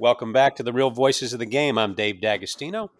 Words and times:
Welcome 0.00 0.32
back 0.32 0.54
to 0.54 0.62
the 0.62 0.72
Real 0.72 0.92
Voices 0.92 1.32
of 1.32 1.40
the 1.40 1.44
Game. 1.44 1.76
I'm 1.76 1.92
Dave 1.92 2.20
D'Agostino, 2.20 2.92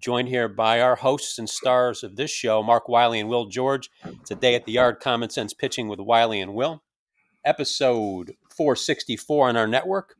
joined 0.00 0.26
here 0.26 0.48
by 0.48 0.80
our 0.80 0.96
hosts 0.96 1.38
and 1.38 1.48
stars 1.48 2.02
of 2.02 2.16
this 2.16 2.32
show, 2.32 2.60
Mark 2.60 2.88
Wiley 2.88 3.20
and 3.20 3.28
Will 3.28 3.46
George. 3.46 3.88
It's 4.04 4.32
a 4.32 4.34
day 4.34 4.56
at 4.56 4.64
the 4.64 4.72
yard, 4.72 4.98
Common 4.98 5.30
Sense 5.30 5.54
Pitching 5.54 5.86
with 5.86 6.00
Wiley 6.00 6.40
and 6.40 6.52
Will, 6.52 6.82
episode 7.44 8.34
464 8.48 9.48
on 9.50 9.56
our 9.56 9.68
network. 9.68 10.16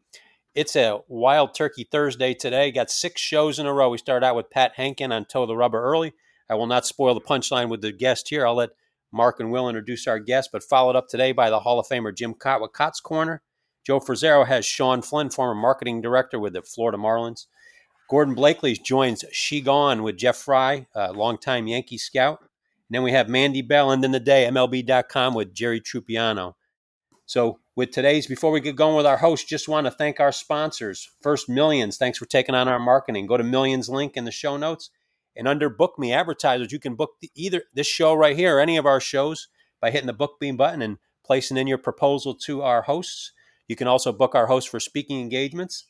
It's 0.54 0.76
a 0.76 1.00
wild 1.08 1.52
turkey 1.52 1.82
Thursday 1.90 2.32
today. 2.34 2.70
Got 2.70 2.92
six 2.92 3.20
shows 3.20 3.58
in 3.58 3.66
a 3.66 3.74
row. 3.74 3.90
We 3.90 3.98
start 3.98 4.22
out 4.22 4.36
with 4.36 4.50
Pat 4.50 4.74
Hankin 4.76 5.10
on 5.10 5.24
Toe 5.24 5.46
the 5.46 5.56
Rubber 5.56 5.82
early. 5.82 6.12
I 6.48 6.54
will 6.54 6.68
not 6.68 6.86
spoil 6.86 7.14
the 7.14 7.20
punchline 7.20 7.68
with 7.70 7.80
the 7.80 7.90
guest 7.90 8.28
here. 8.28 8.46
I'll 8.46 8.54
let 8.54 8.70
Mark 9.10 9.40
and 9.40 9.50
Will 9.50 9.68
introduce 9.68 10.06
our 10.06 10.20
guest, 10.20 10.50
but 10.52 10.62
followed 10.62 10.94
up 10.94 11.08
today 11.08 11.32
by 11.32 11.50
the 11.50 11.58
Hall 11.58 11.80
of 11.80 11.88
Famer 11.88 12.16
Jim 12.16 12.34
Kaat 12.34 12.60
with 12.60 12.70
Kaat's 12.70 13.00
Corner. 13.00 13.42
Joe 13.90 13.98
Frisaro 13.98 14.46
has 14.46 14.64
Sean 14.64 15.02
Flynn, 15.02 15.30
former 15.30 15.60
marketing 15.60 16.00
director 16.00 16.38
with 16.38 16.52
the 16.52 16.62
Florida 16.62 16.96
Marlins. 16.96 17.46
Gordon 18.08 18.36
Blakeley 18.36 18.74
joins 18.74 19.24
She 19.32 19.60
Gone 19.60 20.04
with 20.04 20.16
Jeff 20.16 20.36
Fry, 20.36 20.86
a 20.94 21.12
longtime 21.12 21.66
Yankee 21.66 21.98
scout. 21.98 22.38
And 22.38 22.48
then 22.90 23.02
we 23.02 23.10
have 23.10 23.28
Mandy 23.28 23.62
Bell, 23.62 23.90
and 23.90 24.00
then 24.00 24.12
the 24.12 24.20
day, 24.20 24.48
MLB.com 24.48 25.34
with 25.34 25.52
Jerry 25.52 25.80
Trupiano. 25.80 26.54
So, 27.26 27.58
with 27.74 27.90
today's, 27.90 28.28
before 28.28 28.52
we 28.52 28.60
get 28.60 28.76
going 28.76 28.96
with 28.96 29.06
our 29.06 29.16
host, 29.16 29.48
just 29.48 29.68
want 29.68 29.88
to 29.88 29.90
thank 29.90 30.20
our 30.20 30.30
sponsors. 30.30 31.10
First, 31.20 31.48
Millions, 31.48 31.96
thanks 31.96 32.16
for 32.16 32.26
taking 32.26 32.54
on 32.54 32.68
our 32.68 32.78
marketing. 32.78 33.26
Go 33.26 33.38
to 33.38 33.42
Millions 33.42 33.88
link 33.88 34.16
in 34.16 34.24
the 34.24 34.30
show 34.30 34.56
notes. 34.56 34.90
And 35.34 35.48
under 35.48 35.68
Book 35.68 35.98
Me 35.98 36.12
Advertisers, 36.12 36.70
you 36.70 36.78
can 36.78 36.94
book 36.94 37.14
the, 37.20 37.32
either 37.34 37.64
this 37.74 37.88
show 37.88 38.14
right 38.14 38.36
here 38.36 38.58
or 38.58 38.60
any 38.60 38.76
of 38.76 38.86
our 38.86 39.00
shows 39.00 39.48
by 39.80 39.90
hitting 39.90 40.06
the 40.06 40.12
Book 40.12 40.36
Me 40.40 40.52
button 40.52 40.80
and 40.80 40.98
placing 41.24 41.56
in 41.56 41.66
your 41.66 41.76
proposal 41.76 42.36
to 42.36 42.62
our 42.62 42.82
hosts. 42.82 43.32
You 43.70 43.76
can 43.76 43.86
also 43.86 44.10
book 44.10 44.34
our 44.34 44.48
host 44.48 44.68
for 44.68 44.80
speaking 44.80 45.20
engagements. 45.20 45.84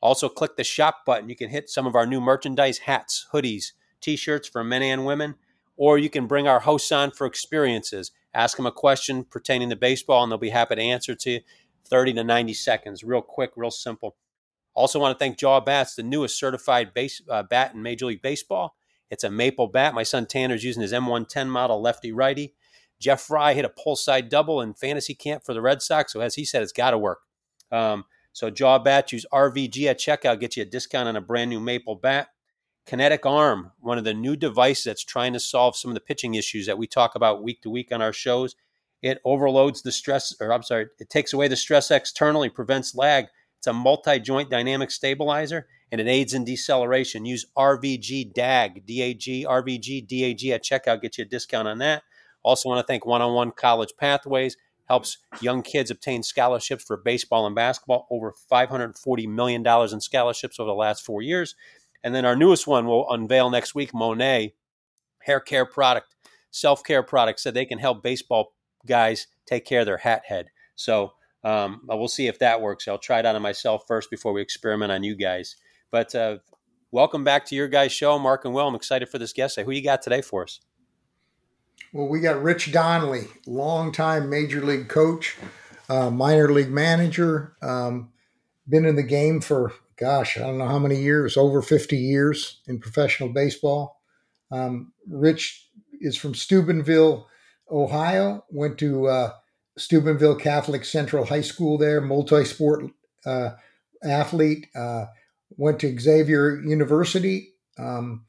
Also, 0.00 0.28
click 0.28 0.54
the 0.54 0.62
shop 0.62 1.04
button. 1.04 1.28
You 1.28 1.34
can 1.34 1.50
hit 1.50 1.68
some 1.68 1.84
of 1.84 1.96
our 1.96 2.06
new 2.06 2.20
merchandise 2.20 2.78
hats, 2.78 3.26
hoodies, 3.32 3.72
t 4.00 4.14
shirts 4.14 4.46
for 4.46 4.62
men 4.62 4.80
and 4.84 5.04
women, 5.04 5.34
or 5.76 5.98
you 5.98 6.08
can 6.08 6.28
bring 6.28 6.46
our 6.46 6.60
hosts 6.60 6.92
on 6.92 7.10
for 7.10 7.26
experiences. 7.26 8.12
Ask 8.32 8.56
them 8.56 8.66
a 8.66 8.70
question 8.70 9.24
pertaining 9.24 9.70
to 9.70 9.76
baseball, 9.76 10.22
and 10.22 10.30
they'll 10.30 10.38
be 10.38 10.50
happy 10.50 10.76
to 10.76 10.80
answer 10.80 11.16
to 11.16 11.30
you 11.32 11.40
30 11.88 12.12
to 12.12 12.22
90 12.22 12.54
seconds. 12.54 13.02
Real 13.02 13.22
quick, 13.22 13.50
real 13.56 13.72
simple. 13.72 14.14
Also, 14.74 15.00
want 15.00 15.12
to 15.12 15.18
thank 15.18 15.36
Jaw 15.36 15.58
Bats, 15.58 15.96
the 15.96 16.04
newest 16.04 16.38
certified 16.38 16.94
base, 16.94 17.20
uh, 17.28 17.42
bat 17.42 17.74
in 17.74 17.82
Major 17.82 18.06
League 18.06 18.22
Baseball. 18.22 18.76
It's 19.10 19.24
a 19.24 19.30
maple 19.30 19.66
bat. 19.66 19.94
My 19.94 20.04
son 20.04 20.26
Tanner's 20.26 20.62
using 20.62 20.82
his 20.82 20.92
M110 20.92 21.48
model 21.48 21.82
lefty 21.82 22.12
righty. 22.12 22.54
Jeff 22.98 23.20
Fry 23.20 23.54
hit 23.54 23.64
a 23.64 23.68
pull 23.68 23.96
side 23.96 24.28
double 24.28 24.60
in 24.60 24.74
fantasy 24.74 25.14
camp 25.14 25.44
for 25.44 25.54
the 25.54 25.60
Red 25.60 25.82
Sox. 25.82 26.12
So, 26.12 26.20
as 26.20 26.34
he 26.34 26.44
said, 26.44 26.62
it's 26.62 26.72
got 26.72 26.90
to 26.90 26.98
work. 26.98 27.20
Um, 27.70 28.04
so, 28.32 28.50
Jaw 28.50 28.78
Bat, 28.78 29.12
use 29.12 29.26
RVG 29.32 29.86
at 29.86 29.98
checkout, 29.98 30.40
get 30.40 30.56
you 30.56 30.62
a 30.62 30.66
discount 30.66 31.08
on 31.08 31.16
a 31.16 31.20
brand 31.20 31.50
new 31.50 31.60
Maple 31.60 31.96
bat. 31.96 32.28
Kinetic 32.86 33.26
Arm, 33.26 33.72
one 33.80 33.98
of 33.98 34.04
the 34.04 34.14
new 34.14 34.36
devices 34.36 34.84
that's 34.84 35.04
trying 35.04 35.32
to 35.32 35.40
solve 35.40 35.76
some 35.76 35.90
of 35.90 35.96
the 35.96 36.00
pitching 36.00 36.34
issues 36.36 36.66
that 36.66 36.78
we 36.78 36.86
talk 36.86 37.16
about 37.16 37.42
week 37.42 37.60
to 37.62 37.70
week 37.70 37.90
on 37.90 38.00
our 38.00 38.12
shows. 38.12 38.54
It 39.02 39.20
overloads 39.24 39.82
the 39.82 39.90
stress, 39.90 40.34
or 40.40 40.52
I'm 40.52 40.62
sorry, 40.62 40.86
it 41.00 41.10
takes 41.10 41.32
away 41.32 41.48
the 41.48 41.56
stress 41.56 41.90
externally, 41.90 42.48
prevents 42.48 42.94
lag. 42.94 43.26
It's 43.58 43.66
a 43.66 43.72
multi 43.72 44.20
joint 44.20 44.50
dynamic 44.50 44.90
stabilizer 44.90 45.66
and 45.90 46.00
it 46.00 46.06
aids 46.06 46.34
in 46.34 46.44
deceleration. 46.44 47.24
Use 47.24 47.46
RVG 47.56 48.32
DAG, 48.32 48.86
DAG, 48.86 49.44
RVG 49.44 50.06
DAG 50.06 50.50
at 50.50 50.64
checkout, 50.64 51.02
get 51.02 51.18
you 51.18 51.22
a 51.22 51.26
discount 51.26 51.68
on 51.68 51.78
that. 51.78 52.02
Also, 52.46 52.68
want 52.68 52.78
to 52.78 52.86
thank 52.86 53.04
One 53.04 53.22
on 53.22 53.34
One 53.34 53.50
College 53.50 53.92
Pathways, 53.98 54.56
helps 54.88 55.18
young 55.40 55.62
kids 55.62 55.90
obtain 55.90 56.22
scholarships 56.22 56.84
for 56.84 56.96
baseball 56.96 57.44
and 57.44 57.56
basketball, 57.56 58.06
over 58.08 58.32
$540 58.50 59.26
million 59.26 59.66
in 59.66 60.00
scholarships 60.00 60.60
over 60.60 60.68
the 60.68 60.74
last 60.74 61.04
four 61.04 61.22
years. 61.22 61.56
And 62.04 62.14
then 62.14 62.24
our 62.24 62.36
newest 62.36 62.68
one 62.68 62.86
we'll 62.86 63.10
unveil 63.10 63.50
next 63.50 63.74
week, 63.74 63.92
Monet, 63.92 64.54
hair 65.22 65.40
care 65.40 65.66
product, 65.66 66.14
self 66.52 66.84
care 66.84 67.02
product, 67.02 67.40
so 67.40 67.50
they 67.50 67.64
can 67.64 67.80
help 67.80 68.00
baseball 68.00 68.54
guys 68.86 69.26
take 69.44 69.64
care 69.64 69.80
of 69.80 69.86
their 69.86 69.96
hat 69.96 70.22
head. 70.26 70.46
So 70.76 71.14
um, 71.42 71.80
we'll 71.88 72.06
see 72.06 72.28
if 72.28 72.38
that 72.38 72.60
works. 72.60 72.86
I'll 72.86 72.96
try 72.96 73.18
it 73.18 73.26
out 73.26 73.34
on 73.34 73.42
myself 73.42 73.82
first 73.88 74.08
before 74.08 74.32
we 74.32 74.40
experiment 74.40 74.92
on 74.92 75.02
you 75.02 75.16
guys. 75.16 75.56
But 75.90 76.14
uh, 76.14 76.38
welcome 76.92 77.24
back 77.24 77.44
to 77.46 77.56
your 77.56 77.66
guys' 77.66 77.90
show, 77.90 78.20
Mark 78.20 78.44
and 78.44 78.54
Will. 78.54 78.68
I'm 78.68 78.76
excited 78.76 79.08
for 79.08 79.18
this 79.18 79.32
guest. 79.32 79.58
Who 79.58 79.72
you 79.72 79.82
got 79.82 80.00
today 80.00 80.22
for 80.22 80.44
us? 80.44 80.60
Well, 81.96 82.08
we 82.08 82.20
got 82.20 82.42
Rich 82.42 82.72
Donnelly, 82.72 83.26
longtime 83.46 84.28
major 84.28 84.60
league 84.60 84.86
coach, 84.86 85.34
uh, 85.88 86.10
minor 86.10 86.52
league 86.52 86.70
manager, 86.70 87.56
um, 87.62 88.10
been 88.68 88.84
in 88.84 88.96
the 88.96 89.02
game 89.02 89.40
for, 89.40 89.72
gosh, 89.96 90.36
I 90.36 90.40
don't 90.40 90.58
know 90.58 90.68
how 90.68 90.78
many 90.78 90.96
years, 90.96 91.38
over 91.38 91.62
50 91.62 91.96
years 91.96 92.60
in 92.66 92.80
professional 92.80 93.30
baseball. 93.30 94.02
Um, 94.50 94.92
Rich 95.08 95.70
is 95.98 96.18
from 96.18 96.34
Steubenville, 96.34 97.28
Ohio, 97.70 98.44
went 98.50 98.76
to 98.80 99.06
uh, 99.06 99.30
Steubenville 99.78 100.36
Catholic 100.36 100.84
Central 100.84 101.24
High 101.24 101.40
School 101.40 101.78
there, 101.78 102.02
multi 102.02 102.44
sport 102.44 102.90
uh, 103.24 103.52
athlete, 104.02 104.66
uh, 104.74 105.06
went 105.56 105.80
to 105.80 105.98
Xavier 105.98 106.60
University. 106.60 107.54
Um, 107.78 108.26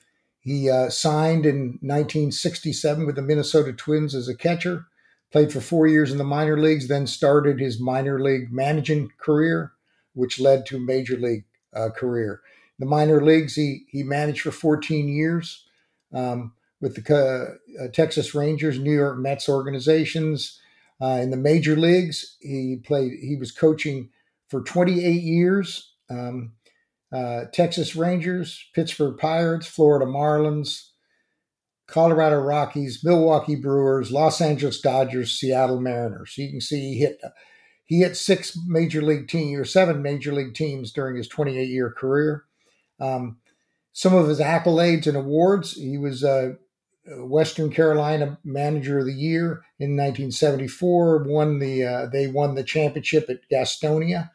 he 0.48 0.70
uh, 0.70 0.90
signed 0.90 1.46
in 1.46 1.78
1967 1.82 3.06
with 3.06 3.18
the 3.18 3.22
Minnesota 3.22 3.74
Twins 3.74 4.16
as 4.16 4.30
a 4.30 4.36
catcher, 4.36 4.86
played 5.30 5.52
for 5.52 5.60
four 5.60 5.88
years 5.88 6.10
in 6.10 6.18
the 6.18 6.24
minor 6.24 6.58
leagues, 6.58 6.88
then 6.88 7.06
started 7.06 7.60
his 7.60 7.82
minor 7.82 8.18
league 8.18 8.50
managing 8.50 9.12
career, 9.18 9.74
which 10.14 10.40
led 10.40 10.66
to 10.66 10.80
major 10.80 11.18
league 11.18 11.44
uh, 11.76 11.90
career. 11.90 12.40
The 12.80 12.86
minor 12.86 13.22
leagues, 13.22 13.56
he 13.56 13.88
he 13.90 14.04
managed 14.04 14.40
for 14.40 14.52
14 14.52 15.10
years 15.10 15.66
um, 16.14 16.54
with 16.80 16.96
the 16.96 17.60
uh, 17.82 17.88
Texas 17.90 18.34
Rangers, 18.34 18.80
New 18.80 18.96
York 18.96 19.18
Mets 19.18 19.50
organizations. 19.50 20.62
Uh, 21.02 21.20
in 21.22 21.30
the 21.30 21.36
major 21.36 21.76
leagues, 21.76 22.38
he 22.40 22.78
played. 22.86 23.12
He 23.20 23.36
was 23.36 23.52
coaching 23.52 24.12
for 24.48 24.62
28 24.62 25.22
years. 25.24 25.92
Um, 26.10 26.54
uh, 27.12 27.46
Texas 27.54 27.96
Rangers, 27.96 28.66
Pittsburgh 28.74 29.18
Pirates, 29.18 29.68
Florida 29.68 30.06
Marlins, 30.06 30.90
Colorado 31.88 32.40
Rockies, 32.40 33.04
Milwaukee 33.04 33.56
Brewers, 33.56 34.12
Los 34.12 34.42
Angeles 34.42 34.82
Dodgers, 34.82 35.32
Seattle 35.32 35.80
Mariners. 35.80 36.38
You 36.38 36.50
can 36.50 36.62
see 36.62 36.94
he 36.94 37.00
hit 37.00 37.22
he 37.86 38.00
hit 38.00 38.18
six 38.18 38.58
major 38.68 39.02
league 39.02 39.30
teams 39.30 39.58
or 39.58 39.66
seven 39.66 40.02
major 40.02 40.34
league 40.34 40.54
teams 40.54 40.92
during 40.92 41.16
his 41.16 41.30
28 41.30 41.70
year 41.70 41.90
career. 41.90 42.44
Um, 43.00 43.38
some 43.94 44.14
of 44.14 44.28
his 44.28 44.42
accolades 44.42 45.08
and 45.08 45.16
awards: 45.16 45.74
he 45.74 45.98
was 45.98 46.26
uh, 46.26 46.56
Western 47.08 47.72
Carolina 47.72 48.38
Manager 48.44 49.00
of 49.00 49.06
the 49.06 49.14
Year 49.14 49.64
in 49.80 49.96
1974. 49.96 51.24
Won 51.24 51.60
the 51.60 51.86
uh, 51.86 52.06
they 52.08 52.28
won 52.28 52.56
the 52.56 52.64
championship 52.64 53.30
at 53.30 53.50
Gastonia. 53.50 54.30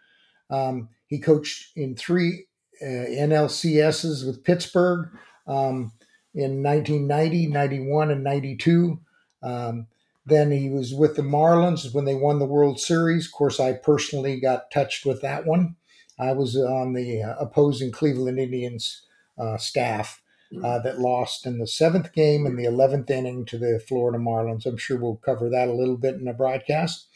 Um, 0.49 0.88
he 1.06 1.19
coached 1.19 1.76
in 1.76 1.97
three 1.97 2.47
NLCSs 2.82 4.26
with 4.26 4.44
Pittsburgh 4.44 5.08
um, 5.46 5.93
in 6.34 6.62
1990, 6.62 7.46
91, 7.46 8.11
and 8.11 8.25
92. 8.25 9.00
Um, 9.43 9.87
then 10.25 10.50
he 10.50 10.70
was 10.70 10.94
with 10.94 11.17
the 11.17 11.23
Marlins 11.23 11.93
when 11.93 12.05
they 12.05 12.14
won 12.14 12.38
the 12.38 12.44
World 12.44 12.79
Series. 12.79 13.26
Of 13.26 13.32
course, 13.32 13.58
I 13.58 13.73
personally 13.73 14.38
got 14.40 14.70
touched 14.70 15.05
with 15.05 15.20
that 15.23 15.46
one. 15.46 15.76
I 16.19 16.32
was 16.32 16.56
on 16.56 16.93
the 16.93 17.23
uh, 17.23 17.34
opposing 17.38 17.90
Cleveland 17.90 18.38
Indians 18.38 19.02
uh, 19.38 19.56
staff 19.56 20.23
uh, 20.62 20.78
that 20.81 21.00
lost 21.00 21.46
in 21.46 21.58
the 21.58 21.67
seventh 21.67 22.12
game 22.12 22.46
in 22.46 22.56
the 22.56 22.64
11th 22.64 23.11
inning 23.11 23.44
to 23.46 23.58
the 23.58 23.82
Florida 23.88 24.19
Marlins. 24.19 24.67
I'm 24.67 24.76
sure 24.76 24.99
we'll 24.99 25.17
cover 25.17 25.49
that 25.49 25.69
a 25.69 25.73
little 25.73 25.96
bit 25.96 26.14
in 26.14 26.25
the 26.25 26.32
broadcast. 26.32 27.06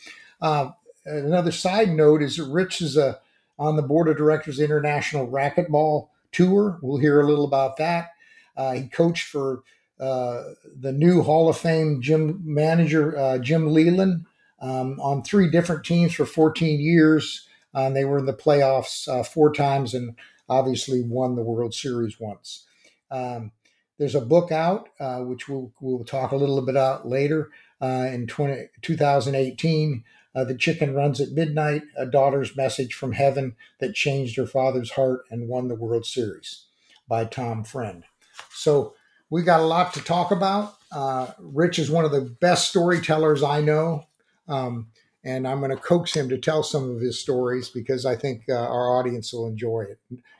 Uh, 0.40 0.70
another 1.04 1.52
side 1.52 1.90
note 1.90 2.22
is 2.22 2.40
Rich 2.40 2.80
is 2.80 2.96
a 2.96 3.20
on 3.58 3.76
the 3.76 3.82
board 3.82 4.08
of 4.08 4.16
directors 4.16 4.60
International 4.60 5.28
Racquetball 5.28 6.08
Tour. 6.32 6.78
We'll 6.82 7.00
hear 7.00 7.20
a 7.20 7.26
little 7.26 7.44
about 7.44 7.76
that. 7.78 8.10
Uh, 8.56 8.72
he 8.72 8.88
coached 8.88 9.28
for 9.28 9.62
uh, 9.98 10.42
the 10.78 10.92
new 10.92 11.22
Hall 11.22 11.48
of 11.48 11.56
Fame 11.56 12.00
gym 12.02 12.40
manager 12.44 13.16
uh, 13.16 13.38
Jim 13.38 13.68
Leyland 13.68 14.26
um, 14.60 15.00
on 15.00 15.22
three 15.22 15.50
different 15.50 15.84
teams 15.84 16.14
for 16.14 16.26
14 16.26 16.80
years. 16.80 17.46
Uh, 17.74 17.90
they 17.90 18.04
were 18.04 18.18
in 18.18 18.26
the 18.26 18.32
playoffs 18.32 19.08
uh, 19.08 19.22
four 19.22 19.52
times 19.52 19.94
and 19.94 20.16
obviously 20.48 21.02
won 21.02 21.34
the 21.34 21.42
World 21.42 21.74
Series 21.74 22.20
once. 22.20 22.66
Um, 23.10 23.52
there's 23.98 24.14
a 24.14 24.20
book 24.20 24.52
out, 24.52 24.90
uh, 25.00 25.20
which 25.20 25.48
we'll, 25.48 25.72
we'll 25.80 26.04
talk 26.04 26.32
a 26.32 26.36
little 26.36 26.60
bit 26.60 26.74
about 26.74 27.08
later 27.08 27.50
in 27.80 28.26
20, 28.26 28.68
2018. 28.82 30.04
Uh, 30.36 30.44
the 30.44 30.54
Chicken 30.54 30.94
Runs 30.94 31.20
at 31.20 31.32
Midnight, 31.32 31.82
a 31.96 32.04
daughter's 32.04 32.54
message 32.54 32.92
from 32.92 33.12
heaven 33.12 33.56
that 33.80 33.94
changed 33.94 34.36
her 34.36 34.46
father's 34.46 34.92
heart 34.92 35.22
and 35.30 35.48
won 35.48 35.68
the 35.68 35.74
World 35.74 36.04
Series 36.04 36.66
by 37.08 37.24
Tom 37.24 37.64
Friend. 37.64 38.04
So 38.50 38.94
we 39.30 39.42
got 39.42 39.60
a 39.60 39.66
lot 39.66 39.94
to 39.94 40.04
talk 40.04 40.30
about. 40.30 40.74
Uh, 40.92 41.28
Rich 41.38 41.78
is 41.78 41.90
one 41.90 42.04
of 42.04 42.12
the 42.12 42.20
best 42.20 42.68
storytellers 42.68 43.42
I 43.42 43.62
know. 43.62 44.06
Um, 44.46 44.88
and 45.24 45.48
I'm 45.48 45.58
going 45.58 45.70
to 45.72 45.76
coax 45.76 46.14
him 46.14 46.28
to 46.28 46.38
tell 46.38 46.62
some 46.62 46.88
of 46.88 47.00
his 47.00 47.18
stories 47.18 47.68
because 47.68 48.06
I 48.06 48.14
think 48.14 48.44
uh, 48.48 48.54
our 48.54 48.96
audience 48.96 49.32
will 49.32 49.48
enjoy 49.48 49.86
it. 49.90 49.98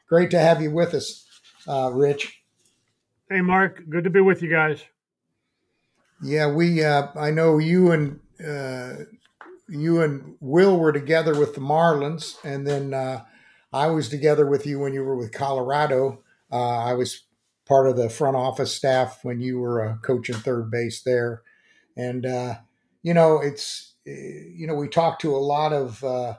Great 0.09 0.31
to 0.31 0.39
have 0.39 0.63
you 0.63 0.71
with 0.71 0.95
us, 0.95 1.27
uh, 1.67 1.91
Rich. 1.93 2.43
Hey, 3.29 3.41
Mark. 3.41 3.83
Good 3.89 4.05
to 4.05 4.11
be 4.11 4.21
with 4.21 4.43
you 4.43 4.51
guys. 4.51 4.85
Yeah, 6.23 6.53
we. 6.53 6.85
Uh, 6.85 7.09
I 7.17 7.33
know 7.33 7.59
you 7.59 7.91
and 7.91 8.21
uh, 8.41 9.05
you 9.69 10.01
and 10.03 10.37
Will 10.41 10.79
were 10.79 10.93
together 10.93 11.39
with 11.39 11.55
the 11.55 11.61
Marlins, 11.61 12.37
and 12.45 12.67
then 12.67 12.95
uh, 12.95 13.25
I 13.73 13.89
was 13.89 14.09
together 14.09 14.47
with 14.47 14.67
you 14.67 14.79
when 14.79 14.93
you 14.93 15.03
were 15.03 15.17
with 15.17 15.33
Colorado. 15.33 16.23
Uh, 16.51 16.79
I 16.79 16.95
was 16.95 17.25
part 17.67 17.89
of 17.89 17.97
the 17.97 18.09
front 18.09 18.37
office 18.37 18.73
staff 18.73 19.21
when 19.23 19.41
you 19.41 19.59
were 19.59 19.85
uh, 19.85 19.97
coaching 19.99 20.37
third 20.37 20.71
base 20.71 21.03
there, 21.03 21.43
and 21.97 22.25
uh, 22.25 22.55
you 23.03 23.15
know 23.15 23.41
it's 23.41 23.95
you 24.05 24.67
know 24.67 24.75
we 24.75 24.89
talked 24.89 25.21
to 25.23 25.35
a 25.35 25.39
lot 25.39 25.73
of 25.73 26.03
a 26.03 26.39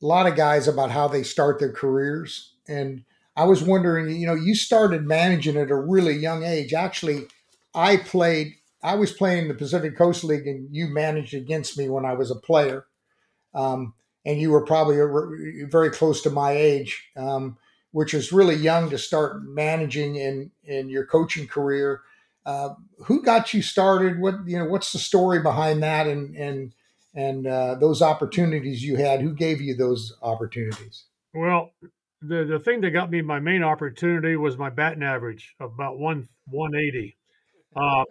lot 0.00 0.26
of 0.26 0.36
guys 0.36 0.68
about 0.68 0.90
how 0.90 1.08
they 1.08 1.22
start 1.22 1.58
their 1.58 1.72
careers, 1.72 2.54
and 2.68 3.04
I 3.36 3.44
was 3.44 3.62
wondering, 3.62 4.14
you 4.16 4.26
know, 4.26 4.34
you 4.34 4.54
started 4.54 5.06
managing 5.06 5.56
at 5.56 5.70
a 5.70 5.76
really 5.76 6.14
young 6.14 6.44
age. 6.44 6.74
Actually, 6.74 7.26
I 7.74 7.96
played 7.96 8.54
I 8.82 8.94
was 8.94 9.12
playing 9.12 9.48
the 9.48 9.54
Pacific 9.54 9.96
Coast 9.96 10.24
League, 10.24 10.46
and 10.46 10.68
you 10.74 10.88
managed 10.88 11.34
against 11.34 11.76
me 11.76 11.88
when 11.88 12.04
I 12.04 12.14
was 12.14 12.30
a 12.30 12.36
player, 12.36 12.86
um, 13.54 13.94
and 14.24 14.40
you 14.40 14.50
were 14.50 14.64
probably 14.64 14.96
very 15.70 15.90
close 15.90 16.22
to 16.22 16.30
my 16.30 16.52
age, 16.52 17.10
um, 17.16 17.58
which 17.92 18.14
is 18.14 18.32
really 18.32 18.54
young 18.54 18.90
to 18.90 18.98
start 18.98 19.42
managing 19.42 20.16
in 20.16 20.50
in 20.64 20.88
your 20.88 21.04
coaching 21.04 21.46
career. 21.46 22.02
Uh, 22.46 22.70
who 23.04 23.22
got 23.22 23.52
you 23.52 23.62
started? 23.62 24.18
What 24.20 24.46
you 24.46 24.58
know? 24.58 24.64
What's 24.64 24.92
the 24.92 24.98
story 24.98 25.40
behind 25.40 25.82
that? 25.82 26.06
And 26.06 26.34
and 26.36 26.72
and 27.14 27.46
uh, 27.46 27.74
those 27.74 28.00
opportunities 28.00 28.82
you 28.82 28.96
had. 28.96 29.20
Who 29.20 29.34
gave 29.34 29.60
you 29.60 29.74
those 29.74 30.16
opportunities? 30.22 31.04
Well, 31.34 31.72
the 32.22 32.44
the 32.44 32.58
thing 32.58 32.80
that 32.80 32.90
got 32.90 33.10
me 33.10 33.20
my 33.22 33.40
main 33.40 33.62
opportunity 33.62 34.36
was 34.36 34.56
my 34.56 34.70
batting 34.70 35.02
average 35.02 35.54
of 35.60 35.72
about 35.72 35.98
one 35.98 36.28
one 36.46 36.74
eighty. 36.74 37.16
Uh, 37.74 38.04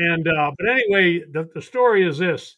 and 0.00 0.26
uh, 0.26 0.50
but 0.56 0.68
anyway, 0.68 1.22
the, 1.30 1.48
the 1.54 1.60
story 1.60 2.06
is 2.06 2.16
this: 2.16 2.56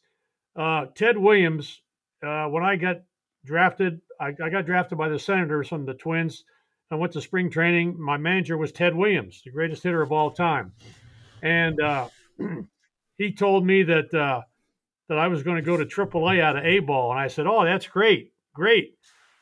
uh, 0.55 0.87
Ted 0.94 1.19
Williams, 1.19 1.83
uh, 2.25 2.47
when 2.47 2.62
I 2.62 2.77
got 2.77 3.03
drafted, 3.44 4.00
I, 4.21 4.29
I, 4.43 4.49
got 4.49 4.65
drafted 4.65 4.97
by 4.97 5.09
the 5.09 5.19
Senators 5.19 5.69
from 5.69 5.85
the 5.85 5.94
Twins. 5.94 6.44
I 6.93 6.94
went 6.94 7.12
to 7.15 7.21
spring 7.21 7.50
training. 7.50 8.00
My 8.00 8.17
manager 8.17 8.56
was 8.56 8.71
Ted 8.71 8.94
Williams, 8.94 9.43
the 9.44 9.50
greatest 9.50 9.83
hitter 9.83 10.03
of 10.03 10.12
all 10.12 10.31
time, 10.31 10.73
and 11.43 11.81
uh, 11.81 12.09
he 13.19 13.33
told 13.33 13.67
me 13.67 13.83
that 13.83 14.15
uh, 14.15 14.43
that 15.09 15.19
I 15.19 15.27
was 15.27 15.43
going 15.43 15.56
to 15.56 15.62
go 15.62 15.77
to 15.77 15.85
AAA 15.85 16.41
out 16.41 16.56
of 16.56 16.65
A 16.65 16.79
ball, 16.79 17.11
and 17.11 17.19
I 17.19 17.27
said, 17.27 17.49
"Oh, 17.49 17.65
that's 17.65 17.89
great, 17.89 18.33
great." 18.55 18.94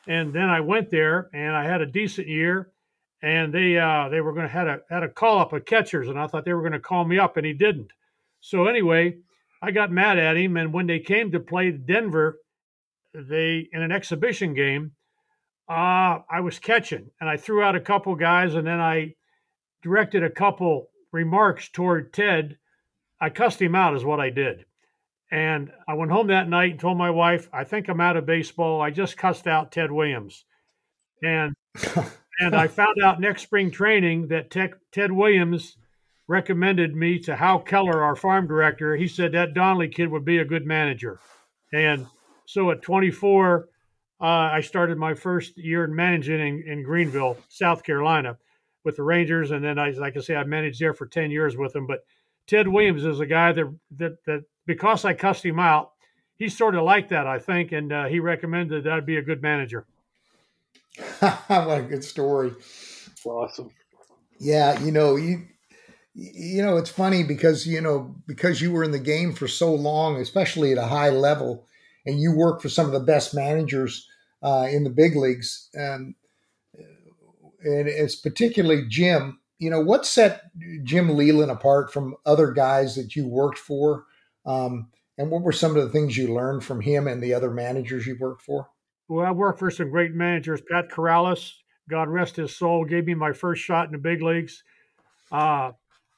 And 0.08 0.32
then 0.32 0.48
I 0.48 0.60
went 0.60 0.90
there, 0.90 1.28
and 1.34 1.54
I 1.54 1.64
had 1.64 1.82
a 1.82 1.86
decent 1.86 2.28
year 2.28 2.72
and 3.22 3.52
they 3.52 3.78
uh, 3.78 4.08
they 4.08 4.20
were 4.20 4.32
going 4.32 4.46
to 4.46 4.52
had 4.52 4.66
a 4.66 4.80
had 4.88 5.02
a 5.02 5.08
call 5.08 5.38
up 5.38 5.52
of 5.52 5.64
catchers, 5.64 6.08
and 6.08 6.18
I 6.18 6.26
thought 6.26 6.44
they 6.44 6.54
were 6.54 6.62
going 6.62 6.72
to 6.72 6.80
call 6.80 7.04
me 7.04 7.18
up, 7.18 7.36
and 7.36 7.46
he 7.46 7.52
didn't. 7.52 7.92
So 8.40 8.66
anyway, 8.66 9.18
I 9.62 9.70
got 9.70 9.92
mad 9.92 10.18
at 10.18 10.36
him, 10.36 10.56
and 10.56 10.72
when 10.72 10.86
they 10.86 11.00
came 11.00 11.30
to 11.32 11.40
play 11.40 11.70
Denver, 11.70 12.38
they 13.14 13.68
in 13.72 13.82
an 13.82 13.92
exhibition 13.92 14.54
game, 14.54 14.92
uh, 15.68 16.20
I 16.30 16.40
was 16.40 16.58
catching, 16.58 17.10
and 17.20 17.28
I 17.28 17.36
threw 17.36 17.62
out 17.62 17.76
a 17.76 17.80
couple 17.80 18.14
guys, 18.14 18.54
and 18.54 18.66
then 18.66 18.80
I 18.80 19.14
directed 19.82 20.22
a 20.22 20.30
couple 20.30 20.88
remarks 21.12 21.68
toward 21.68 22.12
Ted. 22.12 22.58
I 23.20 23.30
cussed 23.30 23.60
him 23.60 23.74
out, 23.74 23.96
is 23.96 24.04
what 24.04 24.20
I 24.20 24.30
did. 24.30 24.64
And 25.30 25.70
I 25.86 25.94
went 25.94 26.10
home 26.10 26.26
that 26.28 26.48
night 26.48 26.72
and 26.72 26.80
told 26.80 26.98
my 26.98 27.10
wife, 27.10 27.48
I 27.52 27.64
think 27.64 27.88
I'm 27.88 28.00
out 28.00 28.16
of 28.16 28.26
baseball. 28.26 28.82
I 28.82 28.90
just 28.90 29.16
cussed 29.16 29.46
out 29.46 29.70
Ted 29.70 29.92
Williams. 29.92 30.44
And 31.22 31.54
and 32.40 32.56
I 32.56 32.66
found 32.66 32.96
out 33.04 33.20
next 33.20 33.42
spring 33.42 33.70
training 33.70 34.28
that 34.28 34.50
Tech, 34.50 34.72
Ted 34.92 35.12
Williams 35.12 35.76
recommended 36.26 36.94
me 36.96 37.18
to 37.18 37.36
Hal 37.36 37.58
Keller, 37.58 38.02
our 38.02 38.16
farm 38.16 38.46
director. 38.46 38.96
He 38.96 39.08
said 39.08 39.32
that 39.32 39.52
Donnelly 39.52 39.88
kid 39.88 40.10
would 40.10 40.24
be 40.24 40.38
a 40.38 40.44
good 40.44 40.64
manager. 40.64 41.20
And 41.72 42.06
so 42.46 42.70
at 42.70 42.82
24, 42.82 43.68
uh, 44.20 44.24
I 44.24 44.60
started 44.60 44.96
my 44.96 45.12
first 45.12 45.58
year 45.58 45.84
in 45.84 45.94
managing 45.94 46.40
in, 46.40 46.62
in, 46.66 46.82
Greenville, 46.82 47.36
South 47.48 47.82
Carolina, 47.82 48.38
with 48.84 48.96
the 48.96 49.02
Rangers. 49.02 49.50
And 49.50 49.64
then, 49.64 49.78
I, 49.78 49.90
like 49.90 50.16
I 50.16 50.20
say, 50.20 50.36
I 50.36 50.44
managed 50.44 50.80
there 50.80 50.94
for 50.94 51.06
10 51.06 51.30
years 51.30 51.56
with 51.56 51.72
them. 51.72 51.86
But 51.86 52.04
Ted 52.46 52.68
Williams 52.68 53.04
is 53.04 53.20
a 53.20 53.26
guy 53.26 53.52
that, 53.52 53.74
that, 53.96 54.24
that 54.26 54.44
because 54.66 55.04
I 55.04 55.14
cussed 55.14 55.44
him 55.44 55.58
out, 55.58 55.92
he 56.36 56.48
sort 56.48 56.74
of 56.74 56.84
liked 56.84 57.10
that, 57.10 57.26
I 57.26 57.38
think. 57.38 57.72
And 57.72 57.92
uh, 57.92 58.04
he 58.06 58.20
recommended 58.20 58.84
that 58.84 58.92
I'd 58.92 59.06
be 59.06 59.16
a 59.16 59.22
good 59.22 59.42
manager. 59.42 59.86
what 61.20 61.78
a 61.78 61.82
good 61.82 62.04
story. 62.04 62.52
awesome. 63.24 63.70
Yeah, 64.38 64.80
you 64.80 64.90
know, 64.90 65.16
you 65.16 65.46
you 66.14 66.62
know, 66.62 66.76
it's 66.76 66.90
funny 66.90 67.22
because 67.22 67.66
you 67.66 67.80
know 67.80 68.14
because 68.26 68.60
you 68.60 68.72
were 68.72 68.84
in 68.84 68.90
the 68.90 68.98
game 68.98 69.32
for 69.32 69.46
so 69.46 69.74
long, 69.74 70.16
especially 70.16 70.72
at 70.72 70.78
a 70.78 70.86
high 70.86 71.10
level, 71.10 71.66
and 72.04 72.20
you 72.20 72.32
work 72.32 72.60
for 72.60 72.68
some 72.68 72.86
of 72.86 72.92
the 72.92 73.00
best 73.00 73.34
managers 73.34 74.06
uh, 74.42 74.66
in 74.70 74.84
the 74.84 74.90
big 74.90 75.16
leagues, 75.16 75.68
um, 75.78 76.14
and 77.62 77.88
it's 77.88 78.16
particularly 78.16 78.84
Jim. 78.88 79.38
You 79.58 79.70
know, 79.70 79.80
what 79.80 80.06
set 80.06 80.50
Jim 80.84 81.10
Leyland 81.10 81.50
apart 81.50 81.92
from 81.92 82.16
other 82.24 82.50
guys 82.50 82.96
that 82.96 83.14
you 83.14 83.28
worked 83.28 83.58
for, 83.58 84.04
um, 84.46 84.88
and 85.18 85.30
what 85.30 85.42
were 85.42 85.52
some 85.52 85.76
of 85.76 85.82
the 85.82 85.90
things 85.90 86.16
you 86.16 86.32
learned 86.34 86.64
from 86.64 86.80
him 86.80 87.06
and 87.06 87.22
the 87.22 87.34
other 87.34 87.50
managers 87.50 88.06
you 88.06 88.16
worked 88.18 88.42
for? 88.42 88.68
Well, 89.10 89.26
I 89.26 89.32
worked 89.32 89.58
for 89.58 89.72
some 89.72 89.90
great 89.90 90.14
managers. 90.14 90.60
Pat 90.70 90.88
Corrales, 90.88 91.54
God 91.88 92.08
rest 92.08 92.36
his 92.36 92.56
soul, 92.56 92.84
gave 92.84 93.06
me 93.06 93.14
my 93.14 93.32
first 93.32 93.60
shot 93.60 93.86
in 93.86 93.92
the 93.92 93.98
big 93.98 94.22
leagues. 94.22 94.62
Uh, 95.32 95.72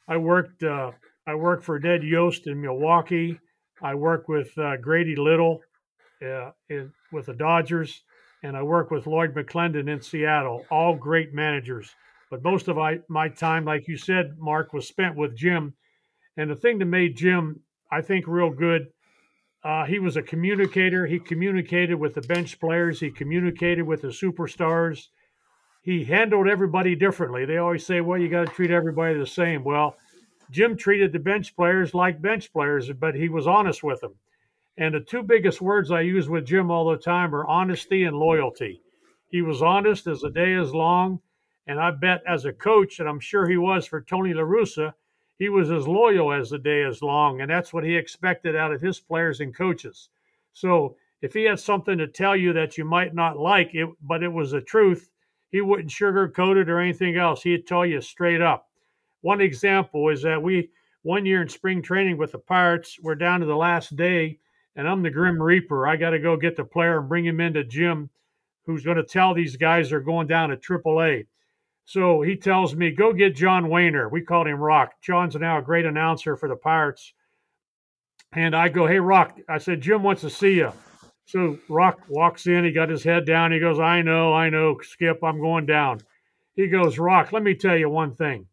I 0.07 0.19
worked 0.19 0.63
uh, 0.63 0.91
I 1.27 1.35
worked 1.35 1.65
for 1.65 1.79
Ned 1.79 2.03
Yost 2.03 2.47
in 2.49 2.61
Milwaukee. 2.61 3.41
I 3.81 3.95
worked 3.95 4.29
with 4.29 4.57
uh, 4.59 4.77
Grady 4.77 5.17
Little 5.17 5.61
uh, 6.21 6.51
in, 6.69 6.93
with 7.13 7.27
the 7.27 7.33
Dodgers, 7.33 8.03
and 8.43 8.55
I 8.55 8.63
worked 8.63 8.93
with 8.93 9.07
Lloyd 9.07 9.35
McClendon 9.35 9.91
in 9.91 10.03
Seattle. 10.03 10.67
All 10.71 10.95
great 10.95 11.33
managers. 11.33 11.89
But 12.31 12.43
most 12.43 12.69
of 12.69 12.77
my, 12.77 13.01
my 13.09 13.31
time, 13.31 13.65
like 13.65 13.89
you 13.89 13.97
said, 13.97 14.37
Mark, 14.39 14.75
was 14.75 14.87
spent 14.87 15.17
with 15.17 15.35
Jim. 15.35 15.73
And 16.37 16.51
the 16.51 16.57
thing 16.57 16.79
that 16.79 16.85
made 16.85 17.17
Jim, 17.17 17.61
I 17.91 18.03
think, 18.03 18.27
real 18.27 18.51
good 18.51 18.89
uh, 19.65 19.85
he 19.85 19.99
was 19.99 20.17
a 20.17 20.23
communicator. 20.23 21.07
He 21.07 21.19
communicated 21.19 21.95
with 21.95 22.15
the 22.15 22.23
bench 22.23 22.59
players. 22.59 23.01
He 23.01 23.11
communicated 23.11 23.83
with 23.83 24.03
the 24.03 24.09
superstars. 24.09 25.09
He 25.83 26.05
handled 26.05 26.49
everybody 26.49 26.95
differently. 26.95 27.45
They 27.45 27.59
always 27.59 27.87
say, 27.87 28.01
well, 28.01 28.19
you 28.19 28.29
got 28.29 28.47
to 28.47 28.53
treat 28.53 28.71
everybody 28.71 29.19
the 29.19 29.27
same. 29.27 29.65
Well, 29.65 29.97
Jim 30.51 30.77
treated 30.77 31.13
the 31.13 31.19
bench 31.19 31.57
players 31.57 31.95
like 31.95 32.21
bench 32.21 32.53
players, 32.53 32.91
but 32.93 33.15
he 33.15 33.29
was 33.29 33.47
honest 33.47 33.83
with 33.83 34.01
them. 34.01 34.15
And 34.77 34.95
the 34.95 35.01
two 35.01 35.23
biggest 35.23 35.61
words 35.61 35.91
I 35.91 36.01
use 36.01 36.29
with 36.29 36.47
Jim 36.47 36.71
all 36.71 36.91
the 36.91 36.97
time 36.97 37.35
are 37.35 37.47
honesty 37.47 38.05
and 38.05 38.17
loyalty. 38.17 38.81
He 39.29 39.43
was 39.43 39.63
honest 39.63 40.07
as 40.07 40.21
the 40.21 40.31
day 40.31 40.55
is 40.55 40.75
long. 40.75 41.21
And 41.67 41.79
I 41.79 41.93
bet 41.93 42.23
as 42.27 42.45
a 42.45 42.53
coach, 42.53 42.99
and 42.99 43.09
I'm 43.09 43.21
sure 43.21 43.49
he 43.49 43.57
was 43.57 43.87
for 43.87 44.01
Tony 44.01 44.35
La 44.35 44.43
Russa, 44.43 44.95
he 45.39 45.49
was 45.49 45.71
as 45.71 45.89
loyal 45.89 46.33
as 46.33 46.51
the 46.51 46.59
day 46.59 46.83
is 46.83 47.03
long, 47.03 47.41
and 47.41 47.51
that's 47.51 47.73
what 47.73 47.85
he 47.85 47.97
expected 47.97 48.55
out 48.55 48.73
of 48.73 48.81
his 48.81 49.01
players 49.01 49.41
and 49.41 49.55
coaches. 49.55 50.09
So 50.53 50.97
if 51.21 51.33
he 51.33 51.45
had 51.45 51.61
something 51.61 51.99
to 51.99 52.07
tell 52.07 52.37
you 52.37 52.53
that 52.53 52.77
you 52.77 52.85
might 52.85 53.15
not 53.15 53.39
like 53.39 53.75
it, 53.75 53.89
but 54.03 54.23
it 54.23 54.33
was 54.33 54.51
the 54.51 54.61
truth, 54.61 55.11
he 55.51 55.61
wouldn't 55.61 55.91
sugarcoat 55.91 56.57
it 56.57 56.71
or 56.71 56.81
anything 56.81 57.17
else. 57.17 57.43
He'd 57.43 57.67
tell 57.67 57.87
you 57.87 58.01
straight 58.01 58.41
up. 58.41 58.69
One 59.21 59.41
example 59.41 60.09
is 60.09 60.23
that 60.23 60.43
we 60.43 60.71
one 61.03 61.27
year 61.27 61.43
in 61.43 61.49
spring 61.49 61.83
training 61.83 62.17
with 62.17 62.33
the 62.33 62.39
Pirates, 62.39 62.99
we're 63.03 63.15
down 63.15 63.41
to 63.41 63.47
the 63.47 63.57
last 63.57 63.97
day, 63.97 64.39
and 64.77 64.89
I'm 64.89 65.03
the 65.03 65.11
Grim 65.11 65.41
Reaper. 65.41 65.87
I 65.87 65.97
got 65.97 66.11
to 66.11 66.19
go 66.19 66.37
get 66.37 66.57
the 66.57 66.65
player 66.65 66.99
and 66.99 67.09
bring 67.09 67.27
him 67.27 67.41
into 67.41 67.65
Jim, 67.65 68.09
who's 68.65 68.85
going 68.85 68.97
to 68.97 69.03
tell 69.03 69.35
these 69.35 69.57
guys 69.57 69.91
they're 69.91 70.01
going 70.01 70.29
down 70.29 70.51
to 70.51 70.57
AAA. 70.57 71.27
So 71.85 72.23
he 72.23 72.37
tells 72.37 72.75
me, 72.75 72.91
go 72.91 73.13
get 73.13 73.37
John 73.37 73.65
Wehner. 73.65 74.11
We 74.11 74.23
called 74.23 74.47
him 74.47 74.61
Rock. 74.61 74.93
John's 75.03 75.35
now 75.35 75.59
a 75.59 75.63
great 75.63 75.85
announcer 75.85 76.37
for 76.37 76.49
the 76.49 76.57
Pirates. 76.57 77.13
And 78.33 78.57
I 78.57 78.69
go, 78.69 78.87
hey, 78.87 79.01
Rock. 79.01 79.39
I 79.49 79.59
said, 79.59 79.81
Jim 79.81 80.03
wants 80.03 80.23
to 80.23 80.31
see 80.31 80.55
you. 80.55 80.73
So 81.27 81.59
Rock 81.69 82.01
walks 82.09 82.47
in. 82.47 82.65
He 82.65 82.73
got 82.73 82.89
his 82.89 83.05
head 83.05 83.27
down. 83.27 83.53
He 83.53 83.61
goes, 83.61 83.79
I 83.79 84.03
know, 84.03 84.33
I 84.33 84.51
know, 84.51 84.79
Skip, 84.83 85.23
I'm 85.23 85.41
going 85.41 85.67
down. 85.67 86.01
He 86.55 86.67
goes, 86.69 86.99
Rock, 86.99 87.33
let 87.33 87.43
me 87.43 87.55
tell 87.55 87.77
you 87.77 87.89
one 87.89 88.15
thing. 88.15 88.47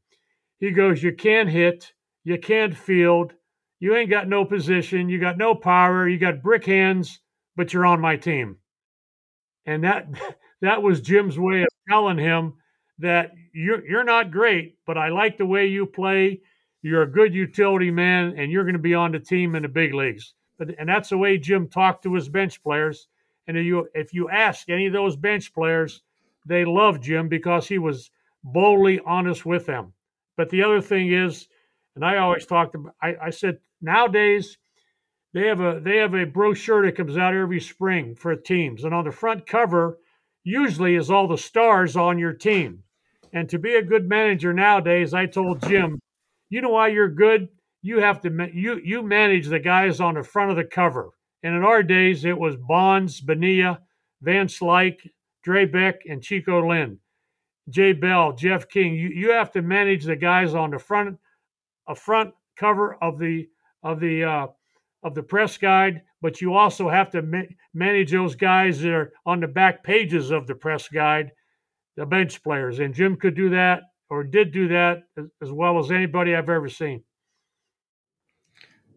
He 0.60 0.72
goes, 0.72 1.04
You 1.04 1.14
can't 1.14 1.50
hit, 1.50 1.94
you 2.24 2.38
can't 2.38 2.76
field, 2.76 3.34
you 3.80 3.96
ain't 3.96 4.10
got 4.10 4.28
no 4.28 4.46
position, 4.46 5.10
you 5.10 5.20
got 5.20 5.38
no 5.38 5.56
power, 5.56 6.08
you 6.08 6.18
got 6.18 6.42
brick 6.42 6.66
hands, 6.66 7.20
but 7.56 7.74
you're 7.74 7.86
on 7.86 8.02
my 8.02 8.16
team. 8.18 8.58
And 9.66 9.84
that 9.84 10.08
that 10.62 10.82
was 10.82 11.02
Jim's 11.02 11.40
way 11.40 11.64
of 11.64 11.70
telling 11.90 12.18
him 12.18 12.54
that 13.00 13.32
you're 13.54 13.86
you're 13.86 14.04
not 14.04 14.32
great, 14.32 14.78
but 14.86 14.98
I 14.98 15.10
like 15.10 15.38
the 15.38 15.46
way 15.46 15.68
you 15.68 15.86
play. 15.86 16.42
You're 16.82 17.04
a 17.04 17.12
good 17.12 17.34
utility 17.34 17.92
man, 17.92 18.36
and 18.38 18.52
you're 18.52 18.64
going 18.64 18.74
to 18.74 18.80
be 18.80 18.94
on 18.94 19.12
the 19.12 19.20
team 19.20 19.56
in 19.56 19.64
the 19.64 19.70
big 19.70 19.94
leagues. 19.94 20.34
But 20.58 20.76
and 20.78 20.88
that's 20.88 21.10
the 21.10 21.18
way 21.18 21.38
Jim 21.38 21.68
talked 21.68 22.04
to 22.04 22.14
his 22.14 22.30
bench 22.30 22.62
players. 22.62 23.08
And 23.48 23.58
if 23.58 23.66
you 23.66 23.88
if 23.94 24.14
you 24.14 24.30
ask 24.30 24.70
any 24.70 24.88
of 24.88 24.94
those 24.94 25.16
bench 25.16 25.54
players, 25.54 26.02
they 26.46 26.66
love 26.66 27.02
Jim 27.02 27.28
because 27.30 27.68
he 27.68 27.80
was 27.80 28.12
boldly 28.44 29.00
honest 29.06 29.46
with 29.46 29.66
them. 29.66 29.94
But 30.38 30.50
the 30.50 30.64
other 30.64 30.82
thing 30.82 31.12
is, 31.12 31.48
and 31.96 32.06
I 32.06 32.18
always 32.18 32.46
talked 32.46 32.76
about, 32.76 32.96
I, 33.02 33.16
I 33.24 33.30
said 33.30 33.60
nowadays 33.82 34.58
they 35.34 35.48
have 35.48 35.62
a 35.62 35.80
they 35.84 35.98
have 35.98 36.14
a 36.14 36.26
brochure 36.26 36.86
that 36.86 36.96
comes 36.96 37.18
out 37.18 37.34
every 37.34 37.60
spring 37.60 38.16
for 38.16 38.36
teams, 38.36 38.84
and 38.84 38.94
on 38.94 39.06
the 39.06 39.12
front 39.12 39.48
cover 39.48 39.98
usually 40.44 40.96
is 40.96 41.12
all 41.12 41.28
the 41.28 41.38
stars 41.38 41.96
on 41.96 42.20
your 42.20 42.34
team. 42.34 42.84
And 43.34 43.50
to 43.50 43.60
be 43.60 43.76
a 43.76 43.84
good 43.84 44.08
manager 44.10 44.54
nowadays, 44.54 45.14
I 45.14 45.26
told 45.26 45.68
Jim, 45.68 46.00
you 46.50 46.62
know 46.62 46.70
why 46.70 46.88
you're 46.88 47.10
good? 47.10 47.50
You 47.82 48.00
have 48.00 48.22
to 48.22 48.50
you 48.54 48.80
you 48.84 49.04
manage 49.04 49.48
the 49.48 49.60
guys 49.60 50.00
on 50.00 50.16
the 50.16 50.24
front 50.24 50.52
of 50.52 50.58
the 50.58 50.64
cover. 50.64 51.10
And 51.44 51.56
in 51.56 51.64
our 51.64 51.84
days, 51.84 52.26
it 52.26 52.38
was 52.38 52.56
Bonds, 52.58 53.22
Bonilla, 53.22 53.80
Van 54.22 54.48
Slyke, 54.48 55.10
Drabek, 55.46 56.00
and 56.10 56.22
Chico 56.22 56.60
Lind, 56.60 56.98
Jay 57.70 57.94
Bell, 57.94 58.34
Jeff 58.34 58.68
King. 58.68 58.96
You 58.96 59.10
you 59.10 59.32
have 59.32 59.52
to 59.52 59.62
manage 59.62 60.06
the 60.06 60.16
guys 60.16 60.54
on 60.54 60.72
the 60.72 60.80
front 60.80 61.18
a 61.88 61.96
front 61.96 62.34
cover 62.58 62.96
of 63.02 63.20
the 63.20 63.48
of 63.84 64.00
the 64.00 64.24
uh, 64.24 64.48
of 65.04 65.16
the 65.16 65.24
press 65.24 65.58
guide, 65.58 66.02
but 66.22 66.42
you 66.42 66.54
also 66.54 66.90
have 66.90 67.10
to 67.12 67.22
ma- 67.22 67.44
manage 67.74 68.12
those 68.12 68.36
guys 68.36 68.82
that 68.82 68.92
are 68.92 69.14
on 69.26 69.40
the 69.40 69.48
back 69.48 69.84
pages 69.84 70.32
of 70.32 70.48
the 70.48 70.56
press 70.56 70.88
guide, 70.90 71.32
the 71.96 72.06
bench 72.06 72.42
players. 72.44 72.80
And 72.80 72.94
Jim 72.94 73.16
could 73.16 73.36
do 73.36 73.50
that 73.50 73.82
or 74.10 74.24
did 74.24 74.52
do 74.52 74.68
that 74.70 75.04
as, 75.42 75.52
well 75.52 75.80
as 75.80 75.92
anybody 75.92 76.36
I've 76.36 76.50
ever 76.50 76.70
seen. 76.70 77.04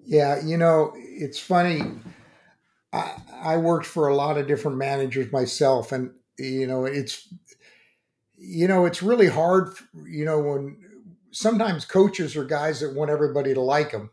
Yeah, 0.05 0.41
you 0.45 0.57
know, 0.57 0.93
it's 0.97 1.39
funny. 1.39 1.83
I, 2.93 3.17
I 3.33 3.57
worked 3.57 3.87
for 3.87 4.09
a 4.09 4.17
lot 4.17 4.39
of 4.39 4.47
different 4.47 4.79
managers 4.79 5.31
myself, 5.31 5.93
and 5.93 6.11
you 6.39 6.67
know, 6.67 6.87
it's 6.87 7.33
you 8.37 8.67
know, 8.67 8.85
it's 8.85 9.03
really 9.03 9.29
hard. 9.29 9.75
You 9.95 10.25
know, 10.25 10.41
when 10.41 10.77
sometimes 11.31 11.85
coaches 11.85 12.37
are 12.37 12.45
guys 12.45 12.81
that 12.81 12.95
want 12.95 13.11
everybody 13.11 13.55
to 13.55 13.61
like 13.61 13.93
them, 13.93 14.11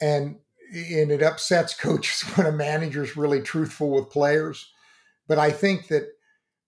and 0.00 0.36
and 0.72 1.10
it 1.10 1.22
upsets 1.22 1.74
coaches 1.80 2.22
when 2.36 2.46
a 2.46 2.52
manager's 2.52 3.16
really 3.16 3.40
truthful 3.40 3.90
with 3.90 4.10
players. 4.10 4.70
But 5.26 5.38
I 5.38 5.50
think 5.50 5.88
that 5.88 6.08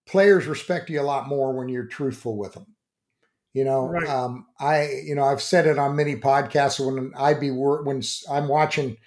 players 0.07 0.47
respect 0.47 0.89
you 0.89 1.01
a 1.01 1.03
lot 1.03 1.29
more 1.29 1.53
when 1.53 1.69
you're 1.69 1.87
truthful 1.87 2.37
with 2.37 2.55
them. 2.55 2.67
You 3.53 3.65
know, 3.65 3.87
right. 3.87 4.07
um, 4.07 4.47
I 4.61 4.89
you 5.05 5.15
know 5.15 5.25
I've 5.25 5.41
said 5.41 5.67
it 5.67 5.79
on 5.79 5.97
many 5.97 6.15
podcasts 6.17 6.79
when 6.79 7.13
I 7.17 7.33
be 7.33 7.51
when 7.51 8.03
I'm 8.31 8.49
watching, 8.49 8.99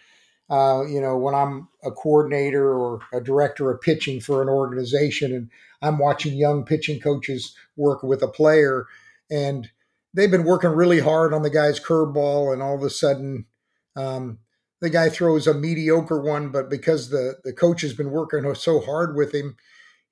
uh, 0.50 0.84
you 0.88 1.00
know, 1.00 1.18
when 1.18 1.36
I'm 1.36 1.68
a 1.84 1.92
coordinator 1.92 2.74
or 2.74 3.00
a 3.14 3.22
director 3.22 3.70
of 3.70 3.82
pitching 3.82 4.20
for 4.20 4.42
an 4.42 4.50
organization, 4.50 5.36
and 5.36 5.52
I'm 5.84 6.00
watching 6.00 6.36
young 6.36 6.66
pitching 6.66 7.00
coaches 7.00 7.56
work 7.76 8.02
with 8.02 8.24
a 8.24 8.28
player, 8.28 8.88
and 9.30 9.70
they've 10.16 10.32
been 10.32 10.46
working 10.46 10.72
really 10.72 11.00
hard 11.00 11.32
on 11.32 11.44
the 11.44 11.52
guy's 11.52 11.80
curveball, 11.80 12.52
and 12.52 12.64
all 12.64 12.76
of 12.76 12.82
a 12.82 12.90
sudden, 12.90 13.46
um, 13.96 14.40
the 14.82 14.90
guy 14.90 15.10
throws 15.10 15.46
a 15.46 15.54
mediocre 15.54 16.20
one, 16.20 16.50
but 16.50 16.72
because 16.72 17.12
the 17.12 17.36
the 17.44 17.54
coach 17.54 17.82
has 17.82 17.94
been 17.94 18.10
working 18.10 18.52
so 18.56 18.80
hard 18.80 19.16
with 19.16 19.32
him, 19.32 19.58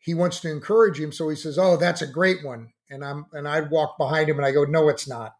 he 0.08 0.16
wants 0.16 0.40
to 0.40 0.50
encourage 0.50 1.00
him. 1.00 1.12
So 1.12 1.30
he 1.30 1.36
says, 1.36 1.60
"Oh, 1.60 1.78
that's 1.78 2.02
a 2.02 2.08
great 2.08 2.44
one," 2.44 2.72
and 2.90 3.04
I'm 3.04 3.26
and 3.34 3.48
I'd 3.48 3.70
walk 3.70 3.98
behind 3.98 4.30
him 4.30 4.38
and 4.38 4.46
I 4.46 4.52
go, 4.52 4.64
"No, 4.64 4.90
it's 4.90 5.08
not," 5.08 5.36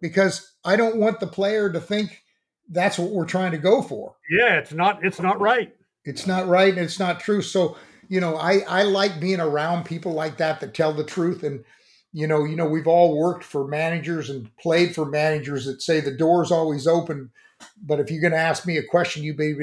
because 0.00 0.52
I 0.64 0.76
don't 0.76 0.96
want 0.96 1.18
the 1.18 1.26
player 1.26 1.72
to 1.72 1.80
think 1.80 2.22
that's 2.68 2.98
what 2.98 3.10
we're 3.10 3.26
trying 3.26 3.52
to 3.52 3.58
go 3.58 3.82
for. 3.82 4.14
Yeah, 4.30 4.58
it's 4.58 4.72
not. 4.72 5.04
It's 5.04 5.20
not 5.20 5.40
right. 5.40 5.74
It's 6.04 6.26
not 6.26 6.46
right, 6.46 6.72
and 6.72 6.84
it's 6.84 7.00
not 7.00 7.20
true. 7.20 7.42
So 7.42 7.76
you 8.08 8.20
know, 8.20 8.36
I 8.36 8.60
I 8.68 8.82
like 8.84 9.20
being 9.20 9.40
around 9.40 9.84
people 9.84 10.12
like 10.12 10.36
that 10.36 10.60
that 10.60 10.74
tell 10.74 10.92
the 10.92 11.04
truth 11.04 11.42
and 11.42 11.64
you 12.12 12.28
know, 12.28 12.44
you 12.44 12.54
know, 12.54 12.68
we've 12.68 12.86
all 12.86 13.18
worked 13.18 13.42
for 13.42 13.66
managers 13.66 14.30
and 14.30 14.56
played 14.58 14.94
for 14.94 15.04
managers 15.04 15.64
that 15.64 15.82
say 15.82 15.98
the 15.98 16.12
door's 16.12 16.52
always 16.52 16.86
open 16.86 17.32
but 17.82 18.00
if 18.00 18.10
you're 18.10 18.20
going 18.20 18.32
to 18.32 18.38
ask 18.38 18.66
me 18.66 18.76
a 18.76 18.82
question, 18.82 19.22
you 19.22 19.34
be 19.34 19.54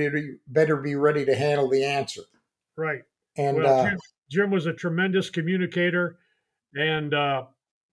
better 0.47 0.77
be 0.77 0.95
ready 0.95 1.25
to 1.25 1.35
handle 1.35 1.69
the 1.69 1.85
answer. 1.85 2.21
Right. 2.75 3.03
And 3.37 3.57
well, 3.57 3.79
uh, 3.79 3.89
Jim, 3.89 3.99
Jim, 4.29 4.51
was 4.51 4.65
a 4.65 4.73
tremendous 4.73 5.29
communicator, 5.29 6.17
and 6.73 7.13
uh, 7.13 7.43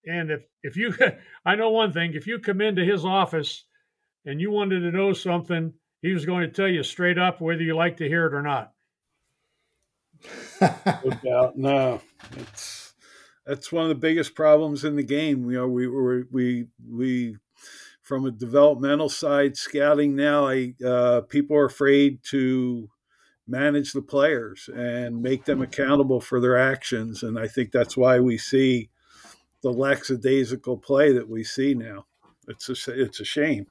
and 0.07 0.31
if 0.31 0.43
if 0.63 0.77
you, 0.77 0.95
I 1.45 1.55
know 1.55 1.71
one 1.71 1.93
thing: 1.93 2.15
if 2.15 2.27
you 2.27 2.39
come 2.39 2.61
into 2.61 2.85
his 2.85 3.05
office 3.05 3.65
and 4.25 4.41
you 4.41 4.51
wanted 4.51 4.81
to 4.81 4.91
know 4.91 5.13
something, 5.13 5.73
he 6.03 6.13
was 6.13 6.27
going 6.27 6.47
to 6.47 6.53
tell 6.53 6.69
you 6.69 6.83
straight 6.83 7.19
up 7.19 7.41
whether 7.41 7.63
you 7.63 7.77
like 7.77 7.97
to 7.99 8.09
hear 8.09 8.27
it 8.27 8.35
or 8.35 8.43
not. 8.43 8.73
no 11.25 11.53
no. 11.55 12.01
It's 12.37 12.95
that's 13.47 13.73
one 13.73 13.85
of 13.85 13.89
the 13.89 13.95
biggest 13.95 14.35
problems 14.35 14.85
in 14.85 14.97
the 14.97 15.03
game. 15.03 15.51
You 15.51 15.59
know, 15.59 15.69
we 15.69 15.87
we 15.87 16.25
we 16.31 16.67
we 16.91 17.37
from 18.09 18.25
a 18.25 18.31
developmental 18.31 19.11
side, 19.11 19.55
scouting 19.55 20.17
now, 20.17 20.49
I, 20.49 20.73
uh, 20.85 21.21
people 21.29 21.55
are 21.59 21.67
afraid 21.67 22.21
to 22.31 22.89
manage 23.49 23.93
the 23.93 24.03
players 24.03 24.69
and 24.75 25.23
make 25.23 25.45
them 25.45 25.63
accountable 25.63 26.21
for 26.21 26.41
their 26.41 26.57
actions. 26.57 27.23
And 27.23 27.39
I 27.39 27.49
think 27.49 27.73
that's 27.73 27.97
why 27.97 28.21
we 28.21 28.39
see 28.39 28.91
the 29.63 29.73
lackadaisical 29.73 30.79
play 30.79 31.13
that 31.13 31.29
we 31.29 31.43
see 31.43 31.75
now. 31.75 32.07
It's 32.47 32.69
a, 32.69 33.01
it's 33.01 33.21
a 33.21 33.25
shame. 33.25 33.67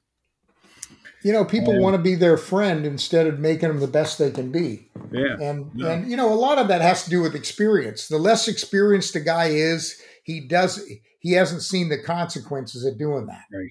You 1.22 1.32
know, 1.32 1.44
people 1.44 1.74
and, 1.74 1.82
want 1.82 1.96
to 1.96 2.02
be 2.02 2.14
their 2.14 2.36
friend 2.36 2.86
instead 2.86 3.26
of 3.26 3.40
making 3.40 3.68
them 3.68 3.80
the 3.80 3.88
best 3.88 4.18
they 4.18 4.30
can 4.30 4.52
be. 4.52 4.88
Yeah. 5.10 5.36
And 5.40 5.70
yeah. 5.74 5.90
and 5.90 6.10
you 6.10 6.16
know, 6.16 6.32
a 6.32 6.36
lot 6.36 6.58
of 6.58 6.68
that 6.68 6.80
has 6.80 7.02
to 7.04 7.10
do 7.10 7.20
with 7.20 7.34
experience. 7.34 8.06
The 8.06 8.18
less 8.18 8.46
experienced 8.46 9.16
a 9.16 9.20
guy 9.20 9.46
is, 9.46 10.00
he 10.22 10.46
does 10.46 10.88
he 11.18 11.32
hasn't 11.32 11.62
seen 11.62 11.88
the 11.88 12.00
consequences 12.00 12.84
of 12.84 12.98
doing 12.98 13.26
that. 13.26 13.44
Right. 13.52 13.70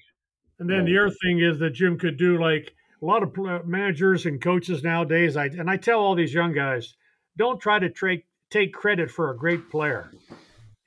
And 0.58 0.68
then 0.68 0.84
the 0.84 0.98
other 0.98 1.14
thing 1.22 1.40
is 1.40 1.58
that 1.60 1.70
Jim 1.70 1.98
could 1.98 2.18
do 2.18 2.38
like 2.40 2.72
a 3.00 3.04
lot 3.04 3.22
of 3.22 3.38
uh, 3.38 3.60
managers 3.64 4.26
and 4.26 4.40
coaches 4.40 4.82
nowadays. 4.82 5.36
I 5.36 5.46
and 5.46 5.70
I 5.70 5.76
tell 5.76 6.00
all 6.00 6.14
these 6.14 6.34
young 6.34 6.52
guys, 6.52 6.94
don't 7.36 7.60
try 7.60 7.78
to 7.78 7.90
take 7.90 8.26
take 8.50 8.72
credit 8.72 9.10
for 9.10 9.30
a 9.30 9.36
great 9.36 9.70
player. 9.70 10.10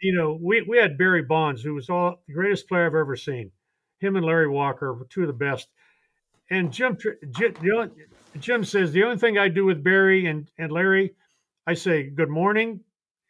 You 0.02 0.16
know, 0.16 0.38
we 0.42 0.62
we 0.62 0.78
had 0.78 0.98
Barry 0.98 1.24
Bonds, 1.24 1.62
who 1.62 1.74
was 1.74 1.90
all 1.90 2.22
the 2.28 2.34
greatest 2.34 2.68
player 2.68 2.86
I've 2.86 2.96
ever 2.96 3.16
seen. 3.16 3.52
Him 4.00 4.16
and 4.16 4.26
Larry 4.26 4.48
Walker 4.48 4.94
were 4.94 5.06
two 5.06 5.22
of 5.22 5.28
the 5.28 5.34
best. 5.34 5.68
And 6.50 6.72
Jim 6.74 6.98
Jim, 7.32 7.92
Jim 8.40 8.64
says 8.64 8.92
the 8.92 9.04
only 9.04 9.18
thing 9.18 9.38
I 9.38 9.48
do 9.48 9.66
with 9.66 9.84
Barry 9.84 10.26
and, 10.26 10.50
and 10.58 10.72
Larry, 10.72 11.16
I 11.68 11.76
say 11.76 12.04
good 12.10 12.30
morning 12.30 12.82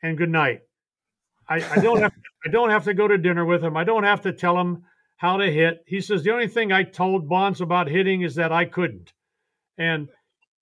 and 0.01 0.17
good 0.17 0.29
night. 0.29 0.61
I, 1.47 1.55
I 1.55 1.81
don't 1.81 2.01
have 2.01 2.13
I 2.45 2.50
don't 2.50 2.69
have 2.69 2.85
to 2.85 2.93
go 2.93 3.07
to 3.07 3.17
dinner 3.17 3.45
with 3.45 3.63
him. 3.63 3.75
I 3.75 3.83
don't 3.83 4.03
have 4.03 4.21
to 4.21 4.31
tell 4.31 4.59
him 4.59 4.83
how 5.21 5.37
to 5.37 5.51
hit. 5.51 5.83
He 5.85 6.01
says 6.01 6.23
the 6.23 6.33
only 6.33 6.47
thing 6.47 6.71
I 6.71 6.81
told 6.81 7.29
Bonds 7.29 7.61
about 7.61 7.87
hitting 7.87 8.23
is 8.23 8.33
that 8.33 8.51
I 8.51 8.65
couldn't, 8.65 9.13
and 9.77 10.09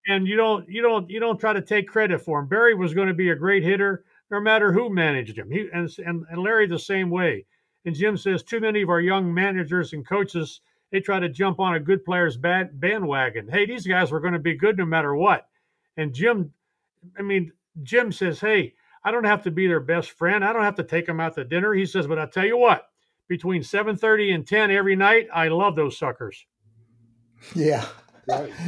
and 0.05 0.27
you 0.27 0.35
don't 0.35 0.67
you 0.67 0.81
don't 0.81 1.09
you 1.09 1.21
don't 1.21 1.39
try 1.39 1.53
to 1.53 1.61
take 1.61 1.87
credit 1.87 2.19
for 2.19 2.39
him. 2.39 2.47
Barry 2.47 2.75
was 2.75 2.93
going 2.93 3.07
to 3.07 3.13
be 3.13 3.29
a 3.29 3.35
great 3.35 3.63
hitter 3.63 4.03
no 4.29 4.41
matter 4.41 4.73
who 4.73 4.89
managed 4.93 5.37
him. 5.37 5.49
He 5.49 5.69
and 5.71 5.89
and, 6.05 6.25
and 6.29 6.43
Larry 6.43 6.67
the 6.67 6.77
same 6.77 7.09
way. 7.09 7.45
And 7.85 7.95
Jim 7.95 8.17
says 8.17 8.43
too 8.43 8.59
many 8.59 8.81
of 8.81 8.89
our 8.89 8.99
young 8.99 9.33
managers 9.33 9.93
and 9.93 10.05
coaches 10.05 10.59
they 10.91 10.99
try 10.99 11.21
to 11.21 11.29
jump 11.29 11.61
on 11.61 11.75
a 11.75 11.79
good 11.79 12.03
player's 12.03 12.35
bad 12.35 12.81
bandwagon. 12.81 13.47
Hey, 13.47 13.65
these 13.65 13.87
guys 13.87 14.11
were 14.11 14.19
going 14.19 14.33
to 14.33 14.39
be 14.39 14.57
good 14.57 14.77
no 14.77 14.85
matter 14.85 15.15
what. 15.15 15.47
And 15.95 16.13
Jim, 16.13 16.51
I 17.17 17.21
mean, 17.21 17.53
Jim 17.83 18.11
says, 18.11 18.41
hey. 18.41 18.73
I 19.01 19.11
don't 19.11 19.23
have 19.23 19.43
to 19.43 19.51
be 19.51 19.65
their 19.65 19.79
best 19.79 20.11
friend. 20.11 20.43
I 20.43 20.51
don't 20.51 20.65
have 20.65 20.75
to 20.75 20.83
take 20.83 21.05
them 21.05 21.21
out 21.21 21.35
to 21.35 21.45
dinner. 21.45 21.73
He 21.73 21.85
says, 21.85 22.05
but 22.05 22.19
I'll 22.19 22.27
tell 22.27 22.45
you 22.45 22.57
what, 22.57 22.88
between 23.29 23.61
7:30 23.61 24.33
and 24.33 24.45
10 24.45 24.71
every 24.71 24.97
night. 24.97 25.27
I 25.33 25.47
love 25.47 25.75
those 25.75 25.97
suckers. 25.97 26.45
Yeah. 27.55 27.85
Right. 28.27 28.51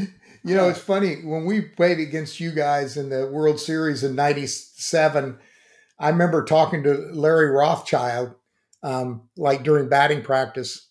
You 0.44 0.56
know, 0.56 0.70
it's 0.70 0.80
funny 0.80 1.18
when 1.24 1.46
we 1.46 1.62
played 1.62 2.00
against 2.00 2.40
you 2.40 2.50
guys 2.50 2.98
in 2.98 3.10
the 3.10 3.28
World 3.28 3.60
Series 3.60 4.04
in 4.04 4.16
'97. 4.16 5.38
I 6.00 6.10
remember 6.10 6.44
talking 6.44 6.82
to 6.82 6.96
Larry 7.14 7.52
Rothschild, 7.52 8.34
um, 8.82 9.30
like 9.38 9.62
during 9.62 9.88
batting 9.88 10.24
practice, 10.24 10.88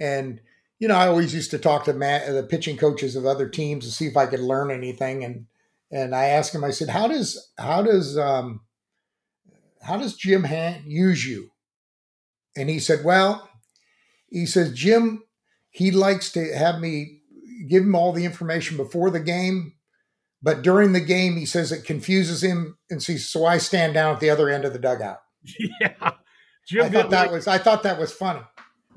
and 0.00 0.40
you 0.78 0.88
know, 0.88 0.94
I 0.94 1.08
always 1.08 1.34
used 1.34 1.50
to 1.50 1.58
talk 1.58 1.84
to 1.84 1.92
the 1.92 2.46
pitching 2.48 2.78
coaches 2.78 3.16
of 3.16 3.26
other 3.26 3.50
teams 3.50 3.84
to 3.84 3.90
see 3.90 4.06
if 4.06 4.16
I 4.16 4.24
could 4.24 4.40
learn 4.40 4.70
anything. 4.70 5.24
And 5.24 5.44
and 5.90 6.14
I 6.14 6.26
asked 6.26 6.54
him, 6.54 6.64
I 6.64 6.70
said, 6.70 6.88
"How 6.88 7.06
does 7.06 7.52
how 7.58 7.82
does 7.82 8.16
um, 8.16 8.60
how 9.82 9.98
does 9.98 10.16
Jim 10.16 10.44
Han 10.44 10.84
use 10.86 11.26
you?" 11.26 11.50
And 12.56 12.68
he 12.70 12.78
said, 12.78 13.04
Well, 13.04 13.48
He 14.28 14.46
says, 14.46 14.72
Jim, 14.72 15.22
he 15.70 15.90
likes 15.90 16.32
to 16.32 16.52
have 16.56 16.80
me 16.80 17.20
give 17.68 17.82
him 17.82 17.94
all 17.94 18.12
the 18.12 18.24
information 18.24 18.76
before 18.76 19.10
the 19.10 19.20
game, 19.20 19.72
but 20.42 20.62
during 20.62 20.92
the 20.92 21.00
game, 21.00 21.36
he 21.36 21.46
says 21.46 21.72
it 21.72 21.84
confuses 21.84 22.42
him, 22.42 22.76
and 22.90 23.02
so, 23.02 23.16
so 23.16 23.46
I 23.46 23.58
stand 23.58 23.94
down 23.94 24.14
at 24.14 24.20
the 24.20 24.30
other 24.30 24.48
end 24.50 24.64
of 24.64 24.72
the 24.72 24.78
dugout. 24.78 25.18
yeah, 25.80 26.12
Jim. 26.66 26.84
I 26.84 26.88
thought 26.88 27.10
that 27.10 27.22
like- 27.22 27.30
was 27.30 27.46
I 27.46 27.58
thought 27.58 27.82
that 27.84 27.98
was 27.98 28.12
funny. 28.12 28.40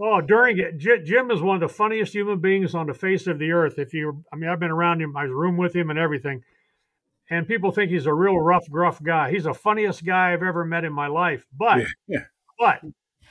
Oh, 0.01 0.21
during 0.21 0.57
it, 0.57 0.77
Jim 0.77 1.29
is 1.29 1.41
one 1.41 1.55
of 1.55 1.59
the 1.61 1.73
funniest 1.73 2.13
human 2.13 2.39
beings 2.39 2.73
on 2.73 2.87
the 2.87 2.93
face 2.93 3.27
of 3.27 3.37
the 3.37 3.51
earth. 3.51 3.77
If 3.77 3.93
you, 3.93 4.23
I 4.31 4.37
mean, 4.37 4.49
I've 4.49 4.59
been 4.59 4.71
around 4.71 5.01
him, 5.01 5.17
I 5.17 5.23
was 5.23 5.31
room 5.33 5.57
with 5.57 5.75
him 5.75 5.89
and 5.89 5.99
everything, 5.99 6.41
and 7.29 7.45
people 7.45 7.71
think 7.71 7.91
he's 7.91 8.05
a 8.05 8.13
real 8.13 8.37
rough, 8.39 8.69
gruff 8.69 9.03
guy. 9.03 9.29
He's 9.29 9.43
the 9.43 9.53
funniest 9.53 10.05
guy 10.05 10.31
I've 10.31 10.41
ever 10.43 10.63
met 10.63 10.85
in 10.85 10.93
my 10.93 11.07
life. 11.07 11.45
But, 11.57 11.79
Yeah, 11.79 11.85
yeah. 12.07 12.19
but 12.57 12.79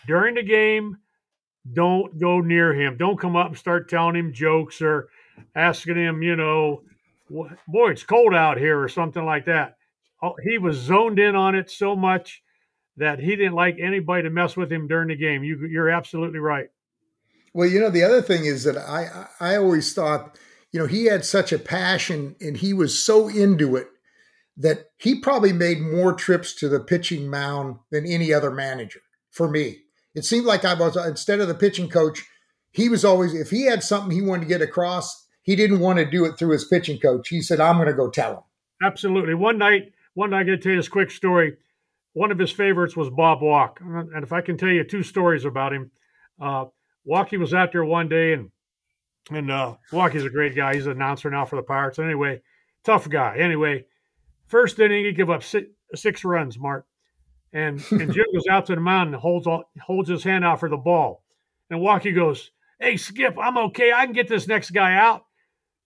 during 0.09 0.35
the 0.35 0.43
game, 0.43 0.97
don't 1.73 2.19
go 2.19 2.41
near 2.41 2.73
him. 2.75 2.97
Don't 2.97 3.21
come 3.21 3.37
up 3.37 3.49
and 3.49 3.59
start 3.59 3.89
telling 3.89 4.17
him 4.17 4.33
jokes 4.33 4.83
or 4.83 5.09
asking 5.55 5.97
him, 5.97 6.23
you 6.23 6.35
know, 6.35 6.83
boy, 7.31 7.91
it's 7.91 8.03
cold 8.03 8.35
out 8.35 8.59
here 8.59 8.81
or 8.83 8.89
something 8.89 9.25
like 9.25 9.45
that. 9.45 9.77
Oh, 10.23 10.35
he 10.43 10.59
was 10.59 10.77
zoned 10.77 11.19
in 11.19 11.37
on 11.37 11.55
it 11.55 11.71
so 11.71 11.95
much 11.95 12.43
that 12.97 13.21
he 13.21 13.37
didn't 13.37 13.55
like 13.55 13.77
anybody 13.79 14.25
to 14.25 14.31
mess 14.31 14.57
with 14.57 14.73
him 14.73 14.89
during 14.89 15.09
the 15.09 15.17
game. 15.17 15.45
You, 15.45 15.67
you're 15.67 15.91
absolutely 15.91 16.41
right. 16.41 16.69
Well, 17.55 17.69
you 17.69 17.79
know, 17.81 17.91
the 17.91 18.03
other 18.03 18.23
thing 18.23 18.45
is 18.45 18.65
that 18.65 18.77
I 18.77 19.27
I 19.41 19.53
I 19.53 19.57
always 19.57 19.95
thought, 19.95 20.39
you 20.73 20.81
know, 20.81 20.87
he 20.87 21.05
had 21.05 21.25
such 21.25 21.53
a 21.53 21.59
passion 21.59 22.35
and 22.41 22.57
he 22.57 22.73
was 22.73 23.03
so 23.03 23.29
into 23.29 23.77
it 23.77 23.89
that 24.57 24.87
he 24.97 25.21
probably 25.21 25.53
made 25.53 25.81
more 25.81 26.13
trips 26.13 26.53
to 26.55 26.69
the 26.69 26.81
pitching 26.81 27.29
mound 27.29 27.77
than 27.91 28.05
any 28.05 28.33
other 28.33 28.51
manager 28.51 29.01
for 29.31 29.49
me. 29.49 29.83
It 30.19 30.25
seemed 30.25 30.47
like 30.47 30.65
I 30.65 30.75
was 30.75 30.97
instead 30.97 31.41
of 31.41 31.49
the 31.49 31.55
pitching 31.55 31.89
coach, 31.89 32.27
he 32.73 32.89
was 32.89 33.05
always 33.05 33.35
if 33.35 33.51
he 33.51 33.67
had 33.67 33.83
something 33.85 34.11
he 34.11 34.21
wanted 34.21 34.43
to 34.43 34.49
get 34.49 34.61
across, 34.61 35.27
he 35.43 35.55
didn't 35.55 35.79
want 35.79 35.99
to 35.99 36.05
do 36.05 36.25
it 36.25 36.37
through 36.39 36.51
his 36.51 36.65
pitching 36.65 36.99
coach. 36.99 37.29
He 37.29 37.41
said, 37.41 37.61
"I'm 37.61 37.77
going 37.77 37.87
to 37.87 37.95
go 37.95 38.11
tell 38.11 38.33
him." 38.33 38.43
Absolutely. 38.83 39.35
One 39.35 39.59
night, 39.59 39.93
one 40.15 40.31
night, 40.31 40.41
I 40.41 40.45
got 40.45 40.51
to 40.51 40.59
tell 40.59 40.73
you 40.73 40.79
this 40.79 40.89
quick 40.89 41.11
story. 41.11 41.57
One 42.15 42.33
of 42.33 42.39
his 42.39 42.51
favorites 42.51 42.97
was 42.97 43.11
Bob 43.11 43.43
Walk, 43.43 43.81
and 43.81 44.25
if 44.25 44.33
I 44.33 44.41
can 44.41 44.59
tell 44.59 44.71
you 44.71 44.83
two 44.83 45.05
stories 45.05 45.45
about 45.45 45.73
him, 45.73 45.93
uh, 46.41 46.65
Walkie 47.05 47.37
was 47.37 47.55
out 47.55 47.71
there 47.71 47.85
one 47.85 48.09
day, 48.09 48.33
and 48.33 48.51
and 49.31 49.51
uh, 49.51 49.77
Walkie's 49.93 50.25
a 50.25 50.31
great 50.31 50.57
guy. 50.57 50.75
He's 50.75 50.87
an 50.87 50.93
announcer 50.93 51.31
now 51.31 51.45
for 51.45 51.57
the 51.57 51.63
Pirates. 51.63 51.99
Anyway, 52.01 52.43
tough 52.83 53.09
guy. 53.09 53.37
Anyway, 53.39 53.85
first 54.47 54.81
inning 54.81 55.05
he 55.05 55.13
give 55.13 55.31
up 55.31 55.45
six, 55.45 55.69
six 55.95 56.25
runs, 56.25 56.59
Mark, 56.59 56.87
and 57.53 57.85
and 57.91 58.13
Jim 58.13 58.27
goes 58.33 58.47
out 58.51 58.67
to 58.67 58.75
the 58.75 58.81
mound 58.81 59.09
and 59.09 59.17
holds 59.17 59.47
all, 59.47 59.65
holds 59.81 60.09
his 60.09 60.25
hand 60.25 60.45
out 60.45 60.61
for 60.61 60.69
the 60.69 60.77
ball, 60.77 61.23
and 61.71 61.81
Walkie 61.81 62.13
goes, 62.13 62.51
"Hey 62.81 62.97
Skip, 62.97 63.37
I'm 63.41 63.59
okay. 63.59 63.93
I 63.93 64.05
can 64.05 64.15
get 64.15 64.29
this 64.29 64.47
next 64.47 64.71
guy 64.71 64.95
out." 64.95 65.25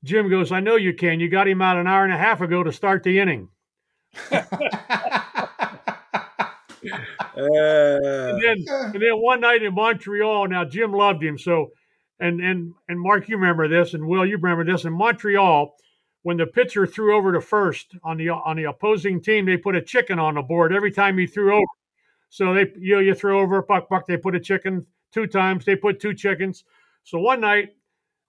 Jim 0.05 0.29
goes, 0.29 0.51
I 0.51 0.61
know 0.61 0.77
you 0.77 0.95
can. 0.95 1.21
You 1.21 1.29
got 1.29 1.47
him 1.47 1.63
out 1.63 1.77
an 1.77 1.87
hour 1.87 2.05
and 2.05 2.13
a 2.13 2.19
half 2.19 2.41
ago 2.41 2.63
to 2.65 2.73
start 2.73 3.05
the 3.05 3.21
inning. 3.21 3.49
Uh, 4.31 4.43
And 7.37 8.43
then, 8.43 8.65
and 8.69 8.95
then 8.95 9.15
one 9.15 9.41
night 9.41 9.63
in 9.63 9.75
Montreal, 9.75 10.49
now 10.49 10.65
Jim 10.65 10.93
loved 10.93 11.23
him. 11.23 11.39
So, 11.39 11.71
and 12.19 12.41
and 12.41 12.75
and 12.89 13.01
Mark, 13.01 13.29
you 13.29 13.37
remember 13.37 13.69
this, 13.69 13.95
and 13.95 14.07
Will, 14.07 14.27
you 14.27 14.37
remember 14.37 14.65
this. 14.71 14.85
In 14.85 14.93
Montreal, 14.93 15.75
when 16.23 16.37
the 16.37 16.47
pitcher 16.47 16.87
threw 16.87 17.17
over 17.17 17.33
to 17.33 17.41
first 17.41 17.95
on 18.05 18.17
the 18.17 18.31
on 18.31 18.57
the 18.57 18.65
opposing 18.65 19.21
team, 19.21 19.47
they 19.47 19.57
put 19.57 19.77
a 19.77 19.83
chicken 19.83 20.19
on 20.19 20.35
the 20.35 20.43
board 20.43 20.73
every 20.73 20.93
time 20.93 21.19
he 21.19 21.27
threw 21.27 21.55
over. 21.55 21.67
So 22.29 22.55
they 22.55 22.67
you 22.79 22.95
know 22.95 23.01
you 23.01 23.15
throw 23.15 23.41
over 23.41 23.63
buck 23.63 23.89
buck, 23.89 24.07
they 24.07 24.17
put 24.17 24.35
a 24.35 24.41
chicken 24.41 24.87
two 25.13 25.27
times. 25.27 25.65
They 25.65 25.77
put 25.77 26.01
two 26.01 26.15
chickens. 26.15 26.65
So 27.05 27.19
one 27.19 27.41
night, 27.41 27.71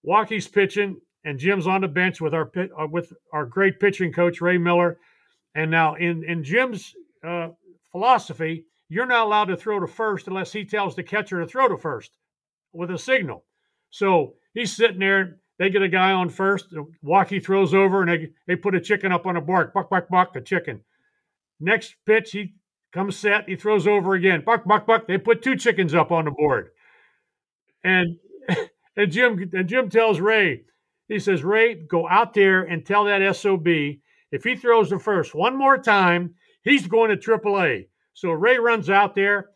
Walkie's 0.05 0.47
pitching, 0.47 0.99
and 1.23 1.39
Jim's 1.39 1.67
on 1.67 1.81
the 1.81 1.87
bench 1.87 2.19
with 2.19 2.33
our 2.33 2.51
uh, 2.57 2.87
with 2.87 3.13
our 3.31 3.45
great 3.45 3.79
pitching 3.79 4.11
coach 4.11 4.41
Ray 4.41 4.57
Miller. 4.57 4.97
And 5.55 5.71
now 5.71 5.95
in 5.95 6.23
in 6.23 6.43
Jim's 6.43 6.95
uh, 7.23 7.49
philosophy, 7.91 8.65
you're 8.89 9.05
not 9.05 9.25
allowed 9.25 9.45
to 9.45 9.57
throw 9.57 9.79
to 9.79 9.87
first 9.87 10.27
unless 10.27 10.51
he 10.51 10.65
tells 10.65 10.95
the 10.95 11.03
catcher 11.03 11.39
to 11.39 11.47
throw 11.47 11.67
to 11.67 11.77
first 11.77 12.11
with 12.73 12.91
a 12.91 12.97
signal. 12.97 13.45
So 13.89 14.33
he's 14.53 14.75
sitting 14.75 14.99
there. 14.99 15.37
They 15.59 15.69
get 15.69 15.81
a 15.81 15.87
guy 15.87 16.11
on 16.11 16.29
first. 16.29 16.73
Walkie 17.01 17.39
throws 17.39 17.73
over, 17.73 18.01
and 18.01 18.09
they, 18.09 18.29
they 18.47 18.55
put 18.55 18.75
a 18.75 18.81
chicken 18.81 19.11
up 19.11 19.25
on 19.25 19.37
a 19.37 19.41
bark. 19.41 19.73
Buck, 19.73 19.89
buck, 19.89 20.09
buck, 20.09 20.35
a 20.35 20.41
chicken. 20.41 20.81
Next 21.59 21.95
pitch, 22.05 22.31
he 22.31 22.55
comes 22.91 23.17
set. 23.17 23.47
He 23.47 23.55
throws 23.55 23.87
over 23.87 24.13
again. 24.13 24.43
Buck, 24.45 24.65
buck, 24.65 24.85
buck. 24.87 25.07
They 25.07 25.17
put 25.17 25.41
two 25.41 25.55
chickens 25.55 25.93
up 25.93 26.11
on 26.11 26.25
the 26.25 26.31
board. 26.31 26.69
And 27.83 28.17
and 28.97 29.11
Jim 29.11 29.49
and 29.53 29.69
Jim 29.69 29.89
tells 29.89 30.19
Ray, 30.19 30.63
he 31.07 31.19
says, 31.19 31.43
Ray, 31.43 31.75
go 31.75 32.07
out 32.09 32.33
there 32.33 32.63
and 32.63 32.85
tell 32.85 33.05
that 33.05 33.35
SOB 33.35 33.67
if 34.33 34.43
he 34.43 34.55
throws 34.55 34.89
the 34.89 34.97
first 34.97 35.35
one 35.35 35.55
more 35.55 35.77
time, 35.77 36.33
he's 36.63 36.87
going 36.87 37.11
to 37.11 37.17
AAA. 37.17 37.87
So 38.15 38.31
Ray 38.31 38.57
runs 38.57 38.89
out 38.89 39.13
there, 39.13 39.49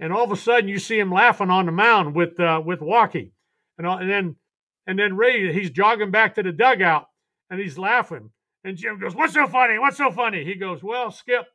and 0.00 0.12
all 0.12 0.24
of 0.24 0.32
a 0.32 0.36
sudden 0.36 0.68
you 0.68 0.80
see 0.80 0.98
him 0.98 1.12
laughing 1.12 1.50
on 1.50 1.66
the 1.66 1.72
mound 1.72 2.16
with 2.16 2.38
uh, 2.40 2.60
with 2.64 2.80
Walkie, 2.80 3.32
and, 3.78 3.86
and 3.86 4.10
then 4.10 4.36
and 4.86 4.98
then 4.98 5.16
Ray 5.16 5.52
he's 5.52 5.70
jogging 5.70 6.10
back 6.10 6.34
to 6.34 6.42
the 6.42 6.52
dugout 6.52 7.06
and 7.50 7.60
he's 7.60 7.78
laughing. 7.78 8.30
And 8.64 8.76
Jim 8.76 8.98
goes, 8.98 9.14
"What's 9.14 9.34
so 9.34 9.46
funny? 9.46 9.78
What's 9.78 9.98
so 9.98 10.10
funny?" 10.10 10.44
He 10.44 10.54
goes, 10.54 10.82
"Well, 10.82 11.10
Skip," 11.10 11.46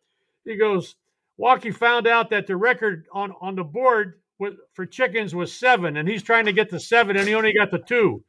he 0.45 0.55
goes, 0.57 0.95
"Walkie 1.37 1.71
found 1.71 2.07
out 2.07 2.29
that 2.29 2.45
the 2.47 2.55
record 2.55 3.05
on 3.11 3.33
on 3.41 3.55
the 3.55 3.63
board 3.63 4.21
with, 4.37 4.55
for 4.73 4.85
chickens 4.85 5.33
was 5.33 5.57
seven, 5.57 5.97
and 5.97 6.07
he's 6.07 6.23
trying 6.23 6.45
to 6.45 6.53
get 6.53 6.69
to 6.69 6.79
seven, 6.79 7.17
and 7.17 7.27
he 7.27 7.33
only 7.33 7.53
got 7.53 7.71
the 7.71 7.79
two. 7.79 8.23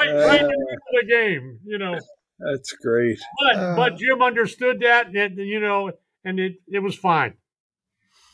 Right, 0.00 0.12
right 0.14 0.40
in 0.40 0.46
the 0.46 0.58
middle 0.58 0.72
of 0.72 1.00
the 1.00 1.06
game, 1.08 1.58
you 1.64 1.78
know." 1.78 1.98
that's 2.38 2.72
great. 2.72 3.18
But 3.40 3.56
Uh. 3.56 3.76
but 3.76 3.96
Jim 3.96 4.22
understood 4.22 4.80
that, 4.80 5.08
and, 5.14 5.36
you 5.38 5.60
know, 5.60 5.92
and 6.24 6.38
it 6.38 6.56
it 6.68 6.78
was 6.80 6.96
fine. 6.96 7.34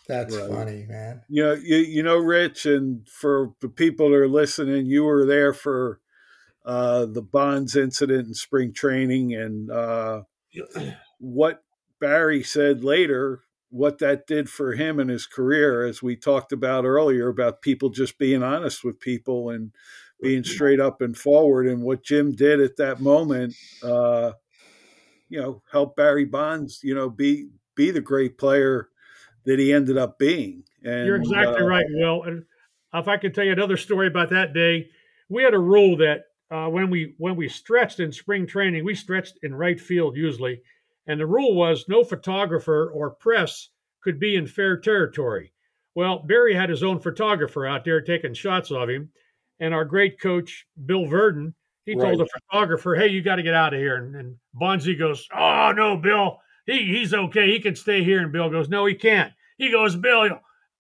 That's 0.08 0.34
Right. 0.34 0.48
funny, 0.48 0.86
man. 0.86 1.22
You 1.28 1.42
know, 1.42 1.52
you, 1.54 1.76
you 1.76 2.02
know, 2.02 2.18
Rich, 2.18 2.66
and 2.66 3.08
for 3.08 3.54
the 3.60 3.68
people 3.68 4.10
that 4.10 4.16
are 4.16 4.28
listening, 4.28 4.86
you 4.86 5.04
were 5.04 5.24
there 5.24 5.52
for 5.52 6.00
uh, 6.64 7.06
the 7.06 7.22
Bonds 7.22 7.76
incident 7.76 8.28
in 8.28 8.34
spring 8.34 8.72
training, 8.72 9.34
and 9.34 9.70
uh, 9.70 10.22
what 11.18 11.62
Barry 12.00 12.42
said 12.42 12.84
later, 12.84 13.42
what 13.70 13.98
that 13.98 14.26
did 14.26 14.48
for 14.50 14.72
him 14.74 15.00
and 15.00 15.10
his 15.10 15.26
career, 15.26 15.84
as 15.84 16.02
we 16.02 16.16
talked 16.16 16.52
about 16.52 16.84
earlier, 16.84 17.28
about 17.28 17.62
people 17.62 17.90
just 17.90 18.18
being 18.18 18.42
honest 18.42 18.84
with 18.84 19.00
people 19.00 19.50
and 19.50 19.72
being 20.22 20.44
straight 20.44 20.80
up 20.80 21.00
and 21.02 21.16
forward, 21.16 21.66
and 21.66 21.82
what 21.82 22.04
Jim 22.04 22.32
did 22.32 22.60
at 22.60 22.76
that 22.76 23.00
moment, 23.00 23.56
uh, 23.82 24.32
you 25.28 25.40
know, 25.40 25.62
helped 25.70 25.96
Barry 25.96 26.24
Bonds, 26.24 26.80
you 26.82 26.94
know, 26.94 27.10
be 27.10 27.48
be 27.74 27.90
the 27.90 28.00
great 28.00 28.38
player 28.38 28.88
that 29.44 29.58
he 29.58 29.72
ended 29.72 29.96
up 29.96 30.18
being. 30.18 30.64
And 30.84 31.06
You're 31.06 31.16
exactly 31.16 31.62
uh, 31.62 31.66
right, 31.66 31.86
Will. 31.90 32.22
And 32.24 32.44
if 32.92 33.08
I 33.08 33.16
could 33.16 33.34
tell 33.34 33.44
you 33.44 33.52
another 33.52 33.76
story 33.76 34.06
about 34.06 34.30
that 34.30 34.52
day, 34.52 34.88
we 35.28 35.42
had 35.42 35.54
a 35.54 35.58
rule 35.58 35.96
that 35.98 36.24
uh, 36.50 36.68
when 36.68 36.90
we 36.90 37.14
when 37.18 37.36
we 37.36 37.48
stretched 37.48 38.00
in 38.00 38.12
spring 38.12 38.46
training, 38.46 38.84
we 38.84 38.94
stretched 38.94 39.38
in 39.42 39.54
right 39.54 39.80
field 39.80 40.16
usually, 40.16 40.60
and 41.06 41.18
the 41.18 41.26
rule 41.26 41.54
was 41.54 41.86
no 41.88 42.04
photographer 42.04 42.90
or 42.94 43.10
press 43.10 43.70
could 44.02 44.20
be 44.20 44.36
in 44.36 44.46
fair 44.46 44.76
territory. 44.76 45.52
Well, 45.94 46.18
Barry 46.18 46.54
had 46.54 46.68
his 46.68 46.82
own 46.82 47.00
photographer 47.00 47.66
out 47.66 47.84
there 47.84 48.00
taking 48.00 48.34
shots 48.34 48.70
of 48.70 48.88
him, 48.88 49.10
and 49.60 49.72
our 49.72 49.84
great 49.84 50.20
coach 50.20 50.66
Bill 50.84 51.06
Virdon, 51.06 51.54
he 51.86 51.94
Right. 51.94 52.08
told 52.08 52.20
the 52.20 52.26
photographer, 52.26 52.94
"Hey, 52.94 53.08
you 53.08 53.22
got 53.22 53.36
to 53.36 53.42
get 53.42 53.54
out 53.54 53.72
of 53.72 53.80
here." 53.80 53.96
And, 53.96 54.14
and 54.14 54.36
Bonzi 54.60 54.98
goes, 54.98 55.26
"Oh 55.34 55.72
no, 55.72 55.96
Bill, 55.96 56.38
he 56.66 56.84
he's 56.86 57.12
okay. 57.14 57.50
He 57.50 57.60
can 57.60 57.76
stay 57.76 58.02
here." 58.04 58.20
And 58.20 58.32
Bill 58.32 58.50
goes, 58.50 58.68
"No, 58.68 58.86
he 58.86 58.94
can't." 58.94 59.32
He 59.58 59.70
goes, 59.70 59.96
"Bill, 59.96 60.28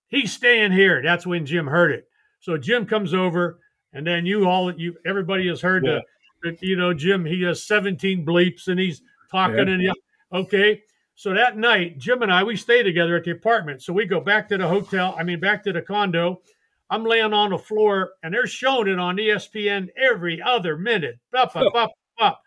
he's 0.08 0.32
staying 0.32 0.72
here." 0.72 1.02
That's 1.02 1.26
when 1.26 1.46
Jim 1.46 1.66
heard 1.66 1.92
it. 1.92 2.08
So 2.40 2.56
Jim 2.58 2.86
comes 2.86 3.14
over, 3.14 3.58
and 3.92 4.06
then 4.06 4.26
you 4.26 4.46
all 4.48 4.72
you 4.74 4.96
everybody 5.06 5.48
has 5.48 5.60
heard 5.60 5.84
Yeah. 5.84 6.00
the, 6.42 6.50
the 6.52 6.66
you 6.66 6.76
know 6.76 6.92
Jim. 6.94 7.24
He 7.24 7.42
has 7.42 7.62
17 7.66 8.24
bleeps, 8.24 8.68
and 8.68 8.78
he's 8.78 9.02
talking 9.30 9.56
Yeah. 9.68 9.74
and 9.74 9.82
yeah, 9.82 9.92
okay. 10.32 10.82
So 11.16 11.32
that 11.32 11.56
night, 11.56 11.98
Jim 11.98 12.22
and 12.22 12.32
I 12.32 12.42
we 12.42 12.56
stay 12.56 12.82
together 12.82 13.16
at 13.16 13.24
the 13.24 13.30
apartment. 13.30 13.82
So 13.82 13.92
we 13.92 14.04
go 14.04 14.20
back 14.20 14.48
to 14.48 14.58
the 14.58 14.66
hotel. 14.66 15.14
I 15.18 15.22
mean, 15.22 15.38
back 15.40 15.62
to 15.64 15.72
the 15.72 15.80
condo. 15.82 16.42
I'm 16.90 17.04
laying 17.04 17.32
on 17.32 17.50
the 17.50 17.58
floor, 17.58 18.12
and 18.22 18.34
they're 18.34 18.46
showing 18.46 18.88
it 18.88 18.98
on 18.98 19.16
ESPN 19.16 19.88
every 19.96 20.42
other 20.42 20.76
minute. 20.76 21.18
Up, 21.32 21.56
up, 21.56 21.74
up, 21.74 21.92
up. 22.20 22.40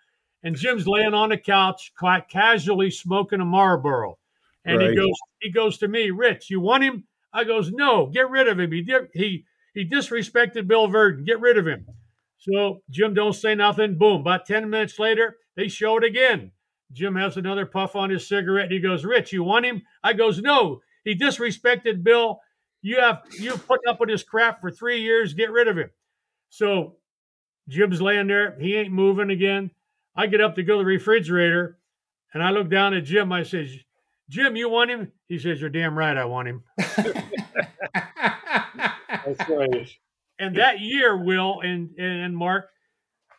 And 0.47 0.55
Jim's 0.55 0.87
laying 0.87 1.13
on 1.13 1.27
the 1.27 1.37
couch, 1.37 1.91
quite 1.97 2.29
casually 2.29 2.89
smoking 2.89 3.41
a 3.41 3.45
Marlboro. 3.45 4.17
And 4.63 4.81
he 4.81 4.95
goes, 4.95 5.11
he 5.41 5.51
goes 5.51 5.77
to 5.79 5.89
me, 5.89 6.09
Rich, 6.09 6.49
you 6.49 6.61
want 6.61 6.85
him? 6.85 7.03
I 7.33 7.43
goes, 7.43 7.69
no, 7.69 8.05
get 8.05 8.29
rid 8.29 8.47
of 8.47 8.57
him. 8.57 8.71
He 8.71 8.81
di- 8.81 9.09
he 9.13 9.45
he 9.73 9.83
disrespected 9.85 10.65
Bill 10.65 10.87
Virdon. 10.87 11.25
Get 11.25 11.41
rid 11.41 11.57
of 11.57 11.67
him. 11.67 11.85
So 12.37 12.81
Jim 12.89 13.13
don't 13.13 13.33
say 13.33 13.55
nothing. 13.55 13.97
Boom. 13.97 14.21
About 14.21 14.45
10 14.45 14.69
minutes 14.69 14.97
later, 14.97 15.35
they 15.57 15.67
show 15.67 15.97
it 15.97 16.05
again. 16.05 16.53
Jim 16.93 17.13
has 17.17 17.35
another 17.35 17.65
puff 17.65 17.97
on 17.97 18.09
his 18.09 18.25
cigarette 18.25 18.67
and 18.67 18.73
he 18.73 18.79
goes, 18.79 19.03
Rich, 19.03 19.33
you 19.33 19.43
want 19.43 19.65
him? 19.65 19.81
I 20.01 20.13
goes, 20.13 20.39
no. 20.39 20.81
He 21.03 21.13
disrespected 21.13 22.03
Bill 22.03 22.39
You 22.81 23.01
have 23.01 23.23
you 23.37 23.57
put 23.57 23.81
up 23.85 23.99
with 23.99 24.07
his 24.07 24.23
crap 24.23 24.61
for 24.61 24.71
three 24.71 25.01
years. 25.01 25.33
Get 25.33 25.51
rid 25.51 25.67
of 25.67 25.77
him. 25.77 25.89
So 26.47 26.95
Jim's 27.67 28.01
laying 28.01 28.27
there. 28.27 28.57
He 28.61 28.77
ain't 28.77 28.93
moving 28.93 29.29
again. 29.29 29.71
I 30.17 30.25
get 30.27 30.41
up 30.41 30.55
to 30.55 30.63
go 30.63 30.73
to 30.73 30.79
the 30.79 30.85
refrigerator, 30.85 31.77
and 32.33 32.41
I 32.41 32.49
look 32.49 32.69
down 32.69 32.95
at 32.95 33.03
Jim. 33.03 33.31
I 33.31 33.43
says, 33.43 33.73
"Jim, 34.29 34.55
you 34.55 34.67
want 34.67 34.89
him?" 34.89 35.11
He 35.29 35.37
says, 35.37 35.61
"You're 35.61 35.69
damn 35.69 35.97
right. 35.97 36.17
I 36.17 36.25
want 36.25 36.47
him." 36.47 36.63
That's 39.25 39.49
right. 39.49 39.89
and 40.39 40.55
that 40.55 40.79
year, 40.79 41.15
Will 41.15 41.61
and 41.61 41.91
and 41.99 42.35
Mark, 42.35 42.69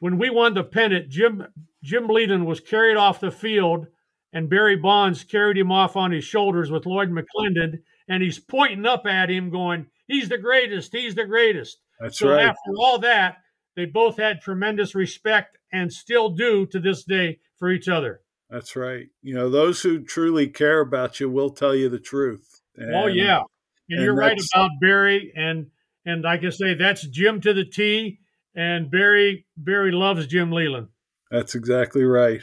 when 0.01 0.19
we 0.19 0.31
won 0.31 0.55
the 0.55 0.63
pennant, 0.65 1.09
Jim 1.09 1.47
Jim 1.83 2.07
Leyland 2.07 2.47
was 2.47 2.61
carried 2.61 2.97
off 2.97 3.21
the 3.21 3.31
field, 3.33 3.89
and 4.33 4.49
Barry 4.49 4.77
Bonds 4.77 5.25
carried 5.25 5.59
him 5.59 5.73
off 5.73 5.97
on 5.97 6.13
his 6.13 6.25
shoulders 6.25 6.71
with 6.71 6.87
Lloyd 6.87 7.11
McClendon, 7.11 7.83
and 8.09 8.23
he's 8.23 8.39
pointing 8.39 8.87
up 8.87 9.05
at 9.07 9.31
him, 9.31 9.51
going, 9.51 9.87
"He's 10.07 10.29
the 10.29 10.39
greatest. 10.39 10.93
He's 10.93 11.17
the 11.17 11.27
greatest." 11.27 11.79
That's 11.99 12.19
so 12.19 12.31
right. 12.31 12.47
after 12.47 12.71
all 12.79 12.99
that, 13.01 13.39
they 13.75 13.85
both 13.85 14.17
had 14.17 14.41
tremendous 14.41 14.95
respect 14.95 15.58
and 15.73 15.93
still 15.93 16.31
do 16.31 16.67
to 16.67 16.81
this 16.81 17.05
day 17.05 17.39
for 17.59 17.71
each 17.71 17.89
other. 17.89 18.21
That's 18.51 18.77
right. 18.77 19.09
You 19.23 19.35
know, 19.35 19.51
those 19.51 19.83
who 19.83 20.03
truly 20.03 20.49
care 20.49 20.81
about 20.81 21.21
you 21.21 21.29
will 21.29 21.51
tell 21.51 21.75
you 21.75 21.89
the 21.89 21.99
truth. 21.99 22.61
oh 22.81 23.07
yeah, 23.07 23.39
and, 23.39 23.47
and 23.91 24.03
you're 24.03 24.15
right 24.15 24.39
about 24.55 24.71
Barry, 24.81 25.33
and 25.37 25.67
and 26.07 26.23
like 26.23 26.45
I 26.45 26.51
say, 26.51 26.75
that's 26.75 27.07
Jim 27.09 27.41
to 27.43 27.53
the 27.53 27.65
T. 27.65 28.21
And 28.55 28.91
Barry 28.91 29.47
Barry 29.57 29.93
loves 29.93 30.27
Jim 30.27 30.51
Leyland. 30.51 30.89
That's 31.31 31.55
exactly 31.55 32.05
right. 32.05 32.41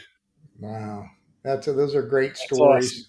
Wow, 0.60 1.06
that's 1.44 1.66
those 1.66 1.96
are 1.96 2.04
great 2.04 2.30
That's 2.34 2.46
stories. 2.46 2.92
awesome. 2.92 3.06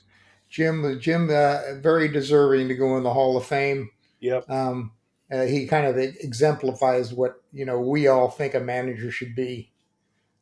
Jim, 0.49 1.01
Jim, 1.01 1.29
uh, 1.31 1.81
very 1.81 2.09
deserving 2.09 2.69
to 2.69 2.75
go 2.75 2.97
in 2.97 3.03
the 3.03 3.13
Hall 3.13 3.37
of 3.37 3.45
Fame. 3.45 3.91
Yep. 4.21 4.49
Um, 4.49 4.93
uh, 5.31 5.43
he 5.43 5.67
kind 5.67 5.87
of 5.87 5.99
exemplifies 5.99 7.13
what 7.13 7.43
you 7.53 7.65
know 7.65 7.81
we 7.81 8.07
all 8.07 8.31
think 8.31 8.55
a 8.55 8.61
manager 8.61 9.11
should 9.11 9.35
be. 9.35 9.73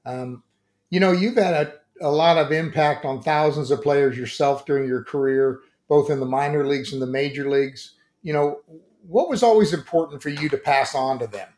Um, 0.07 0.43
you 0.91 1.01
know, 1.01 1.13
you've 1.13 1.37
had 1.37 1.55
a, 1.55 1.75
a 2.01 2.11
lot 2.11 2.39
of 2.39 2.53
impact 2.53 3.05
on 3.05 3.23
thousands 3.23 3.71
of 3.71 3.83
players 3.83 4.17
yourself 4.17 4.67
during 4.67 4.89
your 4.89 5.05
career, 5.05 5.61
both 5.89 6.11
in 6.11 6.21
the 6.21 6.27
minor 6.27 6.67
leagues 6.67 6.93
and 6.93 7.01
the 7.01 7.07
major 7.07 7.49
leagues. 7.49 7.95
You 8.23 8.33
know, 8.33 8.61
what 9.07 9.29
was 9.29 9.43
always 9.43 9.73
important 9.73 10.23
for 10.23 10.31
you 10.31 10.49
to 10.49 10.57
pass 10.57 10.95
on 10.95 11.19
to 11.19 11.27
them? 11.27 11.49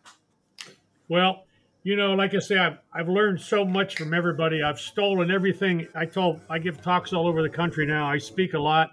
Well, 1.08 1.44
you 1.84 1.94
know, 1.94 2.14
like 2.14 2.34
I 2.34 2.40
say, 2.40 2.58
I've, 2.58 2.78
I've 2.92 3.08
learned 3.08 3.40
so 3.40 3.64
much 3.64 3.96
from 3.96 4.12
everybody. 4.12 4.62
I've 4.62 4.80
stolen 4.80 5.30
everything. 5.30 5.86
I 5.94 6.04
told, 6.04 6.40
I 6.50 6.58
give 6.58 6.82
talks 6.82 7.12
all 7.12 7.28
over 7.28 7.42
the 7.42 7.48
country 7.48 7.86
now. 7.86 8.10
I 8.10 8.18
speak 8.18 8.54
a 8.54 8.58
lot 8.58 8.90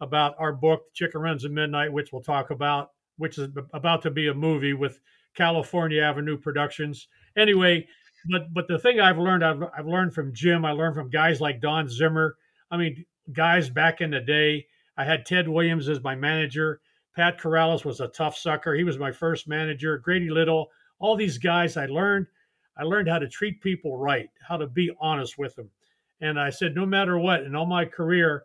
about 0.00 0.34
our 0.38 0.52
book, 0.52 0.92
Chicken 0.92 1.20
Runs 1.20 1.44
at 1.44 1.52
Midnight, 1.52 1.92
which 1.92 2.12
we'll 2.12 2.22
talk 2.22 2.50
about, 2.50 2.90
which 3.16 3.38
is 3.38 3.48
about 3.72 4.02
to 4.02 4.10
be 4.10 4.26
a 4.26 4.34
movie 4.34 4.72
with 4.72 4.98
California 5.34 6.02
Avenue 6.02 6.36
Productions. 6.36 7.06
Anyway, 7.36 7.86
but 8.30 8.52
but 8.52 8.68
the 8.68 8.78
thing 8.78 9.00
I've 9.00 9.18
learned, 9.18 9.44
I've, 9.44 9.62
I've 9.76 9.86
learned 9.86 10.14
from 10.14 10.32
Jim. 10.32 10.64
I 10.64 10.72
learned 10.72 10.94
from 10.94 11.10
guys 11.10 11.40
like 11.40 11.60
Don 11.60 11.88
Zimmer. 11.88 12.36
I 12.70 12.76
mean, 12.76 13.04
guys 13.32 13.70
back 13.70 14.00
in 14.00 14.10
the 14.10 14.20
day. 14.20 14.66
I 14.96 15.04
had 15.04 15.26
Ted 15.26 15.48
Williams 15.48 15.88
as 15.88 16.02
my 16.02 16.14
manager. 16.14 16.80
Pat 17.14 17.38
Corrales 17.38 17.84
was 17.84 18.00
a 18.00 18.08
tough 18.08 18.36
sucker. 18.36 18.74
He 18.74 18.84
was 18.84 18.98
my 18.98 19.12
first 19.12 19.48
manager. 19.48 19.98
Grady 19.98 20.30
Little 20.30 20.70
all 21.02 21.16
these 21.16 21.36
guys 21.36 21.76
I 21.76 21.86
learned 21.86 22.28
I 22.78 22.84
learned 22.84 23.08
how 23.08 23.18
to 23.18 23.28
treat 23.28 23.60
people 23.60 23.98
right, 23.98 24.30
how 24.48 24.56
to 24.56 24.66
be 24.66 24.90
honest 24.98 25.36
with 25.36 25.54
them. 25.56 25.68
And 26.22 26.40
I 26.40 26.48
said, 26.48 26.74
no 26.74 26.86
matter 26.86 27.18
what, 27.18 27.42
in 27.42 27.54
all 27.54 27.66
my 27.66 27.84
career, 27.84 28.44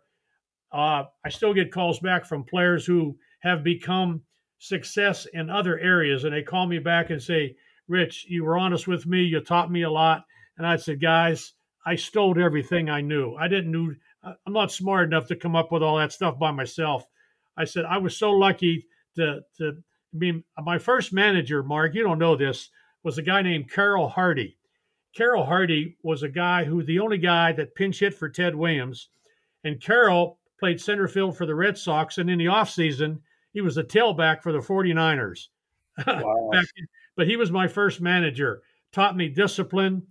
uh, 0.70 1.04
I 1.24 1.28
still 1.30 1.54
get 1.54 1.72
calls 1.72 1.98
back 2.00 2.26
from 2.26 2.44
players 2.44 2.84
who 2.84 3.16
have 3.40 3.64
become 3.64 4.20
success 4.58 5.26
in 5.32 5.48
other 5.48 5.78
areas. 5.78 6.24
And 6.24 6.34
they 6.34 6.42
call 6.42 6.66
me 6.66 6.78
back 6.78 7.08
and 7.08 7.22
say, 7.22 7.56
Rich, 7.88 8.26
you 8.28 8.44
were 8.44 8.58
honest 8.58 8.86
with 8.86 9.06
me. 9.06 9.22
You 9.22 9.40
taught 9.40 9.72
me 9.72 9.82
a 9.82 9.90
lot. 9.90 10.24
And 10.56 10.66
I 10.66 10.76
said, 10.76 11.00
guys, 11.00 11.54
I 11.86 11.96
stole 11.96 12.38
everything 12.40 12.90
I 12.90 13.00
knew. 13.00 13.34
I 13.34 13.48
didn't 13.48 13.72
know, 13.72 13.94
uh, 14.22 14.34
I'm 14.46 14.52
not 14.52 14.72
smart 14.72 15.06
enough 15.06 15.26
to 15.28 15.36
come 15.36 15.56
up 15.56 15.72
with 15.72 15.82
all 15.82 15.96
that 15.98 16.12
stuff 16.12 16.38
by 16.38 16.50
myself. 16.50 17.06
I 17.56 17.64
said, 17.64 17.84
I 17.84 17.98
was 17.98 18.16
so 18.16 18.30
lucky 18.30 18.86
to, 19.16 19.40
to 19.58 19.78
be 20.16 20.44
my 20.62 20.78
first 20.78 21.12
manager, 21.12 21.62
Mark, 21.62 21.94
you 21.94 22.02
don't 22.02 22.18
know 22.18 22.36
this, 22.36 22.70
was 23.02 23.18
a 23.18 23.22
guy 23.22 23.42
named 23.42 23.70
Carroll 23.70 24.08
Hardy. 24.08 24.56
Carroll 25.14 25.44
Hardy 25.44 25.96
was 26.02 26.22
a 26.22 26.28
guy 26.28 26.64
who 26.64 26.82
the 26.82 27.00
only 27.00 27.18
guy 27.18 27.52
that 27.52 27.74
pinch 27.74 28.00
hit 28.00 28.14
for 28.14 28.28
Ted 28.28 28.54
Williams. 28.54 29.08
And 29.64 29.80
Carroll 29.80 30.38
played 30.60 30.80
center 30.80 31.08
field 31.08 31.36
for 31.36 31.46
the 31.46 31.54
Red 31.54 31.78
Sox. 31.78 32.18
And 32.18 32.28
in 32.28 32.38
the 32.38 32.46
offseason, 32.46 33.20
he 33.52 33.60
was 33.60 33.78
a 33.78 33.84
tailback 33.84 34.42
for 34.42 34.52
the 34.52 34.58
49ers. 34.58 35.46
Wow. 36.06 36.50
Back 36.52 36.66
in- 36.76 36.86
but 37.18 37.26
he 37.26 37.36
was 37.36 37.50
my 37.50 37.66
first 37.66 38.00
manager, 38.00 38.62
taught 38.92 39.16
me 39.16 39.28
discipline. 39.28 40.06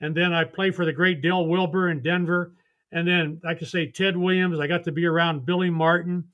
And 0.00 0.16
then 0.16 0.32
I 0.32 0.44
played 0.44 0.76
for 0.76 0.84
the 0.84 0.92
great 0.92 1.20
Del 1.20 1.46
Wilber 1.46 1.90
in 1.90 2.00
Denver. 2.00 2.54
And 2.92 3.06
then, 3.06 3.40
I 3.44 3.50
I 3.50 3.64
say, 3.64 3.90
Ted 3.90 4.16
Williams. 4.16 4.60
I 4.60 4.68
got 4.68 4.84
to 4.84 4.92
be 4.92 5.04
around 5.04 5.44
Billy 5.44 5.70
Martin. 5.70 6.24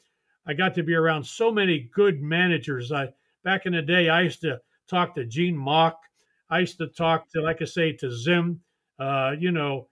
I 0.47 0.53
got 0.53 0.75
to 0.75 0.83
be 0.83 0.95
around 0.95 1.25
so 1.25 1.51
many 1.51 1.89
good 1.95 2.21
managers. 2.21 2.93
I 2.93 3.09
back 3.43 3.65
in 3.65 3.73
the 3.73 3.81
day, 3.81 4.11
I 4.11 4.21
used 4.21 4.43
to 4.43 4.61
talk 4.87 5.15
to 5.15 5.25
Gene 5.25 5.57
Mauch. 5.57 5.97
I 6.51 6.59
used 6.61 6.77
to 6.79 6.89
talk 6.89 7.31
to, 7.31 7.41
like 7.41 7.63
I 7.63 7.65
say, 7.65 7.93
to 7.93 8.11
Zim. 8.11 8.61
Uh, 8.99 9.33
you 9.39 9.51
know, 9.51 9.89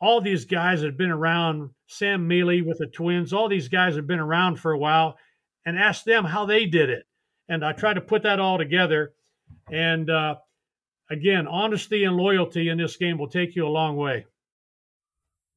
all 0.00 0.20
these 0.20 0.44
guys 0.44 0.82
had 0.82 0.96
been 0.96 1.12
around. 1.12 1.70
Sam 1.86 2.26
Mele 2.26 2.64
with 2.64 2.78
the 2.78 2.88
Twins. 2.88 3.32
All 3.32 3.48
these 3.48 3.68
guys 3.68 3.94
have 3.94 4.08
been 4.08 4.18
around 4.18 4.58
for 4.58 4.72
a 4.72 4.78
while, 4.78 5.16
and 5.64 5.78
ask 5.78 6.04
them 6.04 6.24
how 6.24 6.44
they 6.44 6.66
did 6.66 6.90
it. 6.90 7.04
And 7.48 7.64
I 7.64 7.72
try 7.72 7.94
to 7.94 8.00
put 8.00 8.24
that 8.24 8.40
all 8.40 8.58
together. 8.58 9.12
And 9.70 10.10
uh, 10.10 10.36
again, 11.10 11.46
honesty 11.46 12.04
and 12.04 12.16
loyalty 12.16 12.68
in 12.68 12.78
this 12.78 12.96
game 12.96 13.18
will 13.18 13.28
take 13.28 13.56
you 13.56 13.66
a 13.66 13.68
long 13.68 13.96
way. 13.96 14.26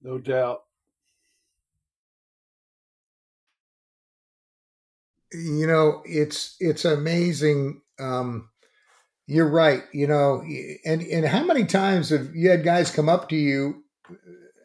No 0.02 0.18
doubt. 0.18 0.62
you 5.32 5.68
know 5.68 6.02
it's 6.06 6.56
it's 6.60 6.86
amazing 6.86 7.82
um 8.00 8.50
you're 9.28 9.50
right 9.50 9.84
you 9.94 10.08
know 10.08 10.44
and 10.86 11.02
and 11.02 11.26
how 11.26 11.44
many 11.44 11.66
times 11.66 12.10
have 12.10 12.30
you 12.34 12.50
had 12.50 12.64
guys 12.64 12.90
come 12.90 13.08
up 13.08 13.30
to 13.30 13.36
you 13.36 13.84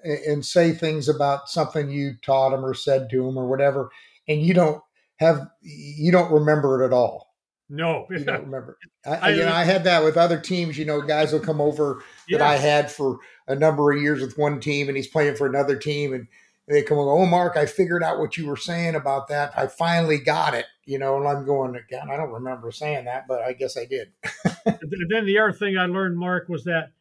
and, 0.03 0.19
and 0.21 0.47
say 0.47 0.73
things 0.73 1.09
about 1.09 1.49
something 1.49 1.91
you 1.91 2.13
taught 2.23 2.51
them 2.51 2.65
or 2.65 2.73
said 2.73 3.11
to 3.11 3.25
them 3.25 3.37
or 3.37 3.47
whatever 3.47 3.91
and 4.27 4.41
you 4.41 4.55
don't 4.55 4.83
have 5.17 5.47
you 5.61 6.11
don't 6.11 6.33
remember 6.33 6.83
it 6.83 6.87
at 6.87 6.93
all 6.93 7.34
No, 7.71 8.07
you 8.11 8.25
don't 8.25 8.45
remember 8.45 8.79
I, 9.07 9.11
I- 9.11 9.31
you 9.31 9.45
know 9.45 9.53
i 9.53 9.65
had 9.65 9.85
that 9.85 10.05
with 10.05 10.17
other 10.17 10.39
teams 10.39 10.77
you 10.77 10.85
know 10.85 11.01
guys 11.01 11.33
will 11.33 11.41
come 11.41 11.61
over 11.61 12.03
that 12.31 12.43
I 12.43 12.57
had 12.57 12.91
for 12.93 13.19
a 13.49 13.55
number 13.55 13.93
of 13.93 14.01
years 14.01 14.21
with 14.21 14.39
one 14.39 14.61
team, 14.61 14.89
and 14.89 14.97
he's 14.97 15.07
playing 15.07 15.37
for 15.37 15.47
another 15.47 15.77
team, 15.77 16.13
and 16.15 16.27
they 16.67 16.83
come 16.83 16.97
and 16.99 17.05
go, 17.07 17.19
"Oh, 17.19 17.27
Mark, 17.27 17.57
I 17.59 17.67
figured 17.67 18.03
out 18.03 18.19
what 18.19 18.39
you 18.39 18.47
were 18.47 18.57
saying 18.57 18.95
about 18.95 19.29
that. 19.29 19.53
I 19.57 19.67
finally 19.67 20.19
got 20.19 20.55
it." 20.55 20.65
You 20.87 20.99
know, 20.99 21.19
and 21.19 21.29
I'm 21.29 21.45
going, 21.45 21.77
again. 21.77 22.11
I 22.11 22.17
don't 22.17 22.33
remember 22.33 22.71
saying 22.73 23.05
that, 23.05 23.27
but 23.29 23.43
I 23.43 23.53
guess 23.53 23.77
I 23.77 23.85
did." 23.85 24.13
And 24.67 25.11
then 25.11 25.27
the 25.27 25.39
other 25.39 25.53
thing 25.53 25.77
I 25.77 25.85
learned, 25.85 26.17
Mark, 26.17 26.49
was 26.49 26.65
that 26.65 26.93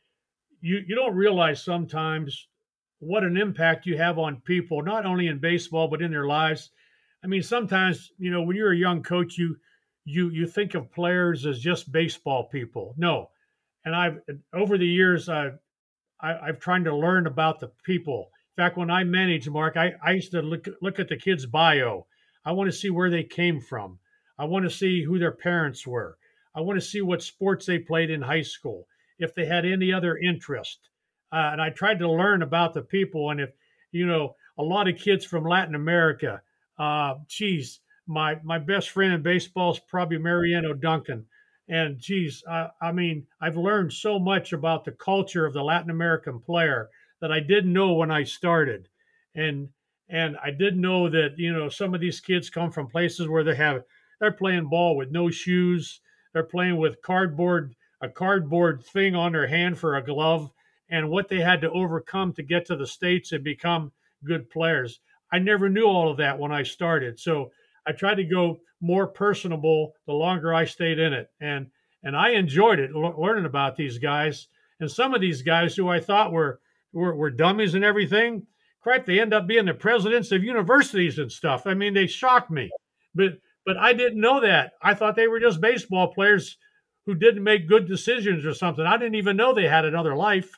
you 0.60 0.82
you 0.86 0.96
don't 0.96 1.16
realize 1.16 1.64
sometimes 1.64 2.48
what 3.00 3.24
an 3.24 3.38
impact 3.38 3.86
you 3.86 3.98
have 3.98 4.20
on 4.20 4.42
people, 4.42 4.82
not 4.82 5.06
only 5.06 5.28
in 5.28 5.40
baseball 5.40 5.88
but 5.88 6.02
in 6.02 6.12
their 6.12 6.28
lives. 6.28 6.72
I 7.24 7.28
mean, 7.28 7.42
sometimes 7.42 8.12
you 8.18 8.32
know 8.32 8.42
when 8.42 8.58
you're 8.58 8.74
a 8.74 8.78
young 8.78 9.02
coach, 9.02 9.38
you 9.38 9.56
you 10.06 10.30
you 10.30 10.48
think 10.48 10.74
of 10.74 10.92
players 10.92 11.46
as 11.46 11.60
just 11.60 11.92
baseball 11.92 12.46
people. 12.46 12.94
No, 12.98 13.30
and 13.86 13.96
I've 13.96 14.20
over 14.54 14.78
the 14.78 14.88
years 14.88 15.30
I've 15.30 15.60
I, 16.20 16.38
I've 16.48 16.60
tried 16.60 16.86
to 16.86 16.96
learn 16.96 17.28
about 17.28 17.60
the 17.60 17.72
people. 17.84 18.30
In 18.52 18.64
fact, 18.64 18.78
when 18.78 18.92
I 18.92 19.04
managed 19.04 19.50
Mark, 19.50 19.78
I, 19.78 19.94
I 20.04 20.12
used 20.12 20.32
to 20.32 20.42
look 20.42 20.68
look 20.82 21.00
at 21.00 21.08
the 21.08 21.18
kid's 21.18 21.46
bio. 21.46 22.06
I 22.46 22.52
want 22.52 22.72
to 22.72 22.78
see 22.78 22.90
where 22.90 23.10
they 23.10 23.24
came 23.24 23.62
from. 23.62 24.00
I 24.38 24.46
want 24.46 24.66
to 24.66 24.70
see 24.70 25.04
who 25.04 25.20
their 25.20 25.32
parents 25.32 25.86
were. 25.88 26.18
I 26.56 26.62
want 26.62 26.80
to 26.80 26.86
see 26.86 27.02
what 27.02 27.24
sports 27.24 27.66
they 27.66 27.80
played 27.80 28.10
in 28.10 28.22
high 28.22 28.42
school, 28.42 28.88
if 29.18 29.34
they 29.34 29.46
had 29.46 29.66
any 29.66 29.92
other 29.92 30.18
interest. 30.18 30.80
Uh, 31.32 31.50
and 31.52 31.62
I 31.62 31.70
tried 31.70 32.00
to 32.00 32.12
learn 32.12 32.44
about 32.44 32.74
the 32.74 32.82
people. 32.82 33.32
And 33.32 33.40
if, 33.40 33.50
you 33.92 34.06
know, 34.06 34.36
a 34.58 34.64
lot 34.64 34.88
of 34.88 34.98
kids 34.98 35.26
from 35.26 35.46
Latin 35.46 35.74
America, 35.74 36.42
uh, 36.78 37.16
geez, 37.28 37.80
my, 38.08 38.38
my 38.44 38.60
best 38.60 38.90
friend 38.90 39.14
in 39.14 39.22
baseball 39.22 39.72
is 39.72 39.80
probably 39.80 40.18
Mariano 40.18 40.74
Duncan. 40.74 41.26
And 41.70 41.98
geez, 41.98 42.44
I, 42.50 42.70
I 42.82 42.92
mean, 42.92 43.26
I've 43.42 43.58
learned 43.58 43.94
so 43.94 44.20
much 44.20 44.54
about 44.54 44.84
the 44.84 44.92
culture 44.92 45.46
of 45.46 45.54
the 45.54 45.64
Latin 45.64 45.90
American 45.90 46.40
player 46.40 46.90
that 47.22 47.32
I 47.32 47.40
didn't 47.40 47.72
know 47.72 47.94
when 47.94 48.12
I 48.12 48.24
started. 48.24 48.90
And 49.36 49.70
and 50.10 50.38
I 50.44 50.52
did 50.52 50.78
know 50.78 51.10
that, 51.10 51.36
you 51.38 51.54
know, 51.54 51.70
some 51.70 51.96
of 51.96 52.02
these 52.02 52.20
kids 52.20 52.50
come 52.50 52.72
from 52.72 52.88
places 52.88 53.30
where 53.30 53.44
they 53.44 53.56
have 53.56 53.84
they're 54.20 54.32
playing 54.32 54.70
ball 54.70 54.96
with 54.96 55.12
no 55.12 55.30
shoes. 55.30 56.02
They're 56.34 56.44
playing 56.44 56.78
with 56.78 57.02
cardboard, 57.02 57.76
a 58.02 58.10
cardboard 58.10 58.84
thing 58.84 59.16
on 59.16 59.32
their 59.32 59.48
hand 59.48 59.78
for 59.78 59.96
a 59.96 60.04
glove, 60.04 60.52
and 60.90 61.10
what 61.10 61.30
they 61.30 61.40
had 61.40 61.62
to 61.62 61.72
overcome 61.72 62.34
to 62.34 62.44
get 62.44 62.66
to 62.66 62.76
the 62.76 62.86
States 62.86 63.32
and 63.32 63.44
become 63.44 63.92
good 64.24 64.50
players. 64.50 65.00
I 65.32 65.40
never 65.40 65.70
knew 65.70 65.86
all 65.86 66.12
of 66.12 66.18
that 66.18 66.38
when 66.38 66.52
I 66.52 66.64
started. 66.64 67.20
So 67.20 67.52
I 67.86 67.92
tried 67.92 68.16
to 68.16 68.24
go 68.24 68.60
more 68.82 69.08
personable 69.08 69.94
the 70.06 70.14
longer 70.14 70.54
I 70.54 70.66
stayed 70.66 71.00
in 71.00 71.14
it, 71.14 71.30
and 71.40 71.68
and 72.04 72.16
I 72.16 72.32
enjoyed 72.32 72.80
it 72.80 72.92
learning 72.92 73.46
about 73.46 73.76
these 73.76 73.98
guys. 73.98 74.48
And 74.80 74.92
some 74.92 75.14
of 75.14 75.22
these 75.22 75.42
guys 75.42 75.76
who 75.76 75.88
I 75.88 76.00
thought 76.00 76.32
were 76.32 76.60
were, 76.92 77.16
were 77.16 77.30
dummies 77.30 77.76
and 77.76 77.84
everything, 77.84 78.46
crap, 78.82 79.06
they 79.06 79.20
end 79.20 79.34
up 79.34 79.48
being 79.48 79.66
the 79.66 79.74
presidents 79.74 80.32
of 80.32 80.44
universities 80.44 81.18
and 81.18 81.32
stuff. 81.32 81.66
I 81.66 81.74
mean, 81.74 81.94
they 81.94 82.08
shocked 82.08 82.52
me, 82.52 82.70
but 83.16 83.34
but 83.66 83.78
I 83.78 83.94
didn't 83.94 84.20
know 84.20 84.42
that. 84.42 84.74
I 84.82 84.94
thought 84.94 85.16
they 85.16 85.28
were 85.28 85.40
just 85.40 85.62
baseball 85.62 86.14
players 86.14 86.58
who 87.06 87.16
didn't 87.16 87.44
make 87.44 87.68
good 87.68 87.88
decisions 87.88 88.46
or 88.46 88.54
something. 88.54 88.86
I 88.86 88.98
didn't 88.98 89.16
even 89.16 89.38
know 89.38 89.54
they 89.54 89.68
had 89.68 89.86
another 89.86 90.16
life. 90.16 90.52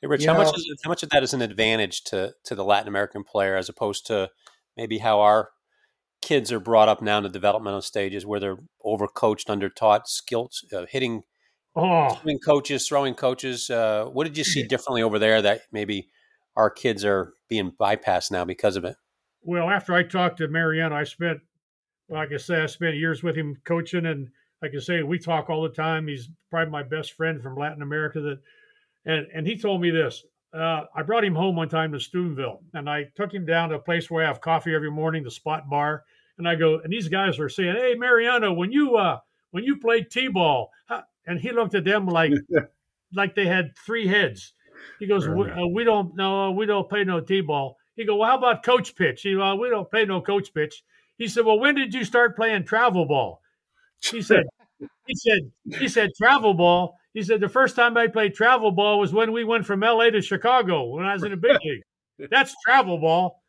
Hey, 0.00 0.08
Rich, 0.08 0.24
how 0.24 0.36
much 0.36 0.56
is, 0.56 0.80
how 0.82 0.90
much 0.90 1.02
of 1.02 1.10
that 1.10 1.22
is 1.22 1.34
an 1.34 1.42
advantage 1.42 2.04
to 2.04 2.32
to 2.44 2.54
the 2.54 2.64
Latin 2.64 2.88
American 2.88 3.24
player 3.24 3.56
as 3.56 3.68
opposed 3.68 4.06
to 4.06 4.30
maybe 4.76 4.98
how 4.98 5.20
our 5.20 5.50
kids 6.22 6.50
are 6.52 6.60
brought 6.60 6.88
up 6.88 7.02
now 7.02 7.18
in 7.18 7.24
the 7.24 7.28
developmental 7.28 7.82
stages 7.82 8.24
where 8.24 8.40
they're 8.40 8.58
overcoached, 8.84 9.46
undertaught, 9.46 10.06
skills, 10.06 10.64
uh, 10.72 10.86
hitting, 10.88 11.22
oh. 11.76 12.18
coaches, 12.44 12.88
throwing 12.88 13.14
coaches. 13.14 13.68
Uh, 13.68 14.06
what 14.06 14.24
did 14.24 14.38
you 14.38 14.44
see 14.44 14.62
differently 14.66 15.02
over 15.02 15.18
there 15.18 15.42
that 15.42 15.62
maybe 15.72 16.08
our 16.56 16.70
kids 16.70 17.04
are 17.04 17.34
being 17.48 17.72
bypassed 17.78 18.30
now 18.30 18.44
because 18.44 18.76
of 18.76 18.84
it? 18.84 18.96
Well, 19.42 19.68
after 19.68 19.92
I 19.92 20.04
talked 20.04 20.38
to 20.38 20.48
Mariano, 20.48 20.94
I 20.94 21.04
spent, 21.04 21.40
like 22.08 22.32
I 22.32 22.36
said, 22.36 22.62
I 22.62 22.66
spent 22.66 22.96
years 22.96 23.22
with 23.22 23.36
him 23.36 23.56
coaching, 23.64 24.06
and 24.06 24.28
like 24.62 24.72
I 24.76 24.78
say, 24.78 25.02
we 25.02 25.18
talk 25.18 25.50
all 25.50 25.62
the 25.62 25.68
time. 25.68 26.06
He's 26.06 26.28
probably 26.50 26.70
my 26.70 26.84
best 26.84 27.12
friend 27.14 27.42
from 27.42 27.56
Latin 27.56 27.82
America 27.82 28.20
that 28.20 28.38
and 29.04 29.26
and 29.34 29.46
he 29.46 29.58
told 29.58 29.80
me 29.80 29.90
this. 29.90 30.24
Uh, 30.54 30.84
I 30.94 31.02
brought 31.02 31.24
him 31.24 31.34
home 31.34 31.56
one 31.56 31.68
time 31.68 31.92
to 31.92 31.98
Steubenville, 31.98 32.60
and 32.74 32.88
I 32.88 33.04
took 33.16 33.32
him 33.32 33.46
down 33.46 33.70
to 33.70 33.76
a 33.76 33.80
place 33.80 34.10
where 34.10 34.24
I 34.24 34.28
have 34.28 34.40
coffee 34.40 34.74
every 34.74 34.90
morning, 34.90 35.24
the 35.24 35.30
Spot 35.30 35.68
Bar. 35.68 36.04
And 36.38 36.48
I 36.48 36.54
go, 36.54 36.80
and 36.80 36.92
these 36.92 37.08
guys 37.08 37.38
are 37.38 37.48
saying, 37.48 37.76
"Hey, 37.76 37.94
Mariano, 37.94 38.52
when 38.52 38.72
you 38.72 38.96
uh, 38.96 39.18
when 39.50 39.64
you 39.64 39.76
played 39.76 40.10
t-ball," 40.10 40.70
and 41.26 41.38
he 41.38 41.52
looked 41.52 41.74
at 41.74 41.84
them 41.84 42.06
like 42.06 42.32
like 43.14 43.34
they 43.34 43.46
had 43.46 43.72
three 43.76 44.06
heads. 44.06 44.54
He 44.98 45.06
goes, 45.06 45.28
we, 45.28 45.50
uh, 45.50 45.66
"We 45.66 45.84
don't 45.84 46.16
no, 46.16 46.50
we 46.50 46.66
don't 46.66 46.88
play 46.88 47.04
no 47.04 47.20
t-ball." 47.20 47.76
He 47.96 48.04
go, 48.04 48.16
"Well, 48.16 48.30
how 48.30 48.38
about 48.38 48.64
coach 48.64 48.96
pitch?" 48.96 49.22
He, 49.22 49.36
well, 49.36 49.58
we 49.58 49.68
don't 49.68 49.90
play 49.90 50.04
no 50.04 50.20
coach 50.20 50.52
pitch. 50.52 50.82
He 51.18 51.28
said, 51.28 51.44
"Well, 51.44 51.58
when 51.58 51.74
did 51.74 51.94
you 51.94 52.04
start 52.04 52.36
playing 52.36 52.64
travel 52.64 53.04
ball?" 53.06 53.42
He 54.02 54.22
said, 54.22 54.44
"He 55.06 55.14
said 55.14 55.52
he 55.78 55.88
said 55.88 56.10
travel 56.16 56.54
ball." 56.54 56.98
He 57.14 57.22
said 57.22 57.40
the 57.40 57.48
first 57.48 57.76
time 57.76 57.96
I 57.96 58.06
played 58.06 58.34
travel 58.34 58.70
ball 58.70 58.98
was 58.98 59.12
when 59.12 59.32
we 59.32 59.44
went 59.44 59.66
from 59.66 59.80
LA 59.80 60.10
to 60.10 60.22
Chicago 60.22 60.86
when 60.86 61.04
I 61.04 61.12
was 61.12 61.22
in 61.22 61.30
the 61.30 61.36
big 61.36 61.58
league. 61.62 61.82
That's 62.30 62.54
travel 62.64 62.98
ball. 62.98 63.42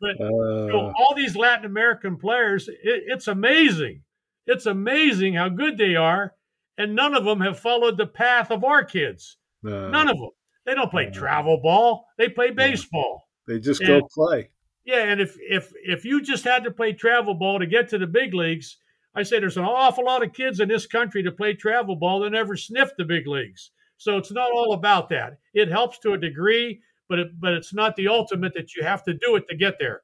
But 0.00 0.20
uh, 0.20 0.24
you 0.24 0.72
know, 0.72 0.92
all 0.96 1.14
these 1.14 1.36
Latin 1.36 1.64
American 1.64 2.16
players, 2.16 2.68
it, 2.68 2.78
it's 2.82 3.28
amazing. 3.28 4.02
It's 4.46 4.66
amazing 4.66 5.34
how 5.34 5.48
good 5.48 5.78
they 5.78 5.96
are, 5.96 6.34
and 6.76 6.94
none 6.94 7.14
of 7.14 7.24
them 7.24 7.40
have 7.40 7.58
followed 7.58 7.96
the 7.96 8.06
path 8.06 8.50
of 8.50 8.64
our 8.64 8.84
kids. 8.84 9.36
Uh, 9.64 9.88
none 9.88 10.08
of 10.08 10.18
them. 10.18 10.30
They 10.66 10.74
don't 10.74 10.90
play 10.90 11.06
uh, 11.06 11.12
travel 11.12 11.60
ball. 11.62 12.06
They 12.18 12.28
play 12.28 12.50
baseball. 12.50 13.28
They 13.46 13.58
just 13.58 13.80
and, 13.80 13.88
go 13.88 14.08
play. 14.14 14.50
Yeah, 14.84 15.04
and 15.04 15.20
if 15.20 15.36
if 15.40 15.72
if 15.82 16.04
you 16.04 16.22
just 16.22 16.44
had 16.44 16.64
to 16.64 16.70
play 16.70 16.92
travel 16.92 17.34
ball 17.34 17.58
to 17.58 17.66
get 17.66 17.88
to 17.90 17.98
the 17.98 18.06
big 18.06 18.34
leagues, 18.34 18.76
I 19.14 19.22
say 19.22 19.40
there's 19.40 19.56
an 19.56 19.64
awful 19.64 20.04
lot 20.04 20.22
of 20.22 20.32
kids 20.32 20.60
in 20.60 20.68
this 20.68 20.86
country 20.86 21.22
to 21.22 21.32
play 21.32 21.54
travel 21.54 21.96
ball 21.96 22.20
that 22.20 22.30
never 22.30 22.56
sniffed 22.56 22.96
the 22.98 23.04
big 23.04 23.26
leagues. 23.26 23.70
So 23.96 24.18
it's 24.18 24.32
not 24.32 24.50
all 24.52 24.74
about 24.74 25.08
that. 25.10 25.38
It 25.54 25.70
helps 25.70 25.98
to 26.00 26.12
a 26.12 26.18
degree, 26.18 26.80
but 27.08 27.18
it, 27.18 27.40
but 27.40 27.52
it's 27.52 27.74
not 27.74 27.96
the 27.96 28.08
ultimate 28.08 28.54
that 28.54 28.74
you 28.74 28.82
have 28.82 29.02
to 29.04 29.14
do 29.14 29.36
it 29.36 29.44
to 29.48 29.56
get 29.56 29.74
there. 29.78 30.02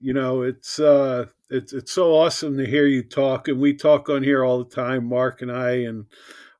You 0.00 0.12
know, 0.12 0.42
it's 0.42 0.78
uh, 0.78 1.26
it's 1.50 1.72
it's 1.72 1.92
so 1.92 2.14
awesome 2.14 2.56
to 2.58 2.66
hear 2.66 2.86
you 2.86 3.02
talk, 3.02 3.48
and 3.48 3.60
we 3.60 3.74
talk 3.74 4.08
on 4.08 4.22
here 4.22 4.44
all 4.44 4.58
the 4.58 4.74
time, 4.74 5.08
Mark 5.08 5.42
and 5.42 5.50
I, 5.50 5.70
and 5.70 6.06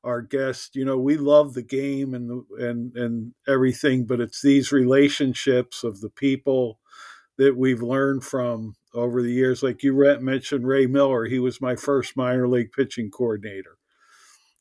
our 0.03 0.21
guest. 0.21 0.75
You 0.75 0.85
know, 0.85 0.97
we 0.97 1.15
love 1.15 1.53
the 1.53 1.63
game 1.63 2.13
and 2.13 2.43
and 2.59 2.95
and 2.95 3.33
everything, 3.47 4.05
but 4.05 4.19
it's 4.19 4.41
these 4.41 4.71
relationships 4.71 5.83
of 5.83 6.01
the 6.01 6.09
people 6.09 6.79
that 7.37 7.55
we've 7.55 7.81
learned 7.81 8.25
from 8.25 8.75
over 8.93 9.21
the 9.21 9.31
years. 9.31 9.63
Like 9.63 9.83
you 9.83 9.93
mentioned, 10.19 10.67
Ray 10.67 10.85
Miller, 10.85 11.25
he 11.25 11.39
was 11.39 11.61
my 11.61 11.75
first 11.75 12.17
minor 12.17 12.47
league 12.47 12.73
pitching 12.73 13.09
coordinator. 13.09 13.77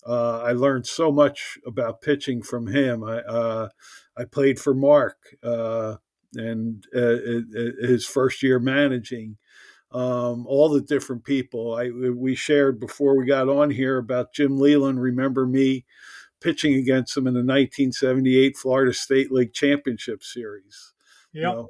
Uh, 0.06 0.38
I 0.38 0.52
learned 0.52 0.86
so 0.86 1.10
much 1.10 1.58
about 1.66 2.00
pitching 2.00 2.42
from 2.42 2.68
him. 2.68 3.02
I 3.02 3.18
uh, 3.18 3.68
I 4.18 4.24
played 4.24 4.58
for 4.58 4.74
Mark 4.74 5.16
uh, 5.42 5.96
and 6.34 6.84
uh, 6.94 7.16
his 7.80 8.06
first 8.06 8.42
year 8.42 8.58
managing. 8.58 9.36
Um, 9.90 10.46
all 10.46 10.68
the 10.68 10.82
different 10.82 11.24
people 11.24 11.74
I 11.74 11.88
we 11.88 12.34
shared 12.34 12.78
before 12.78 13.16
we 13.16 13.24
got 13.24 13.48
on 13.48 13.70
here 13.70 13.96
about 13.96 14.34
Jim 14.34 14.58
Leyland. 14.58 15.00
Remember 15.00 15.46
me 15.46 15.86
pitching 16.40 16.74
against 16.74 17.16
him 17.16 17.26
in 17.26 17.32
the 17.32 17.38
1978 17.38 18.56
Florida 18.56 18.92
State 18.92 19.32
League 19.32 19.54
Championship 19.54 20.22
Series. 20.22 20.92
Yeah. 21.32 21.40
You 21.40 21.46
know, 21.46 21.68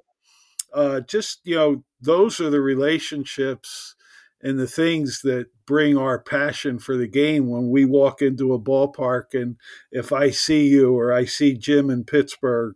uh, 0.74 1.00
just 1.00 1.40
you 1.44 1.54
know 1.54 1.84
those 2.00 2.40
are 2.40 2.50
the 2.50 2.61
relationships 2.61 3.94
and 4.42 4.59
the 4.59 4.66
things 4.66 5.22
that 5.22 5.46
bring 5.66 5.96
our 5.96 6.18
passion 6.18 6.79
for 6.79 6.96
the 6.96 7.09
game 7.09 7.48
when 7.48 7.70
we 7.70 7.85
walk 7.85 8.22
into 8.22 8.53
a 8.53 8.61
ballpark 8.61 9.35
and 9.35 9.57
if 9.92 10.12
i 10.12 10.31
see 10.31 10.66
you 10.68 10.96
or 10.96 11.12
i 11.12 11.24
see 11.24 11.55
jim 11.55 11.90
in 11.90 12.05
pittsburgh 12.05 12.74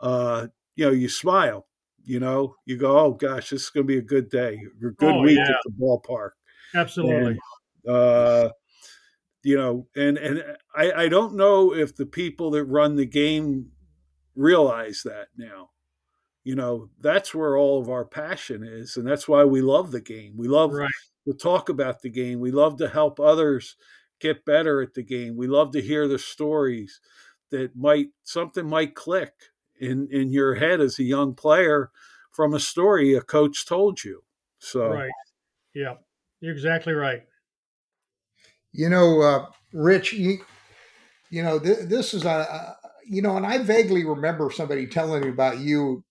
uh, 0.00 0.46
you 0.76 0.84
know 0.84 0.92
you 0.92 1.08
smile 1.08 1.68
you 2.08 2.18
know? 2.18 2.54
You 2.64 2.76
go 2.76 2.98
oh 2.98 3.12
gosh 3.12 3.50
this 3.50 3.64
is 3.64 3.70
going 3.70 3.86
to 3.86 3.92
be 3.92 3.98
a 3.98 4.02
good 4.02 4.30
day 4.30 4.60
a 4.82 4.90
good 4.90 5.14
oh, 5.14 5.20
week 5.20 5.36
yeah. 5.36 5.50
at 5.50 5.60
the 5.64 5.72
ballpark. 5.72 6.30
Absolutely. 6.74 7.38
And, 7.84 7.94
uh, 7.94 8.50
you 9.44 9.56
know 9.56 9.86
and 9.94 10.18
and 10.18 10.42
I, 10.74 10.92
I 10.92 11.08
don't 11.08 11.34
know 11.34 11.74
if 11.74 11.94
the 11.94 12.06
people 12.06 12.50
that 12.52 12.64
run 12.64 12.96
the 12.96 13.06
game 13.06 13.70
realize 14.34 15.02
that 15.04 15.28
now 15.36 15.70
you 16.44 16.54
know 16.54 16.88
that's 17.00 17.34
where 17.34 17.56
all 17.56 17.80
of 17.80 17.88
our 17.88 18.04
passion 18.04 18.62
is 18.64 18.96
and 18.96 19.06
that's 19.06 19.28
why 19.28 19.44
we 19.44 19.60
love 19.60 19.90
the 19.90 20.00
game. 20.00 20.34
We 20.36 20.48
love 20.48 20.72
right. 20.72 20.90
to 21.26 21.34
talk 21.34 21.68
about 21.68 22.02
the 22.02 22.10
game. 22.10 22.40
We 22.40 22.50
love 22.50 22.78
to 22.78 22.88
help 22.88 23.20
others 23.20 23.76
get 24.20 24.44
better 24.44 24.80
at 24.80 24.94
the 24.94 25.02
game. 25.02 25.36
We 25.36 25.46
love 25.46 25.72
to 25.72 25.82
hear 25.82 26.08
the 26.08 26.18
stories 26.18 27.00
that 27.50 27.76
might 27.76 28.08
something 28.22 28.68
might 28.68 28.94
click 28.94 29.32
in 29.80 30.08
in 30.10 30.32
your 30.32 30.56
head 30.56 30.80
as 30.80 30.98
a 30.98 31.04
young 31.04 31.34
player 31.34 31.90
from 32.30 32.54
a 32.54 32.60
story 32.60 33.14
a 33.14 33.20
coach 33.20 33.66
told 33.66 34.04
you. 34.04 34.22
So 34.58 34.88
right. 34.88 35.10
Yeah 35.74 35.94
you're 36.40 36.52
exactly 36.52 36.92
right. 36.92 37.22
You 38.72 38.88
know 38.88 39.20
uh, 39.20 39.46
rich 39.72 40.12
you 40.12 40.38
you 41.30 41.42
know 41.42 41.58
th- 41.58 41.88
this 41.88 42.14
is 42.14 42.24
a, 42.24 42.76
you 43.06 43.22
know 43.22 43.36
and 43.36 43.44
i 43.46 43.58
vaguely 43.58 44.04
remember 44.04 44.50
somebody 44.50 44.86
telling 44.86 45.22
me 45.22 45.28
about 45.28 45.58
you 45.58 46.02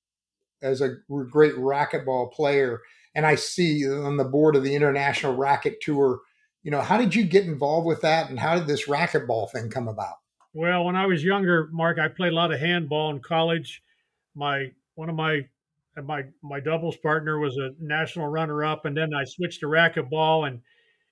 as 0.61 0.81
a 0.81 0.97
great 1.29 1.55
racquetball 1.55 2.31
player, 2.31 2.81
and 3.15 3.25
I 3.25 3.35
see 3.35 3.87
on 3.87 4.17
the 4.17 4.23
board 4.23 4.55
of 4.55 4.63
the 4.63 4.75
International 4.75 5.35
Racket 5.35 5.81
Tour. 5.81 6.21
You 6.63 6.71
know, 6.71 6.81
how 6.81 6.97
did 6.97 7.15
you 7.15 7.23
get 7.23 7.45
involved 7.45 7.87
with 7.87 8.01
that, 8.01 8.29
and 8.29 8.39
how 8.39 8.57
did 8.57 8.67
this 8.67 8.87
racquetball 8.87 9.51
thing 9.51 9.69
come 9.69 9.87
about? 9.87 10.15
Well, 10.53 10.85
when 10.85 10.95
I 10.95 11.05
was 11.05 11.23
younger, 11.23 11.69
Mark, 11.71 11.99
I 11.99 12.07
played 12.07 12.33
a 12.33 12.35
lot 12.35 12.51
of 12.51 12.59
handball 12.59 13.11
in 13.11 13.19
college. 13.19 13.83
My 14.35 14.71
one 14.95 15.09
of 15.09 15.15
my 15.15 15.41
my 16.03 16.23
my 16.43 16.59
doubles 16.59 16.97
partner 16.97 17.39
was 17.39 17.57
a 17.57 17.71
national 17.79 18.27
runner 18.27 18.63
up, 18.63 18.85
and 18.85 18.95
then 18.95 19.13
I 19.13 19.23
switched 19.23 19.61
to 19.61 19.67
racquetball, 19.67 20.47
and 20.47 20.61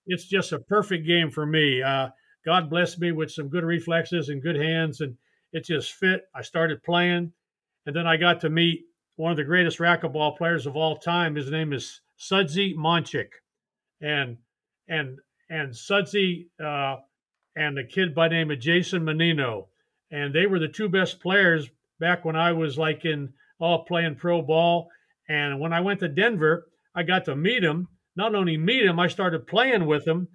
it's 0.08 0.26
just 0.26 0.52
a 0.52 0.60
perfect 0.60 1.06
game 1.08 1.32
for 1.32 1.46
me. 1.46 1.82
Uh, 1.82 2.10
God 2.46 2.70
blessed 2.70 3.00
me 3.00 3.12
with 3.12 3.32
some 3.32 3.50
good 3.50 3.64
reflexes 3.64 4.30
and 4.30 4.42
good 4.42 4.56
hands, 4.56 5.02
and 5.02 5.16
it 5.54 5.66
just 5.66 5.94
fit. 5.94 6.24
I 6.36 6.42
started 6.42 6.84
playing, 6.84 7.32
and 7.86 7.96
then 7.96 8.06
I 8.06 8.18
got 8.18 8.42
to 8.42 8.50
meet 8.50 8.82
one 9.16 9.32
of 9.32 9.38
the 9.38 9.44
greatest 9.44 9.80
racquetball 9.80 10.38
players 10.38 10.66
of 10.66 10.76
all 10.76 10.98
time. 10.98 11.36
His 11.36 11.50
name 11.50 11.74
is 11.74 12.02
Sudsy 12.18 12.76
Monchik, 12.76 13.30
and 14.02 14.38
and 14.88 15.18
and 15.50 15.76
Sudsy 15.76 16.50
uh, 16.64 16.98
and 17.56 17.78
a 17.78 17.84
kid 17.84 18.14
by 18.14 18.28
name 18.28 18.52
of 18.52 18.60
Jason 18.60 19.04
Mannino, 19.04 19.68
and 20.12 20.34
they 20.34 20.48
were 20.48 20.60
the 20.60 20.68
two 20.68 20.90
best 20.90 21.20
players 21.20 21.70
back 22.00 22.26
when 22.26 22.36
I 22.36 22.52
was 22.52 22.78
like 22.78 23.06
in 23.06 23.34
all 23.60 23.86
playing 23.86 24.16
pro 24.16 24.42
ball. 24.42 24.90
And 25.28 25.60
when 25.60 25.74
I 25.74 25.82
went 25.82 26.02
to 26.02 26.08
Denver, 26.08 26.68
I 26.94 27.04
got 27.04 27.26
to 27.26 27.36
meet 27.36 27.64
him. 27.64 27.88
Not 28.16 28.36
only 28.36 28.58
meet 28.58 28.86
him, 28.86 29.00
I 29.00 29.08
started 29.08 29.48
playing 29.48 29.86
with 29.86 30.08
him, 30.08 30.28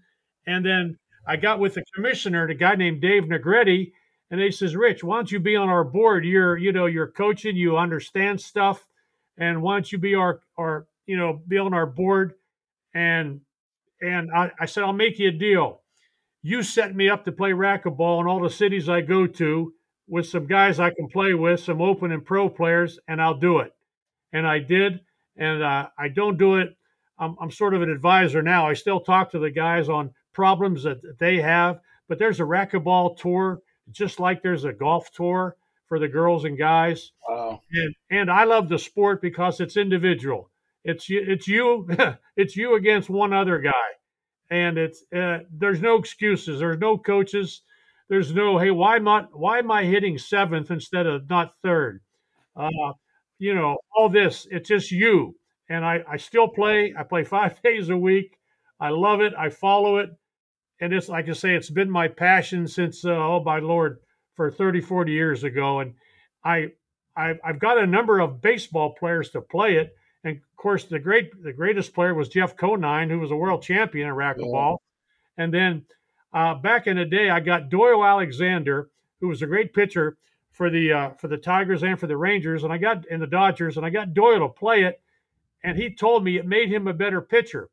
and 0.47 0.65
then 0.65 0.99
I 1.27 1.37
got 1.37 1.61
with 1.61 1.75
the 1.75 1.85
commissioner, 1.95 2.47
a 2.47 2.55
guy 2.55 2.75
named 2.75 3.01
Dave 3.01 3.25
Negretti, 3.25 3.93
and 4.31 4.41
they 4.41 4.51
says, 4.51 4.77
Rich, 4.77 5.03
why 5.03 5.17
don't 5.17 5.33
you 5.33 5.41
be 5.41 5.57
on 5.57 5.69
our 5.69 5.85
board? 5.85 6.25
You're, 6.25 6.57
you 6.57 6.73
know, 6.73 6.87
you're 6.87 7.09
coaching, 7.09 7.57
you 7.57 7.77
understand 7.77 8.41
stuff, 8.41 8.89
and 9.37 9.63
why 9.63 9.75
don't 9.75 9.91
you 9.91 9.99
be 9.99 10.15
our, 10.15 10.41
our, 10.57 10.87
you 11.07 11.17
know, 11.17 11.41
be 11.49 11.59
on 11.59 11.75
our 11.75 11.87
board? 11.87 12.35
And 12.95 13.41
and 14.01 14.31
I, 14.33 14.51
I 14.59 14.67
said, 14.67 14.85
I'll 14.85 14.93
make 14.93 15.19
you 15.19 15.29
a 15.29 15.33
deal. 15.33 15.83
You 16.43 16.63
set 16.63 16.97
me 16.97 17.09
up 17.11 17.25
to 17.25 17.33
play 17.33 17.51
racquetball 17.51 18.21
in 18.21 18.27
all 18.27 18.41
the 18.41 18.49
cities 18.49 18.89
I 18.89 19.03
go 19.03 19.27
to 19.27 19.75
with 20.09 20.27
some 20.27 20.47
guys 20.47 20.81
I 20.81 20.91
can 20.91 21.09
play 21.09 21.35
with, 21.35 21.61
some 21.61 21.83
open 21.83 22.11
and 22.11 22.25
pro 22.25 22.49
players, 22.49 22.99
and 23.07 23.21
I'll 23.21 23.37
do 23.37 23.59
it. 23.59 23.73
And 24.33 24.47
I 24.47 24.59
did. 24.59 25.01
And 25.37 25.63
uh, 25.63 25.89
I 25.99 26.09
don't 26.09 26.39
do 26.39 26.57
it. 26.57 26.77
I'm, 27.19 27.37
I'm 27.41 27.51
sort 27.51 27.75
of 27.75 27.83
an 27.83 27.91
advisor 27.91 28.43
now. 28.43 28.67
I 28.67 28.75
still 28.75 29.01
talk 29.01 29.31
to 29.31 29.39
the 29.39 29.51
guys 29.51 29.89
on 29.89 30.13
problems 30.33 30.83
that 30.85 31.19
they 31.19 31.37
have, 31.37 31.81
but 32.09 32.19
there's 32.19 32.41
a 32.41 32.45
racquetball 32.45 33.17
tour, 33.19 33.61
just 33.93 34.21
like 34.21 34.43
there's 34.43 34.65
a 34.65 34.73
golf 34.73 35.11
tour 35.13 35.57
for 35.87 35.99
the 35.99 36.09
girls 36.09 36.45
and 36.45 36.59
guys. 36.59 37.13
Wow. 37.29 37.61
And 37.73 37.95
and 38.11 38.31
I 38.31 38.45
love 38.45 38.69
the 38.69 38.79
sport 38.79 39.23
because 39.23 39.61
it's 39.61 39.77
individual. 39.77 40.51
It's 40.85 41.09
you, 41.09 41.25
it's 41.27 41.47
you, 41.47 41.89
it's 42.37 42.57
you 42.57 42.75
against 42.75 43.11
one 43.11 43.33
other 43.33 43.59
guy, 43.59 43.89
and 44.51 44.79
it's 44.79 45.03
uh, 45.15 45.39
there's 45.53 45.81
no 45.81 45.97
excuses. 45.97 46.61
There's 46.61 46.79
no 46.79 46.97
coaches. 46.97 47.63
There's 48.09 48.35
no 48.35 48.59
hey 48.59 48.71
why 48.71 48.97
am 48.97 49.09
I 49.09 49.27
why 49.33 49.59
am 49.59 49.71
I 49.71 49.85
hitting 49.85 50.19
seventh 50.19 50.71
instead 50.71 51.07
of 51.07 51.29
not 51.29 51.55
third? 51.63 52.01
Uh, 52.57 52.93
you 53.39 53.55
know 53.55 53.77
all 53.97 54.09
this. 54.09 54.47
It's 54.51 54.69
just 54.69 54.91
you 54.91 55.37
and 55.71 55.85
I, 55.85 56.01
I 56.07 56.17
still 56.19 56.49
play. 56.49 56.93
I 56.99 57.05
play 57.05 57.25
five 57.39 57.63
days 57.63 57.89
a 57.89 57.97
week. 57.97 58.37
I 58.79 58.91
love 58.91 59.21
it. 59.21 59.33
I 59.39 59.49
follow 59.49 59.99
it. 59.99 60.11
And 60.81 60.93
it's 60.93 61.09
like 61.09 61.29
I 61.29 61.33
say, 61.33 61.55
it's 61.55 61.71
been 61.71 61.91
my 61.91 62.09
passion 62.09 62.67
since, 62.67 63.05
uh, 63.05 63.11
oh, 63.11 63.43
my 63.45 63.59
Lord, 63.59 63.99
for 64.35 64.51
30, 64.51 64.81
40 64.81 65.13
years 65.13 65.45
ago. 65.45 65.81
And 65.81 65.95
I, 66.45 66.73
I've, 67.17 67.39
I've 67.45 67.59
got 67.59 67.79
a 67.79 67.87
number 67.87 68.21
of 68.21 68.41
baseball 68.41 68.95
players 68.95 69.31
to 69.31 69.41
play 69.41 69.77
it. 69.77 69.95
And 70.25 70.37
of 70.37 70.57
course, 70.57 70.85
the 70.85 70.99
great, 70.99 71.43
the 71.43 71.53
greatest 71.53 71.95
player 71.95 72.15
was 72.15 72.29
Jeff 72.29 72.57
Conine, 72.57 73.11
who 73.11 73.19
was 73.19 73.31
a 73.31 73.37
world 73.37 73.63
champion 73.63 74.09
in 74.09 74.15
racquetball. 74.15 74.79
Yeah. 75.37 75.45
And 75.45 75.55
then 75.55 75.85
uh, 76.33 76.55
back 76.55 76.87
in 76.87 76.97
the 76.97 77.05
day, 77.05 77.31
I 77.31 77.41
got 77.41 77.69
Doyle 77.69 78.05
Alexander, 78.05 78.91
who 79.21 79.29
was 79.29 79.43
a 79.43 79.47
great 79.47 79.75
pitcher 79.75 80.17
for 80.51 80.71
the 80.71 80.93
uh, 80.93 81.11
for 81.11 81.29
the 81.29 81.37
Tigers 81.37 81.83
and 81.83 81.99
for 81.99 82.07
the 82.07 82.17
Rangers, 82.17 82.65
and 82.65 82.73
I 82.73 82.79
got 82.79 83.07
in 83.07 83.21
the 83.21 83.27
Dodgers, 83.27 83.77
and 83.77 83.87
I 83.87 83.91
got 83.91 84.13
Doyle 84.13 84.41
to 84.41 84.49
play 84.49 84.83
it 84.83 85.01
and 85.63 85.77
he 85.77 85.95
told 85.95 86.25
me 86.25 86.37
it 86.37 86.47
made 86.47 86.71
him 86.71 86.87
a 86.87 86.95
better 86.95 87.21
pitcher 87.21 87.69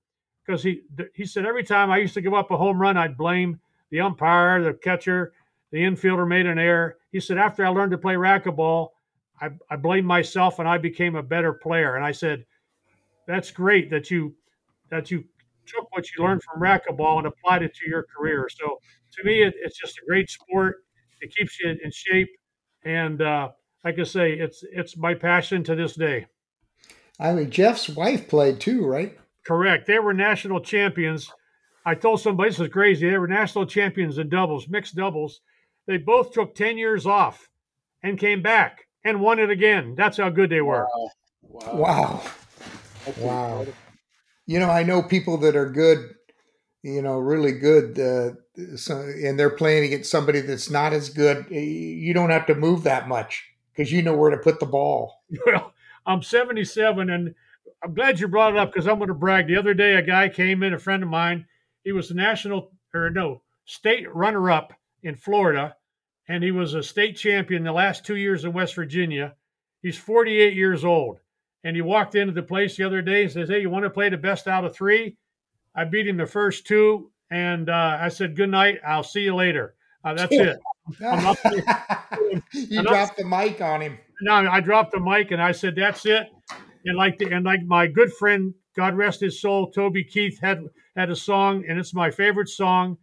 because 0.47 0.63
he 0.63 0.81
he 1.13 1.25
said 1.25 1.45
every 1.45 1.63
time 1.63 1.91
I 1.91 1.97
used 1.97 2.13
to 2.13 2.21
give 2.21 2.33
up 2.33 2.51
a 2.51 2.57
home 2.57 2.81
run, 2.81 2.97
I'd 2.97 3.17
blame 3.17 3.59
the 3.91 3.99
umpire, 4.01 4.63
the 4.63 4.73
catcher, 4.73 5.33
the 5.71 5.79
infielder 5.79 6.27
made 6.27 6.45
an 6.45 6.57
error. 6.57 6.97
He 7.11 7.19
said 7.19 7.37
after 7.37 7.65
I 7.65 7.69
learned 7.69 7.91
to 7.91 7.97
play 7.97 8.15
racquetball, 8.15 8.89
I, 9.41 9.49
I 9.69 9.75
blamed 9.75 10.07
myself 10.07 10.59
and 10.59 10.67
I 10.67 10.77
became 10.77 11.15
a 11.15 11.23
better 11.23 11.53
player. 11.53 11.95
And 11.95 12.05
I 12.05 12.11
said, 12.11 12.45
that's 13.27 13.51
great 13.51 13.89
that 13.89 14.09
you 14.09 14.35
that 14.89 15.11
you 15.11 15.25
took 15.65 15.91
what 15.91 16.05
you 16.15 16.23
learned 16.23 16.41
from 16.43 16.61
racquetball 16.61 17.17
and 17.17 17.27
applied 17.27 17.61
it 17.61 17.75
to 17.75 17.89
your 17.89 18.05
career. 18.15 18.47
So 18.49 18.79
to 19.17 19.23
me, 19.25 19.43
it, 19.43 19.53
it's 19.61 19.77
just 19.77 19.97
a 19.97 20.05
great 20.07 20.29
sport. 20.29 20.77
It 21.19 21.35
keeps 21.35 21.59
you 21.59 21.75
in 21.83 21.91
shape, 21.91 22.29
and 22.85 23.21
uh, 23.21 23.49
like 23.83 23.99
I 23.99 24.03
say, 24.03 24.33
it's 24.33 24.63
it's 24.71 24.95
my 24.95 25.13
passion 25.13 25.63
to 25.65 25.75
this 25.75 25.95
day. 25.95 26.27
I 27.19 27.33
mean, 27.33 27.49
Jeff's 27.49 27.89
wife 27.89 28.29
played 28.29 28.59
too, 28.59 28.85
right? 28.85 29.17
Correct. 29.47 29.87
They 29.87 29.99
were 29.99 30.13
national 30.13 30.59
champions. 30.59 31.31
I 31.85 31.95
told 31.95 32.19
somebody 32.19 32.49
this 32.49 32.59
is 32.59 32.67
crazy. 32.67 33.09
They 33.09 33.17
were 33.17 33.27
national 33.27 33.65
champions 33.65 34.17
in 34.17 34.27
doubles, 34.27 34.67
mixed 34.67 34.95
doubles. 34.95 35.39
They 35.85 35.97
both 35.97 36.33
took 36.33 36.53
10 36.53 36.77
years 36.77 37.05
off 37.05 37.49
and 38.03 38.19
came 38.19 38.41
back 38.41 38.87
and 39.05 39.21
won 39.21 39.39
it 39.39 39.49
again. 39.49 39.95
That's 39.95 40.17
how 40.17 40.29
good 40.29 40.49
they 40.49 40.59
were. 40.59 40.85
Wow. 40.93 41.11
Wow. 41.43 42.21
Wow. 43.05 43.13
wow. 43.19 43.67
You 44.45 44.59
know, 44.59 44.69
I 44.69 44.83
know 44.83 45.01
people 45.01 45.37
that 45.37 45.55
are 45.55 45.69
good, 45.69 46.13
you 46.83 47.01
know, 47.01 47.17
really 47.17 47.53
good, 47.53 47.99
uh, 47.99 48.31
so, 48.75 48.99
and 48.99 49.39
they're 49.39 49.49
playing 49.49 49.85
against 49.85 50.11
somebody 50.11 50.41
that's 50.41 50.69
not 50.69 50.91
as 50.91 51.09
good. 51.09 51.45
You 51.49 52.13
don't 52.13 52.31
have 52.31 52.47
to 52.47 52.55
move 52.55 52.83
that 52.83 53.07
much 53.07 53.45
because 53.71 53.91
you 53.91 54.01
know 54.01 54.15
where 54.15 54.31
to 54.31 54.37
put 54.37 54.59
the 54.59 54.65
ball. 54.65 55.23
Well, 55.45 55.73
I'm 56.05 56.23
77, 56.23 57.09
and 57.09 57.35
I'm 57.83 57.93
glad 57.93 58.19
you 58.19 58.27
brought 58.27 58.53
it 58.53 58.59
up 58.59 58.71
because 58.71 58.87
I'm 58.87 58.97
going 58.97 59.09
to 59.09 59.13
brag. 59.13 59.47
The 59.47 59.57
other 59.57 59.73
day, 59.73 59.95
a 59.95 60.01
guy 60.01 60.29
came 60.29 60.63
in, 60.63 60.73
a 60.73 60.79
friend 60.79 61.03
of 61.03 61.09
mine. 61.09 61.45
He 61.83 61.91
was 61.91 62.09
the 62.09 62.15
national 62.15 62.71
or 62.93 63.09
no 63.09 63.41
state 63.65 64.13
runner-up 64.13 64.73
in 65.03 65.15
Florida, 65.15 65.75
and 66.27 66.43
he 66.43 66.51
was 66.51 66.73
a 66.73 66.81
state 66.81 67.17
champion 67.17 67.63
the 67.63 67.71
last 67.71 68.05
two 68.05 68.15
years 68.15 68.45
in 68.45 68.53
West 68.53 68.75
Virginia. 68.75 69.35
He's 69.81 69.97
48 69.97 70.53
years 70.53 70.83
old, 70.83 71.19
and 71.63 71.75
he 71.75 71.81
walked 71.81 72.15
into 72.15 72.33
the 72.33 72.43
place 72.43 72.77
the 72.77 72.83
other 72.83 73.01
day 73.01 73.23
and 73.23 73.31
says, 73.31 73.49
"Hey, 73.49 73.61
you 73.61 73.69
want 73.69 73.83
to 73.83 73.89
play 73.89 74.09
the 74.09 74.17
best 74.17 74.47
out 74.47 74.65
of 74.65 74.75
three? 74.75 75.17
I 75.75 75.83
beat 75.83 76.07
him 76.07 76.17
the 76.17 76.25
first 76.25 76.65
two, 76.65 77.11
and 77.29 77.69
uh, 77.69 77.97
I 78.01 78.09
said, 78.09 78.35
"Good 78.35 78.49
night. 78.49 78.79
I'll 78.85 79.03
see 79.03 79.21
you 79.21 79.35
later." 79.35 79.75
Uh, 80.03 80.13
that's 80.13 80.33
it. 80.33 80.57
you 82.53 82.81
dropped 82.81 83.17
the 83.17 83.25
mic 83.25 83.59
on 83.61 83.81
him 83.81 83.97
no, 84.21 84.33
I 84.33 84.59
dropped 84.61 84.91
the 84.91 84.99
mic 84.99 85.31
and 85.31 85.41
I 85.41 85.51
said, 85.51 85.75
"That's 85.75 86.05
it." 86.05 86.27
And 86.87 86.97
like 86.97 87.17
the, 87.17 87.31
and 87.31 87.45
like 87.45 87.63
my 87.65 87.85
good 87.85 88.13
friend, 88.13 88.53
God 88.75 88.95
rest 88.95 89.19
his 89.19 89.41
soul, 89.41 89.69
Toby 89.71 90.03
Keith 90.03 90.39
had 90.39 90.63
had 90.95 91.09
a 91.09 91.15
song, 91.15 91.65
and 91.67 91.77
it's 91.77 91.93
my 91.93 92.09
favorite 92.09 92.49
song. 92.49 92.97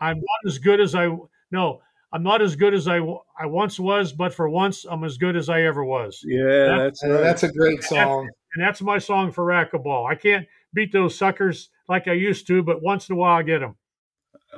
I'm 0.00 0.16
not 0.16 0.50
as 0.50 0.58
good 0.58 0.80
as 0.80 0.94
I 0.94 1.08
no, 1.50 1.80
I'm 2.12 2.22
not 2.22 2.42
as 2.42 2.56
good 2.56 2.74
as 2.74 2.88
I 2.88 2.98
I 3.38 3.46
once 3.46 3.80
was, 3.80 4.12
but 4.12 4.34
for 4.34 4.48
once, 4.48 4.84
I'm 4.84 5.02
as 5.02 5.16
good 5.16 5.34
as 5.34 5.48
I 5.48 5.62
ever 5.62 5.82
was. 5.82 6.20
Yeah, 6.24 6.76
that's 6.76 7.00
that's, 7.00 7.04
right. 7.10 7.20
that's 7.22 7.42
a 7.44 7.52
great 7.52 7.82
song, 7.82 8.28
and 8.54 8.64
that's 8.64 8.82
my 8.82 8.98
song 8.98 9.32
for 9.32 9.46
racquetball. 9.46 10.10
I 10.10 10.14
can't 10.14 10.46
beat 10.74 10.92
those 10.92 11.16
suckers 11.16 11.70
like 11.88 12.08
I 12.08 12.12
used 12.12 12.46
to, 12.48 12.62
but 12.62 12.82
once 12.82 13.08
in 13.08 13.14
a 13.14 13.16
while 13.16 13.38
I 13.38 13.42
get 13.42 13.60
them. 13.60 13.76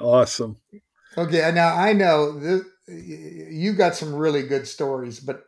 Awesome. 0.00 0.56
Okay, 1.16 1.48
now 1.54 1.76
I 1.76 1.92
know 1.92 2.38
this, 2.38 2.62
you 2.88 3.72
got 3.74 3.94
some 3.94 4.14
really 4.14 4.42
good 4.42 4.66
stories, 4.66 5.20
but 5.20 5.44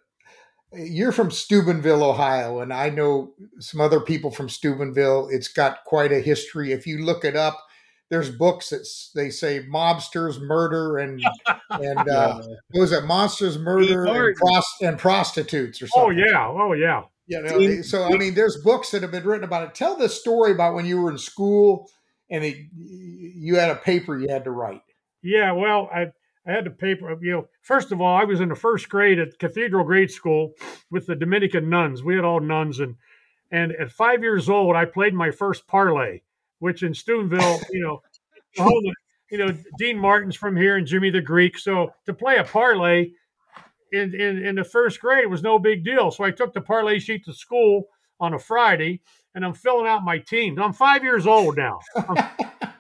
you're 0.73 1.13
from 1.13 1.31
Steubenville, 1.31 2.03
Ohio, 2.03 2.61
and 2.61 2.73
I 2.73 2.91
know 2.91 3.33
some 3.61 3.81
other 3.81 4.01
people 4.01 4.31
from 4.31 4.49
Steubenville. 4.49 5.29
It's 5.31 5.49
got 5.49 5.85
quite 5.85 6.13
a 6.13 6.21
history. 6.21 6.73
If 6.73 6.87
you 6.87 7.05
look 7.05 7.25
it 7.25 7.37
up, 7.37 7.63
there's 8.11 8.31
books 8.31 8.71
that 8.71 8.87
they 9.15 9.31
say 9.31 9.65
mobsters, 9.65 10.41
murder, 10.41 10.99
and 10.99 11.23
and 11.71 12.09
uh, 12.09 12.43
was 12.75 12.93
it 12.93 13.05
monsters, 13.05 13.59
murder, 13.59 14.07
and, 14.07 14.37
prost- 14.39 14.63
and, 14.83 14.99
prostitutes 14.99 15.83
or 15.83 15.87
oh, 15.97 16.09
something? 16.09 16.25
Oh 16.27 16.31
yeah, 16.31 16.47
oh 16.49 16.73
yeah. 16.73 17.03
You 17.29 17.43
know, 17.43 17.83
so 17.83 18.05
I 18.05 18.17
mean, 18.17 18.35
there's 18.35 18.57
books 18.59 18.91
that 18.91 19.03
have 19.03 19.11
been 19.11 19.25
written 19.25 19.43
about 19.43 19.65
it. 19.65 19.75
Tell 19.75 19.97
the 19.97 20.09
story 20.09 20.53
about 20.53 20.75
when 20.75 20.87
you 20.87 21.01
were 21.01 21.11
in 21.11 21.19
school 21.19 21.91
and 22.31 22.45
it, 22.45 22.57
you 22.73 23.57
had 23.57 23.71
a 23.71 23.75
paper 23.75 24.17
you 24.17 24.29
had 24.29 24.45
to 24.45 24.53
write. 24.53 24.83
Yeah, 25.23 25.51
well, 25.51 25.91
I 25.93 26.13
I 26.47 26.53
had 26.53 26.65
to 26.65 26.71
paper, 26.71 27.17
you 27.21 27.33
know, 27.33 27.49
first 27.63 27.91
of 27.91 28.01
all, 28.01 28.17
I 28.17 28.25
was 28.25 28.41
in 28.41 28.49
the 28.49 28.55
first 28.55 28.89
grade 28.89 29.19
at 29.19 29.39
Cathedral 29.39 29.85
Grade 29.85 30.11
School 30.11 30.53
with 30.91 31.07
the 31.07 31.17
Dominican 31.17 31.69
nuns. 31.69 32.05
We 32.05 32.15
had 32.15 32.25
all 32.25 32.41
nuns. 32.41 32.79
And, 32.79 32.95
and 33.51 33.73
at 33.73 33.91
five 33.91 34.23
years 34.23 34.49
old, 34.49 34.77
I 34.77 34.85
played 34.85 35.13
my 35.13 35.31
first 35.31 35.67
parlay, 35.67 36.21
which 36.61 36.83
in 36.83 36.95
Steubenville, 36.95 37.61
you 37.71 37.83
know, 37.83 38.01
you 39.31 39.39
know, 39.39 39.57
Dean 39.79 39.99
Martin's 39.99 40.37
from 40.37 40.57
here 40.57 40.77
and 40.77 40.87
Jimmy 40.87 41.11
the 41.11 41.21
Greek. 41.21 41.59
So 41.59 41.93
to 42.07 42.15
play 42.15 42.37
a 42.37 42.45
parlay 42.45 43.11
in, 43.93 44.15
in, 44.15 44.45
in 44.45 44.55
the 44.55 44.65
first 44.65 45.01
grade 45.01 45.27
was 45.27 45.43
no 45.43 45.59
big 45.59 45.85
deal. 45.85 46.11
So 46.11 46.23
I 46.23 46.31
took 46.31 46.55
the 46.55 46.61
parlay 46.61 47.01
sheet 47.01 47.25
to 47.25 47.33
school 47.33 47.89
on 48.21 48.35
a 48.35 48.39
Friday 48.39 49.01
and 49.35 49.45
I'm 49.45 49.53
filling 49.53 49.87
out 49.87 50.05
my 50.05 50.19
teams. 50.19 50.59
I'm 50.61 50.73
five 50.73 51.03
years 51.03 51.27
old 51.27 51.57
now. 51.57 51.81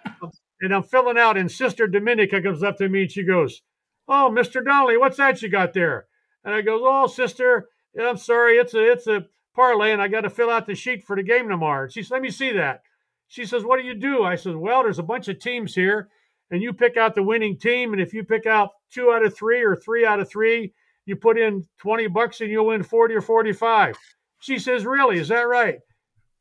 and 0.61 0.75
I'm 0.75 0.83
filling 0.83 1.19
out, 1.19 1.37
and 1.37 1.51
Sister 1.51 1.87
Dominica 1.87 2.40
comes 2.40 2.62
up 2.62 2.77
to 2.79 2.88
me 2.88 3.03
and 3.03 3.11
she 3.11 3.23
goes, 3.23 3.62
"Oh, 4.09 4.31
Mr. 4.33 4.64
Donnelly, 4.64 4.97
what's 4.97 5.19
that 5.19 5.42
you 5.42 5.49
got 5.49 5.73
there?" 5.73 6.07
And 6.45 6.55
I 6.55 6.62
goes, 6.62 6.81
"Oh, 6.85 7.07
Sister, 7.07 7.69
I'm 8.01 8.16
sorry, 8.16 8.57
it's 8.57 8.75
a 8.75 8.92
it's 8.92 9.07
a 9.07 9.27
parlay, 9.55 9.93
and 9.93 10.01
I 10.01 10.09
got 10.09 10.22
to 10.22 10.30
fill 10.30 10.51
out 10.51 10.66
the 10.66 10.74
sheet 10.74 11.05
for 11.05 11.16
the 11.16 11.22
game 11.22 11.49
tomorrow." 11.49 11.89
She 11.89 12.03
says, 12.03 12.11
"Let 12.11 12.22
me 12.22 12.30
see 12.30 12.53
that." 12.53 12.83
She 13.28 13.45
says, 13.45 13.64
"What 13.64 13.80
do 13.80 13.87
you 13.87 13.95
do?" 13.95 14.22
I 14.22 14.37
said, 14.37 14.57
"Well, 14.57 14.83
there's 14.83 14.99
a 14.99 15.03
bunch 15.03 15.28
of 15.28 15.39
teams 15.39 15.74
here, 15.74 16.09
and 16.51 16.62
you 16.62 16.72
pick 16.72 16.97
out 16.97 17.14
the 17.14 17.22
winning 17.22 17.59
team, 17.59 17.93
and 17.93 18.01
if 18.01 18.14
you 18.14 18.24
pick 18.24 18.47
out 18.47 18.70
two 18.91 19.12
out 19.12 19.24
of 19.24 19.37
three 19.37 19.62
or 19.62 19.76
three 19.76 20.07
out 20.07 20.20
of 20.20 20.28
three, 20.28 20.72
you 21.05 21.16
put 21.16 21.39
in 21.39 21.66
twenty 21.78 22.07
bucks 22.07 22.41
and 22.41 22.51
you'll 22.51 22.66
win 22.66 22.83
forty 22.83 23.14
or 23.14 23.20
forty-five." 23.20 23.97
She 24.41 24.59
says, 24.59 24.87
"Really? 24.87 25.18
Is 25.18 25.28
that 25.28 25.49
right?" 25.49 25.80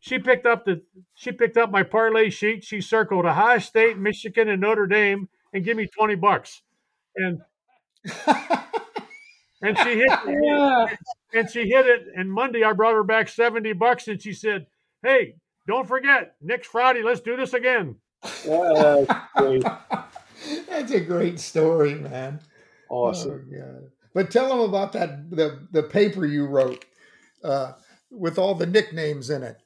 She 0.05 0.19
picked 0.19 0.45
up 0.45 0.65
the 0.65 0.83
she 1.15 1.31
picked 1.31 1.57
up 1.57 1.71
my 1.71 1.81
parlay 1.81 2.29
sheet. 2.29 2.63
She 2.63 2.79
circled 2.79 3.25
Ohio 3.25 3.57
State, 3.57 3.97
Michigan, 3.97 4.49
and 4.49 4.61
Notre 4.61 4.85
Dame, 4.85 5.29
and 5.51 5.63
give 5.63 5.75
me 5.75 5.87
twenty 5.87 6.13
bucks. 6.13 6.61
And 7.15 7.41
and 9.63 9.77
she 9.79 9.97
hit 9.97 10.09
yeah. 10.27 10.85
and 11.33 11.49
she 11.49 11.67
hit 11.67 11.87
it. 11.87 12.05
And 12.15 12.31
Monday 12.31 12.63
I 12.63 12.73
brought 12.73 12.93
her 12.93 13.03
back 13.03 13.27
seventy 13.29 13.73
bucks, 13.73 14.07
and 14.07 14.21
she 14.21 14.33
said, 14.33 14.67
"Hey, 15.01 15.37
don't 15.65 15.87
forget 15.87 16.35
next 16.39 16.67
Friday. 16.67 17.01
Let's 17.01 17.21
do 17.21 17.35
this 17.35 17.55
again." 17.55 17.95
that's, 18.21 19.65
that's 20.69 20.91
a 20.91 20.99
great 20.99 21.39
story, 21.39 21.95
man. 21.95 22.41
Awesome. 22.89 23.49
Oh, 23.59 23.89
but 24.13 24.29
tell 24.29 24.49
them 24.49 24.59
about 24.59 24.93
that 24.93 25.31
the 25.31 25.67
the 25.71 25.81
paper 25.81 26.27
you 26.27 26.45
wrote 26.45 26.85
uh, 27.43 27.71
with 28.11 28.37
all 28.37 28.53
the 28.53 28.67
nicknames 28.67 29.31
in 29.31 29.41
it. 29.41 29.57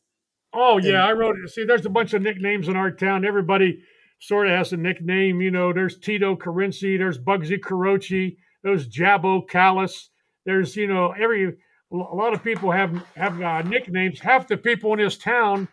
Oh 0.53 0.77
yeah, 0.77 1.05
I 1.05 1.13
wrote 1.13 1.37
it. 1.43 1.49
See, 1.49 1.63
there's 1.63 1.85
a 1.85 1.89
bunch 1.89 2.13
of 2.13 2.21
nicknames 2.21 2.67
in 2.67 2.75
our 2.75 2.91
town. 2.91 3.25
Everybody 3.25 3.83
sort 4.19 4.47
of 4.47 4.53
has 4.53 4.73
a 4.73 4.77
nickname. 4.77 5.41
You 5.41 5.51
know, 5.51 5.71
there's 5.71 5.97
Tito 5.97 6.35
Carinci, 6.35 6.97
there's 6.97 7.19
Bugsy 7.19 7.59
Carochi, 7.59 8.37
there's 8.63 8.87
Jabbo 8.87 9.47
Callis. 9.47 10.09
There's 10.45 10.75
you 10.75 10.87
know 10.87 11.11
every 11.11 11.55
a 11.91 11.95
lot 11.95 12.33
of 12.33 12.43
people 12.43 12.71
have 12.71 13.03
have 13.15 13.41
uh, 13.41 13.61
nicknames. 13.61 14.19
Half 14.19 14.47
the 14.47 14.57
people 14.57 14.93
in 14.93 14.99
this 14.99 15.17
town, 15.17 15.67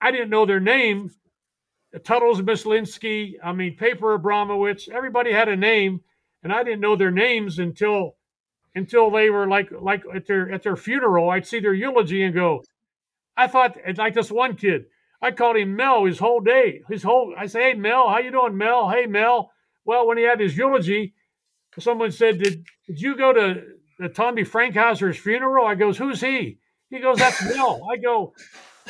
I 0.00 0.10
didn't 0.10 0.30
know 0.30 0.46
their 0.46 0.60
name. 0.60 1.10
Tuttles 2.04 2.40
Mislinski, 2.40 3.34
I 3.44 3.52
mean, 3.52 3.76
Paper 3.76 4.18
Abramowitz, 4.18 4.88
everybody 4.88 5.30
had 5.30 5.48
a 5.48 5.56
name, 5.56 6.00
and 6.42 6.52
I 6.52 6.62
didn't 6.62 6.80
know 6.80 6.96
their 6.96 7.10
names 7.10 7.58
until 7.58 8.16
until 8.74 9.10
they 9.10 9.28
were 9.28 9.46
like 9.46 9.70
like 9.78 10.02
at 10.14 10.26
their 10.26 10.50
at 10.50 10.62
their 10.62 10.76
funeral. 10.76 11.30
I'd 11.30 11.46
see 11.46 11.60
their 11.60 11.74
eulogy 11.74 12.22
and 12.22 12.34
go, 12.34 12.62
I 13.36 13.46
thought 13.46 13.76
like 13.96 14.14
this 14.14 14.30
one 14.30 14.56
kid. 14.56 14.84
I 15.20 15.30
called 15.30 15.56
him 15.56 15.76
Mel 15.76 16.04
his 16.04 16.18
whole 16.18 16.40
day. 16.40 16.82
His 16.88 17.02
whole 17.02 17.34
I 17.38 17.46
say, 17.46 17.72
Hey 17.72 17.74
Mel, 17.74 18.08
how 18.08 18.18
you 18.18 18.30
doing, 18.30 18.56
Mel? 18.56 18.90
Hey 18.90 19.06
Mel. 19.06 19.52
Well, 19.84 20.06
when 20.06 20.18
he 20.18 20.24
had 20.24 20.40
his 20.40 20.56
eulogy, 20.56 21.14
someone 21.78 22.10
said, 22.12 22.42
Did 22.42 22.66
did 22.86 23.00
you 23.00 23.16
go 23.16 23.32
to 23.32 23.62
the 23.98 24.08
Tommy 24.08 24.42
Frankhauser's 24.42 25.18
funeral? 25.18 25.66
I 25.66 25.74
goes, 25.74 25.98
Who's 25.98 26.20
he? 26.20 26.58
He 26.90 26.98
goes, 26.98 27.18
That's 27.18 27.42
Mel. 27.54 27.86
I 27.90 27.96
go, 27.96 28.34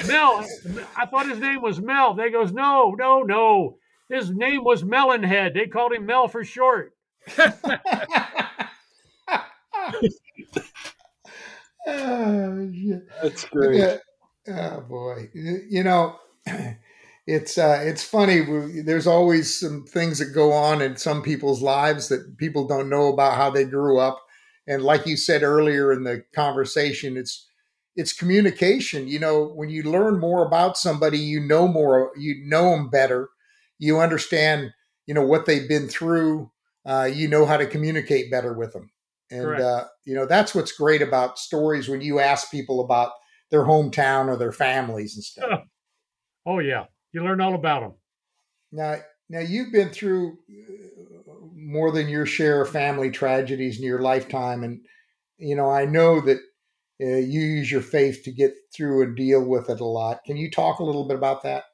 Mel, 0.06 0.44
I 0.96 1.06
thought 1.06 1.28
his 1.28 1.38
name 1.38 1.62
was 1.62 1.80
Mel. 1.80 2.14
They 2.14 2.30
goes, 2.30 2.52
no, 2.52 2.94
no, 2.98 3.22
no. 3.22 3.76
His 4.08 4.30
name 4.30 4.64
was 4.64 4.82
Melonhead. 4.82 5.54
They 5.54 5.66
called 5.66 5.92
him 5.92 6.06
Mel 6.06 6.28
for 6.28 6.44
short. 6.44 6.94
oh, 11.86 12.70
shit. 12.74 13.08
That's 13.22 13.44
great. 13.46 13.78
Yeah. 13.78 13.96
Oh 14.48 14.80
boy, 14.80 15.30
you 15.34 15.84
know, 15.84 16.16
it's 17.26 17.58
uh, 17.58 17.80
it's 17.82 18.02
funny. 18.02 18.40
There's 18.82 19.06
always 19.06 19.58
some 19.58 19.84
things 19.84 20.18
that 20.18 20.34
go 20.34 20.52
on 20.52 20.82
in 20.82 20.96
some 20.96 21.22
people's 21.22 21.62
lives 21.62 22.08
that 22.08 22.36
people 22.38 22.66
don't 22.66 22.88
know 22.88 23.12
about 23.12 23.36
how 23.36 23.50
they 23.50 23.64
grew 23.64 23.98
up, 23.98 24.20
and 24.66 24.82
like 24.82 25.06
you 25.06 25.16
said 25.16 25.42
earlier 25.44 25.92
in 25.92 26.02
the 26.02 26.24
conversation, 26.34 27.16
it's 27.16 27.48
it's 27.94 28.12
communication. 28.12 29.06
You 29.06 29.20
know, 29.20 29.44
when 29.44 29.68
you 29.70 29.84
learn 29.84 30.18
more 30.18 30.44
about 30.44 30.76
somebody, 30.76 31.18
you 31.18 31.38
know 31.40 31.68
more, 31.68 32.10
you 32.18 32.42
know 32.44 32.70
them 32.70 32.90
better, 32.90 33.28
you 33.78 34.00
understand, 34.00 34.72
you 35.06 35.14
know 35.14 35.24
what 35.24 35.46
they've 35.46 35.68
been 35.68 35.88
through. 35.88 36.50
Uh, 36.84 37.08
you 37.12 37.28
know 37.28 37.46
how 37.46 37.56
to 37.56 37.66
communicate 37.66 38.28
better 38.28 38.54
with 38.54 38.72
them, 38.72 38.90
and 39.30 39.60
uh, 39.60 39.84
you 40.04 40.16
know 40.16 40.26
that's 40.26 40.52
what's 40.52 40.72
great 40.72 41.00
about 41.00 41.38
stories 41.38 41.88
when 41.88 42.00
you 42.00 42.18
ask 42.18 42.50
people 42.50 42.80
about 42.84 43.12
their 43.52 43.64
hometown 43.64 44.26
or 44.26 44.36
their 44.36 44.50
families 44.50 45.14
and 45.14 45.22
stuff. 45.22 45.60
Oh 46.44 46.58
yeah, 46.58 46.86
you 47.12 47.22
learn 47.22 47.40
all 47.40 47.54
about 47.54 47.82
them. 47.82 47.92
Now, 48.72 48.96
now 49.28 49.38
you've 49.38 49.70
been 49.70 49.90
through 49.90 50.38
uh, 50.50 51.32
more 51.54 51.92
than 51.92 52.08
your 52.08 52.26
share 52.26 52.62
of 52.62 52.70
family 52.70 53.12
tragedies 53.12 53.78
in 53.78 53.84
your 53.84 54.00
lifetime, 54.00 54.64
and 54.64 54.80
you 55.38 55.54
know 55.54 55.70
I 55.70 55.84
know 55.84 56.20
that 56.22 56.38
uh, 57.00 57.06
you 57.06 57.42
use 57.42 57.70
your 57.70 57.82
faith 57.82 58.24
to 58.24 58.32
get 58.32 58.54
through 58.74 59.04
and 59.04 59.16
deal 59.16 59.44
with 59.44 59.70
it 59.70 59.80
a 59.80 59.84
lot. 59.84 60.24
Can 60.24 60.36
you 60.36 60.50
talk 60.50 60.80
a 60.80 60.84
little 60.84 61.06
bit 61.06 61.16
about 61.16 61.44
that? 61.44 61.64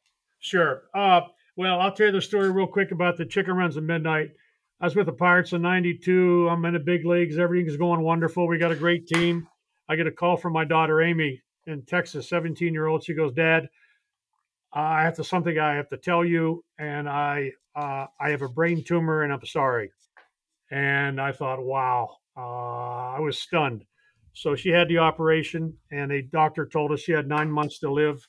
Sure. 0.41 0.83
Uh, 0.95 1.22
well, 1.57 1.81
I'll 1.81 1.93
tell 1.93 2.07
you 2.07 2.12
the 2.12 2.20
story 2.20 2.51
real 2.51 2.66
quick 2.66 2.91
about 2.91 3.16
the 3.16 3.24
chicken 3.24 3.55
runs 3.55 3.79
at 3.79 3.85
midnight. 3.85 4.33
I 4.81 4.85
was 4.85 4.97
with 4.97 5.07
the 5.07 5.12
Pirates 5.12 5.55
in 5.55 5.62
'92. 5.62 6.49
I'm 6.51 6.64
in 6.64 6.74
the 6.74 6.81
big 6.81 7.07
leagues. 7.07 7.39
Everything's 7.39 7.76
going 7.79 8.03
wonderful. 8.03 8.47
We 8.49 8.59
got 8.59 8.72
a 8.72 8.76
great 8.76 9.07
team. 9.07 9.49
I 9.89 9.97
get 9.97 10.07
a 10.07 10.12
call 10.12 10.37
from 10.37 10.53
my 10.53 10.66
daughter 10.66 11.01
Amy 11.01 11.41
in 11.69 11.83
Texas, 11.83 12.29
17 12.29 12.73
year 12.73 12.87
old. 12.87 13.05
She 13.05 13.14
goes, 13.14 13.33
Dad, 13.33 13.69
I 14.73 15.03
have 15.03 15.16
to 15.16 15.25
something 15.25 15.59
I 15.59 15.75
have 15.75 15.89
to 15.89 15.97
tell 15.97 16.25
you, 16.25 16.64
and 16.79 17.09
I 17.09 17.53
uh, 17.75 18.07
I 18.21 18.31
have 18.31 18.43
a 18.43 18.49
brain 18.49 18.85
tumor, 18.85 19.23
and 19.23 19.33
I'm 19.33 19.45
sorry. 19.45 19.93
And 20.71 21.21
I 21.21 21.33
thought, 21.33 21.62
wow, 21.62 22.16
uh, 22.37 23.16
I 23.16 23.21
was 23.21 23.39
stunned. 23.39 23.85
So 24.35 24.55
she 24.55 24.69
had 24.69 24.89
the 24.89 24.99
operation, 24.99 25.75
and 25.91 26.12
a 26.12 26.23
doctor 26.23 26.66
told 26.66 26.93
us 26.93 27.01
she 27.01 27.12
had 27.12 27.27
nine 27.27 27.51
months 27.51 27.79
to 27.81 27.91
live. 27.91 28.27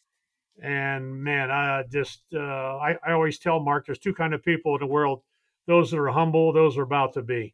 And 0.62 1.24
man, 1.24 1.52
I 1.52 1.84
just 1.92 2.22
uh, 2.34 2.40
I, 2.78 2.96
I 3.06 3.12
always 3.12 3.40
tell 3.40 3.60
Mark, 3.60 3.86
there's 3.86 4.00
two 4.00 4.14
kind 4.14 4.34
of 4.34 4.44
people 4.44 4.76
in 4.76 4.80
the 4.80 4.88
world: 4.88 5.22
those 5.68 5.92
that 5.92 6.00
are 6.00 6.08
humble, 6.08 6.54
those 6.54 6.78
are 6.78 6.84
about 6.84 7.14
to 7.14 7.22
be, 7.22 7.54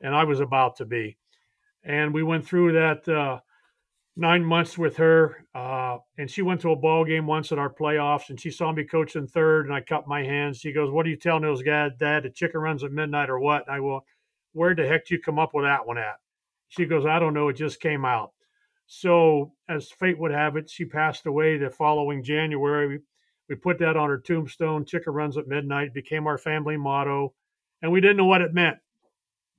and 0.00 0.14
I 0.14 0.24
was 0.24 0.40
about 0.40 0.76
to 0.76 0.84
be. 0.84 1.16
And 1.84 2.12
we 2.12 2.24
went 2.24 2.44
through 2.44 2.72
that 2.72 3.08
uh, 3.08 3.38
nine 4.16 4.42
months 4.42 4.78
with 4.78 4.96
her, 4.96 5.44
uh, 5.54 5.98
and 6.16 6.30
she 6.30 6.40
went 6.40 6.62
to 6.62 6.70
a 6.70 6.76
ball 6.76 7.04
game 7.04 7.26
once 7.26 7.52
at 7.52 7.58
our 7.58 7.72
playoffs, 7.72 8.30
and 8.30 8.40
she 8.40 8.50
saw 8.50 8.72
me 8.72 8.82
coaching 8.82 9.26
third, 9.26 9.66
and 9.66 9.74
I 9.74 9.82
cut 9.82 10.08
my 10.08 10.22
hands. 10.24 10.58
She 10.58 10.72
goes, 10.72 10.90
"What 10.90 11.04
are 11.06 11.10
you 11.10 11.16
telling 11.16 11.42
those 11.42 11.62
guys, 11.62 11.92
Dad? 11.98 12.22
The 12.22 12.30
chicken 12.30 12.60
runs 12.60 12.82
at 12.82 12.92
midnight 12.92 13.28
or 13.28 13.38
what?" 13.38 13.66
And 13.66 13.76
I 13.76 13.80
will, 13.80 14.06
"Where 14.52 14.74
the 14.74 14.86
heck 14.86 15.04
did 15.04 15.10
you 15.12 15.20
come 15.20 15.38
up 15.38 15.52
with 15.52 15.64
that 15.64 15.86
one 15.86 15.98
at?" 15.98 16.16
She 16.68 16.86
goes, 16.86 17.04
"I 17.04 17.18
don't 17.18 17.34
know. 17.34 17.48
It 17.48 17.54
just 17.56 17.80
came 17.80 18.04
out." 18.04 18.32
So, 18.86 19.52
as 19.68 19.90
fate 19.90 20.18
would 20.18 20.32
have 20.32 20.56
it, 20.56 20.70
she 20.70 20.84
passed 20.84 21.26
away 21.26 21.58
the 21.58 21.70
following 21.70 22.22
January. 22.22 23.00
We 23.48 23.54
put 23.56 23.78
that 23.80 23.96
on 23.96 24.08
her 24.08 24.18
tombstone. 24.18 24.84
Chicken 24.86 25.12
runs 25.12 25.36
at 25.36 25.46
midnight 25.46 25.92
became 25.92 26.26
our 26.26 26.38
family 26.38 26.76
motto, 26.76 27.34
and 27.82 27.92
we 27.92 28.00
didn't 28.00 28.16
know 28.16 28.24
what 28.26 28.42
it 28.42 28.54
meant. 28.54 28.78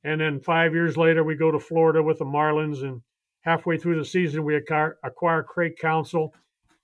And 0.03 0.19
then 0.21 0.39
five 0.39 0.73
years 0.73 0.97
later, 0.97 1.23
we 1.23 1.35
go 1.35 1.51
to 1.51 1.59
Florida 1.59 2.01
with 2.01 2.19
the 2.19 2.25
Marlins 2.25 2.83
and 2.83 3.01
halfway 3.47 3.77
through 3.77 3.97
the 3.97 4.05
season, 4.05 4.43
we 4.43 4.57
acquire, 4.57 4.97
acquire 5.05 5.41
Craig 5.41 5.77
Counsell, 5.79 6.33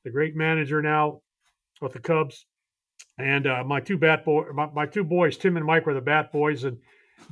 the 0.05 0.09
great 0.09 0.33
manager 0.33 0.81
now 0.81 1.21
with 1.81 1.91
the 1.91 1.99
Cubs. 1.99 2.45
And 3.17 3.45
uh, 3.45 3.65
my 3.65 3.81
two 3.81 3.97
bat 3.97 4.23
boy, 4.23 4.45
my, 4.53 4.69
my, 4.73 4.85
two 4.85 5.03
boys, 5.03 5.35
Tim 5.35 5.57
and 5.57 5.65
Mike, 5.65 5.85
were 5.85 5.93
the 5.93 5.99
bat 5.99 6.31
boys, 6.31 6.63
and 6.63 6.77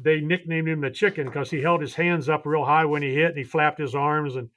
they 0.04 0.20
nicknamed 0.20 0.68
him 0.68 0.82
the 0.82 0.92
Chicken 0.92 1.28
because 1.28 1.50
he 1.50 1.62
held 1.62 1.80
his 1.82 1.96
hands 1.96 2.28
up 2.28 2.46
real 2.46 2.66
high 2.66 2.84
when 2.84 3.02
he 3.02 3.16
hit, 3.16 3.30
and 3.30 3.38
he 3.38 3.44
flapped 3.46 3.80
his 3.80 3.96
arms, 3.96 4.36
and 4.36 4.50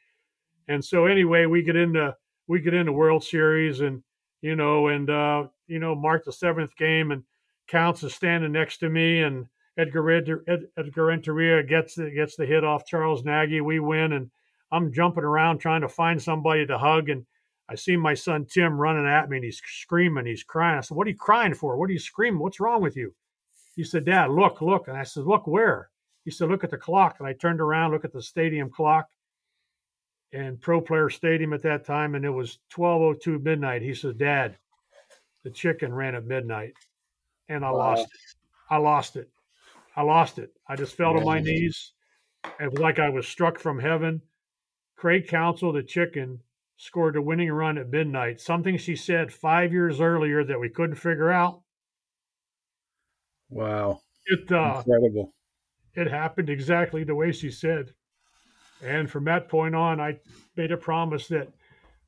and 0.67 0.85
so 0.85 1.07
anyway, 1.07 1.47
we 1.47 1.63
get 1.63 1.77
into 1.77 2.15
we 2.49 2.61
get 2.61 2.75
into 2.75 2.93
World 2.93 3.23
Series, 3.23 3.81
and 3.81 4.03
you 4.43 4.57
know, 4.57 4.89
and 4.89 5.09
uh, 5.09 5.45
you 5.69 5.79
know, 5.79 5.95
mark 5.95 6.25
the 6.25 6.33
seventh 6.33 6.77
game, 6.77 7.13
and 7.13 7.23
Counts 7.69 8.03
is 8.03 8.13
standing 8.13 8.53
next 8.53 8.79
to 8.79 8.91
me, 8.91 9.23
and 9.23 9.47
Edgar 9.79 10.11
Edgar, 10.11 10.45
Edgar 10.77 11.05
Renteria 11.07 11.63
gets 11.63 11.95
the, 11.95 12.11
gets 12.11 12.37
the 12.37 12.45
hit 12.45 12.65
off 12.65 12.87
Charles 12.87 13.25
Nagy. 13.25 13.61
We 13.61 13.79
win, 13.79 14.13
and 14.13 14.31
I'm 14.73 14.93
jumping 14.93 15.25
around 15.25 15.59
trying 15.59 15.83
to 15.83 15.89
find 15.89 16.21
somebody 16.21 16.67
to 16.67 16.79
hug, 16.79 17.09
and 17.09 17.27
I 17.69 17.77
see 17.77 17.97
my 17.97 18.15
son 18.15 18.47
Tim 18.47 18.79
running 18.79 19.07
at 19.07 19.29
me, 19.29 19.39
and 19.39 19.45
he's 19.45 19.61
screaming, 19.65 20.27
he's 20.27 20.43
crying. 20.43 20.79
I 20.79 20.81
said, 20.81 20.97
"What 20.97 21.07
are 21.07 21.11
you 21.11 21.17
crying 21.17 21.55
for? 21.55 21.77
What 21.77 21.89
are 21.89 21.93
you 21.93 21.99
screaming? 21.99 22.41
What's 22.41 22.61
wrong 22.61 22.83
with 22.83 22.97
you?" 22.97 23.15
He 23.77 23.85
said, 23.85 24.05
"Dad, 24.05 24.31
look, 24.31 24.61
look." 24.61 24.89
And 24.89 24.97
I 24.97 25.05
said, 25.05 25.25
"Look 25.25 25.47
where?" 25.47 25.91
He 26.25 26.31
said, 26.31 26.49
"Look 26.49 26.65
at 26.65 26.71
the 26.71 26.79
clock." 26.79 27.17
And 27.19 27.29
I 27.29 27.33
turned 27.33 27.61
around, 27.61 27.93
look 27.93 28.05
at 28.05 28.13
the 28.13 28.23
stadium 28.23 28.71
clock, 28.71 29.09
and 30.33 30.61
Pro 30.61 30.81
Player 30.81 31.09
Stadium 31.09 31.53
at 31.53 31.63
that 31.63 31.85
time, 31.85 32.15
and 32.15 32.25
it 32.25 32.31
was 32.31 32.59
12:02 32.71 33.39
midnight. 33.39 33.83
He 33.83 33.95
says, 33.95 34.15
"Dad, 34.15 34.59
the 35.43 35.51
chicken 35.51 35.95
ran 35.95 36.15
at 36.15 36.25
midnight, 36.25 36.75
and 37.49 37.65
I 37.65 37.71
wow. 37.71 37.79
lost 37.79 38.07
it. 38.07 38.37
I 38.71 38.77
lost 38.79 39.17
it. 39.17 39.31
I 39.97 40.03
lost 40.03 40.39
it. 40.39 40.53
I 40.67 40.77
just 40.77 40.97
fell 40.97 41.15
to 41.15 41.21
my 41.21 41.41
knees. 41.41 41.93
It 42.59 42.71
was 42.71 42.81
like 42.81 42.99
I 42.99 43.09
was 43.09 43.29
struck 43.29 43.59
from 43.59 43.79
heaven." 43.79 44.21
Craig 44.97 45.29
Counsell, 45.29 45.73
the 45.73 45.83
chicken, 45.83 46.41
scored 46.77 47.17
a 47.17 47.23
winning 47.23 47.53
run 47.53 47.79
at 47.79 47.91
midnight, 47.91 48.41
something 48.41 48.77
she 48.77 48.97
said 48.97 49.33
five 49.33 49.73
years 49.73 50.01
earlier 50.01 50.45
that 50.45 50.61
we 50.61 50.69
couldn't 50.69 50.97
figure 50.97 51.31
out. 51.31 51.61
Wow. 53.49 54.01
It, 54.27 54.51
uh, 54.51 54.83
Incredible. 54.85 55.35
It 55.95 56.11
happened 56.11 56.51
exactly 56.51 57.05
the 57.05 57.15
way 57.15 57.33
she 57.33 57.51
said. 57.51 57.95
And 58.83 59.09
from 59.09 59.25
that 59.25 59.49
point 59.49 59.75
on, 59.75 60.01
I 60.01 60.19
made 60.57 60.73
a 60.73 60.77
promise 60.77 61.29
that 61.29 61.49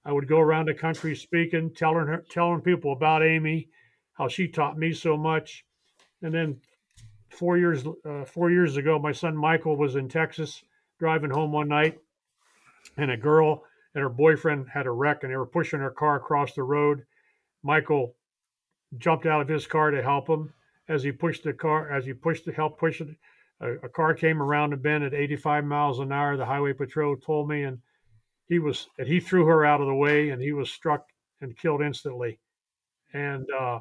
I 0.05 0.13
would 0.13 0.29
go 0.29 0.41
around 0.41 0.67
the 0.67 0.75
country 0.75 1.15
speaking, 1.15 1.73
telling 1.75 2.07
her, 2.07 2.25
telling 2.31 2.61
people 2.61 2.93
about 2.93 3.23
Amy, 3.23 3.69
how 4.15 4.29
she 4.29 4.49
taught 4.49 4.79
me 4.79 4.93
so 4.93 5.17
much. 5.17 5.65
And 6.23 6.35
then 6.35 6.61
four 7.29 7.59
years, 7.59 7.85
uh, 8.05 8.25
four 8.25 8.51
years 8.51 8.77
ago, 8.77 8.99
my 8.99 9.13
son 9.13 9.37
Michael 9.37 9.77
was 9.77 9.97
in 9.97 10.09
Texas 10.09 10.63
driving 10.99 11.31
home 11.31 11.53
one 11.53 11.69
night, 11.69 11.99
and 12.97 13.11
a 13.11 13.17
girl 13.17 13.65
and 13.95 14.03
her 14.03 14.09
boyfriend 14.09 14.67
had 14.73 14.87
a 14.87 14.91
wreck 14.91 15.23
and 15.23 15.33
they 15.33 15.37
were 15.37 15.47
pushing 15.47 15.81
her 15.81 15.91
car 15.91 16.17
across 16.17 16.53
the 16.53 16.63
road. 16.63 17.05
Michael 17.63 18.15
jumped 18.99 19.27
out 19.27 19.43
of 19.43 19.49
his 19.49 19.67
car 19.67 19.91
to 19.91 20.03
help 20.03 20.29
him. 20.29 20.53
As 20.89 21.03
he 21.03 21.11
pushed 21.11 21.43
the 21.43 21.53
car, 21.53 21.91
as 21.91 22.05
he 22.05 22.13
pushed 22.13 22.45
to 22.45 22.53
help 22.53 22.79
push 22.79 23.01
it, 23.01 23.09
a, 23.61 23.73
a 23.85 23.89
car 23.89 24.15
came 24.15 24.41
around 24.41 24.71
the 24.71 24.77
bend 24.77 25.03
at 25.03 25.15
85 25.15 25.65
miles 25.65 25.99
an 25.99 26.13
hour. 26.13 26.37
The 26.37 26.47
highway 26.47 26.75
patrol 26.75 27.17
told 27.17 27.49
me, 27.49 27.65
and 27.65 27.79
he 28.49 28.61
was, 28.61 28.87
and 28.99 29.09
he 29.09 29.19
threw 29.19 29.47
her 29.47 29.65
out 29.65 29.81
of 29.81 29.89
the 29.89 29.95
way, 29.95 30.31
and 30.31 30.41
he 30.41 30.53
was 30.53 30.71
struck 30.71 31.07
and 31.41 31.59
killed 31.59 31.83
instantly. 31.83 32.39
And 33.13 33.47
uh, 33.51 33.81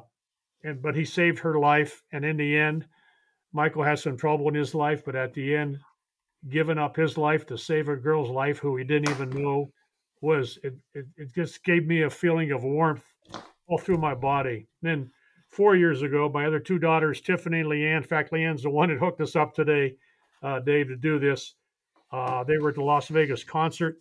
and 0.64 0.82
but 0.82 0.96
he 0.96 1.04
saved 1.04 1.38
her 1.40 1.58
life. 1.58 2.02
And 2.12 2.24
in 2.24 2.36
the 2.36 2.56
end, 2.56 2.86
Michael 3.52 3.84
had 3.84 3.98
some 3.98 4.16
trouble 4.16 4.48
in 4.48 4.54
his 4.54 4.74
life, 4.74 5.04
but 5.04 5.14
at 5.14 5.32
the 5.34 5.54
end, 5.54 5.78
given 6.48 6.78
up 6.78 6.96
his 6.96 7.16
life 7.16 7.46
to 7.46 7.58
save 7.58 7.88
a 7.88 7.96
girl's 7.96 8.30
life 8.30 8.58
who 8.58 8.76
he 8.76 8.84
didn't 8.84 9.10
even 9.10 9.30
know 9.30 9.70
was 10.20 10.58
it, 10.62 10.74
it, 10.94 11.06
it 11.16 11.34
just 11.34 11.62
gave 11.64 11.86
me 11.86 12.02
a 12.02 12.10
feeling 12.10 12.52
of 12.52 12.64
warmth 12.64 13.04
all 13.66 13.78
through 13.78 13.98
my 13.98 14.14
body. 14.14 14.66
then 14.82 15.10
four 15.48 15.74
years 15.74 16.02
ago, 16.02 16.30
my 16.32 16.46
other 16.46 16.60
two 16.60 16.78
daughters, 16.78 17.20
Tiffany 17.20 17.60
and 17.60 17.68
Leanne, 17.68 17.96
in 17.96 18.02
fact, 18.02 18.32
Leanne's 18.32 18.62
the 18.62 18.70
one 18.70 18.90
that 18.90 18.98
hooked 18.98 19.20
us 19.20 19.36
up 19.36 19.54
today, 19.54 19.96
uh, 20.42 20.60
Dave, 20.60 20.88
to 20.88 20.96
do 20.96 21.18
this. 21.18 21.54
Uh, 22.12 22.44
they 22.44 22.58
were 22.58 22.68
at 22.68 22.74
the 22.74 22.82
Las 22.82 23.08
Vegas 23.08 23.42
concert. 23.42 23.98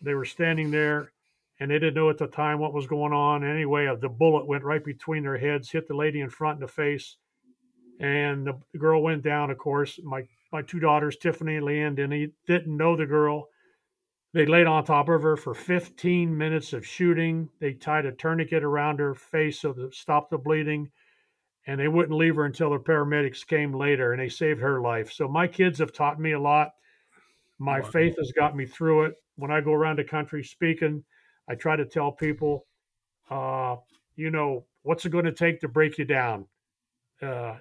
They 0.00 0.14
were 0.14 0.24
standing 0.24 0.70
there, 0.70 1.12
and 1.60 1.70
they 1.70 1.78
didn't 1.78 1.94
know 1.94 2.08
at 2.08 2.18
the 2.18 2.26
time 2.26 2.58
what 2.58 2.72
was 2.72 2.86
going 2.86 3.12
on. 3.12 3.44
Anyway, 3.44 3.86
uh, 3.86 3.96
the 3.96 4.08
bullet 4.08 4.46
went 4.46 4.64
right 4.64 4.84
between 4.84 5.24
their 5.24 5.38
heads, 5.38 5.70
hit 5.70 5.88
the 5.88 5.96
lady 5.96 6.20
in 6.20 6.30
front 6.30 6.56
in 6.56 6.60
the 6.60 6.68
face, 6.68 7.16
and 8.00 8.46
the 8.46 8.78
girl 8.78 9.02
went 9.02 9.22
down. 9.22 9.50
Of 9.50 9.58
course, 9.58 9.98
my 10.02 10.22
my 10.52 10.62
two 10.62 10.80
daughters, 10.80 11.16
Tiffany 11.16 11.56
and 11.56 11.66
Leanne, 11.66 11.96
didn't 11.96 12.32
didn't 12.46 12.76
know 12.76 12.96
the 12.96 13.06
girl. 13.06 13.48
They 14.34 14.46
laid 14.46 14.66
on 14.66 14.84
top 14.84 15.08
of 15.08 15.22
her 15.22 15.36
for 15.36 15.54
15 15.54 16.36
minutes 16.36 16.72
of 16.72 16.86
shooting. 16.86 17.50
They 17.60 17.74
tied 17.74 18.06
a 18.06 18.12
tourniquet 18.12 18.62
around 18.62 18.98
her 18.98 19.14
face 19.14 19.60
so 19.60 19.72
to 19.74 19.90
stop 19.92 20.30
the 20.30 20.38
bleeding, 20.38 20.90
and 21.66 21.78
they 21.78 21.88
wouldn't 21.88 22.16
leave 22.18 22.36
her 22.36 22.44
until 22.44 22.70
the 22.70 22.78
paramedics 22.78 23.46
came 23.46 23.72
later, 23.74 24.12
and 24.12 24.20
they 24.20 24.28
saved 24.28 24.60
her 24.60 24.80
life. 24.80 25.12
So 25.12 25.28
my 25.28 25.46
kids 25.46 25.78
have 25.80 25.92
taught 25.92 26.18
me 26.20 26.32
a 26.32 26.40
lot. 26.40 26.70
My 27.58 27.80
Wow. 27.80 27.90
faith 27.90 28.16
has 28.18 28.32
got 28.32 28.56
me 28.56 28.66
through 28.66 29.04
it. 29.04 29.14
When 29.36 29.50
I 29.50 29.60
go 29.60 29.72
around 29.72 29.98
the 29.98 30.04
country 30.04 30.42
speaking, 30.42 31.04
I 31.48 31.54
try 31.54 31.76
to 31.76 31.84
tell 31.86 32.12
people, 32.12 32.66
uh, 33.30 33.76
you 34.16 34.30
know, 34.30 34.66
what's 34.82 35.04
it 35.04 35.10
going 35.10 35.24
to 35.24 35.32
take 35.32 35.60
to 35.60 35.68
break 35.68 35.98
you 35.98 36.04
down? 36.04 36.46
Uh, 37.22 37.54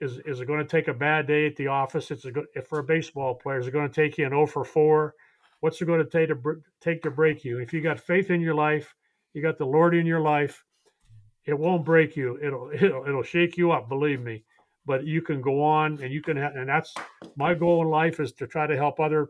is 0.00 0.18
is 0.26 0.40
it 0.40 0.46
going 0.46 0.58
to 0.58 0.66
take 0.66 0.88
a 0.88 0.94
bad 0.94 1.26
day 1.26 1.46
at 1.46 1.56
the 1.56 1.68
office? 1.68 2.10
It's 2.10 2.26
a 2.26 2.30
good 2.30 2.46
if 2.54 2.66
for 2.66 2.80
a 2.80 2.84
baseball 2.84 3.34
player. 3.34 3.58
Is 3.58 3.66
it 3.66 3.70
going 3.70 3.88
to 3.88 3.94
take 3.94 4.18
you 4.18 4.26
an 4.26 4.32
0 4.32 4.46
for 4.46 4.64
4? 4.64 5.14
What's 5.60 5.80
it 5.80 5.86
going 5.86 6.04
to 6.04 6.10
take 6.10 6.28
to 6.28 6.62
take 6.80 7.02
to 7.02 7.10
break 7.10 7.44
you? 7.44 7.58
If 7.58 7.72
you 7.72 7.80
got 7.80 7.98
faith 7.98 8.30
in 8.30 8.42
your 8.42 8.54
life, 8.54 8.94
you 9.32 9.40
got 9.40 9.56
the 9.56 9.64
Lord 9.64 9.94
in 9.94 10.04
your 10.04 10.20
life. 10.20 10.62
It 11.46 11.58
won't 11.58 11.84
break 11.84 12.14
you. 12.14 12.38
It'll 12.42 12.70
it'll 12.74 13.06
it'll 13.06 13.22
shake 13.22 13.56
you 13.56 13.72
up. 13.72 13.88
Believe 13.88 14.20
me. 14.20 14.44
But 14.84 15.04
you 15.04 15.22
can 15.22 15.40
go 15.40 15.64
on, 15.64 16.00
and 16.02 16.12
you 16.12 16.20
can. 16.20 16.36
And 16.36 16.68
that's 16.68 16.94
my 17.36 17.54
goal 17.54 17.82
in 17.82 17.88
life 17.88 18.20
is 18.20 18.32
to 18.34 18.46
try 18.46 18.66
to 18.66 18.76
help 18.76 19.00
other 19.00 19.28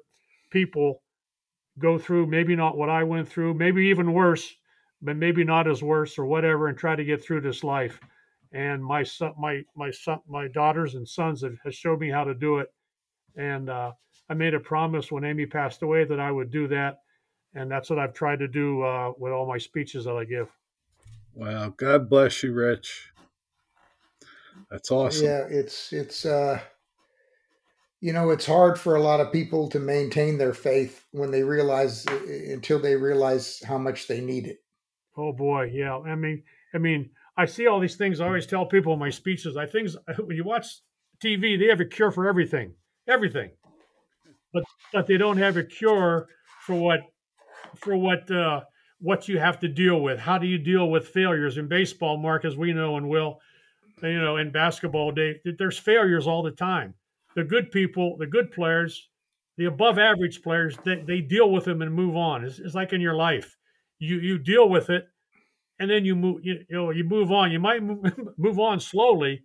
people 0.51 1.03
go 1.79 1.99
through 1.99 2.27
maybe 2.27 2.57
not 2.57 2.77
what 2.77 2.91
I 2.91 3.05
went 3.05 3.29
through, 3.29 3.55
maybe 3.55 3.87
even 3.87 4.13
worse, 4.13 4.55
but 5.03 5.17
maybe 5.17 5.45
not 5.45 5.69
as 5.69 5.83
worse 5.83 6.19
or 6.19 6.27
whatever, 6.27 6.69
and 6.69 6.77
try 6.77 6.97
to 6.97 7.05
get 7.05 7.25
through 7.25 7.43
this 7.43 7.63
life. 7.63 8.01
And 8.57 8.83
my 8.83 9.03
son, 9.03 9.35
my 9.39 9.63
my 9.77 9.91
son, 9.91 10.21
my 10.27 10.49
daughters 10.49 10.95
and 10.95 11.07
sons 11.07 11.43
have, 11.43 11.59
have 11.63 11.75
showed 11.75 12.01
me 12.01 12.09
how 12.09 12.25
to 12.25 12.33
do 12.33 12.57
it. 12.59 12.73
And 13.37 13.69
uh, 13.69 13.93
I 14.31 14.35
made 14.35 14.55
a 14.55 14.61
promise 14.61 15.13
when 15.13 15.25
Amy 15.25 15.45
passed 15.45 15.83
away 15.83 16.05
that 16.05 16.19
I 16.19 16.33
would 16.33 16.51
do 16.51 16.67
that, 16.69 17.01
and 17.55 17.71
that's 17.71 17.91
what 17.91 17.99
I've 17.99 18.15
tried 18.15 18.39
to 18.39 18.49
do 18.49 18.83
uh, 18.83 19.13
with 19.19 19.31
all 19.31 19.47
my 19.47 19.59
speeches 19.59 20.07
that 20.07 20.17
I 20.17 20.25
give. 20.25 20.49
Wow. 21.35 21.75
God 21.77 22.09
bless 22.09 22.43
you, 22.43 22.55
Rich. 22.55 23.13
That's 24.71 24.91
awesome. 24.91 25.27
Yeah, 25.27 25.47
it's 25.51 25.93
it's 25.93 26.25
uh 26.25 26.59
you 28.01 28.15
know, 28.15 28.31
it's 28.31 28.47
hard 28.47 28.79
for 28.79 28.97
a 28.97 29.03
lot 29.03 29.21
of 29.21 29.33
people 29.33 29.69
to 29.69 29.79
maintain 29.79 30.39
their 30.39 30.55
faith 30.55 31.05
when 31.13 31.31
they 31.31 31.43
realize 31.43 32.07
until 32.07 32.79
they 32.79 32.97
realize 32.97 33.63
how 33.67 33.77
much 33.77 34.07
they 34.07 34.23
need 34.23 34.47
it. 34.47 34.61
Oh 35.15 35.33
boy, 35.33 35.71
yeah. 35.75 35.99
I 35.99 36.15
mean, 36.15 36.43
I 36.75 36.79
mean, 36.79 37.11
I 37.37 37.45
see 37.47 37.67
all 37.67 37.81
these 37.81 37.97
things. 37.97 38.21
I 38.21 38.27
always 38.27 38.47
tell 38.47 38.67
people 38.67 38.93
in 38.93 38.99
my 38.99 39.11
speeches. 39.11 39.57
I 39.57 39.67
things 39.67 39.97
when 40.19 40.37
you 40.37 40.45
watch 40.45 40.67
TV, 41.23 41.59
they 41.59 41.67
have 41.67 41.81
a 41.81 41.85
cure 41.85 42.11
for 42.11 42.29
everything, 42.29 42.75
everything, 43.09 43.51
but 44.53 44.65
but 44.93 45.07
they 45.07 45.17
don't 45.17 45.39
have 45.39 45.57
a 45.57 45.65
cure 45.65 46.29
for 46.67 46.75
what 46.75 47.01
for 47.77 47.97
what 47.97 48.31
uh, 48.31 48.61
what 49.01 49.29
you 49.29 49.39
have 49.39 49.61
to 49.61 49.69
deal 49.69 50.01
with. 50.01 50.19
How 50.19 50.39
do 50.39 50.47
you 50.47 50.59
deal 50.59 50.91
with 50.91 51.09
failures 51.09 51.59
in 51.59 51.69
baseball, 51.69 52.17
Mark? 52.17 52.45
As 52.45 52.57
we 52.57 52.73
know 52.73 52.97
and 52.97 53.09
will, 53.09 53.39
you 54.03 54.21
know, 54.21 54.37
in 54.37 54.51
basketball, 54.51 55.13
there's 55.59 55.79
failures 55.79 56.27
all 56.27 56.43
the 56.43 56.51
time. 56.51 56.95
The 57.35 57.45
good 57.45 57.71
people, 57.71 58.17
the 58.19 58.27
good 58.27 58.51
players, 58.51 59.11
the 59.59 59.67
above 59.67 59.99
average 59.99 60.43
players, 60.43 60.77
they, 60.85 61.03
they 61.07 61.21
deal 61.21 61.51
with 61.51 61.65
them 61.65 61.83
and 61.83 61.93
move 61.93 62.17
on. 62.17 62.45
It's, 62.45 62.59
it's 62.59 62.75
like 62.75 62.95
in 62.95 63.01
your 63.03 63.15
life 63.15 63.57
you 63.99 64.19
you 64.19 64.39
deal 64.39 64.69
with 64.69 64.91
it 64.91 65.07
and 65.79 65.91
then 65.91 66.05
you 66.05 66.15
move 66.15 66.41
you, 66.43 66.65
you 66.69 66.77
know 66.77 66.91
you 66.91 67.05
move 67.05 67.31
on. 67.31 67.53
You 67.53 67.61
might 67.61 67.83
move, 68.39 68.59
on 68.59 68.81
slowly. 68.81 69.43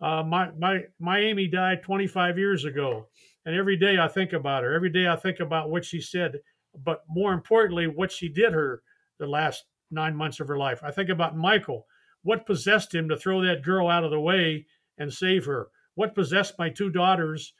Uh, 0.00 0.22
my 0.22 0.50
my 0.58 0.80
my 0.98 1.18
amy 1.20 1.48
died 1.48 1.82
25 1.82 2.38
years 2.38 2.64
ago 2.64 3.08
and 3.44 3.56
every 3.56 3.76
day 3.76 3.98
i 3.98 4.06
think 4.06 4.32
about 4.32 4.62
her. 4.62 4.72
Every 4.72 4.90
day 4.90 5.08
i 5.08 5.16
think 5.16 5.40
about 5.40 5.70
what 5.70 5.84
she 5.84 6.00
said 6.00 6.36
but 6.84 7.02
more 7.08 7.32
importantly 7.32 7.86
what 7.86 8.12
she 8.12 8.28
did 8.28 8.52
her 8.52 8.82
the 9.18 9.26
last 9.26 9.64
nine 9.90 10.14
months 10.14 10.40
of 10.40 10.48
her 10.48 10.58
life. 10.58 10.80
I 10.82 10.90
think 10.90 11.08
about 11.08 11.36
michael. 11.36 11.86
What 12.22 12.46
possessed 12.46 12.94
him 12.94 13.08
to 13.08 13.16
throw 13.16 13.42
that 13.42 13.62
girl 13.62 13.88
out 13.88 14.04
of 14.04 14.10
the 14.10 14.20
way 14.20 14.66
and 14.98 15.12
save 15.12 15.46
her? 15.46 15.68
What 15.94 16.14
possessed 16.14 16.58
my 16.58 16.68
two 16.68 16.90
daughters 16.90 17.54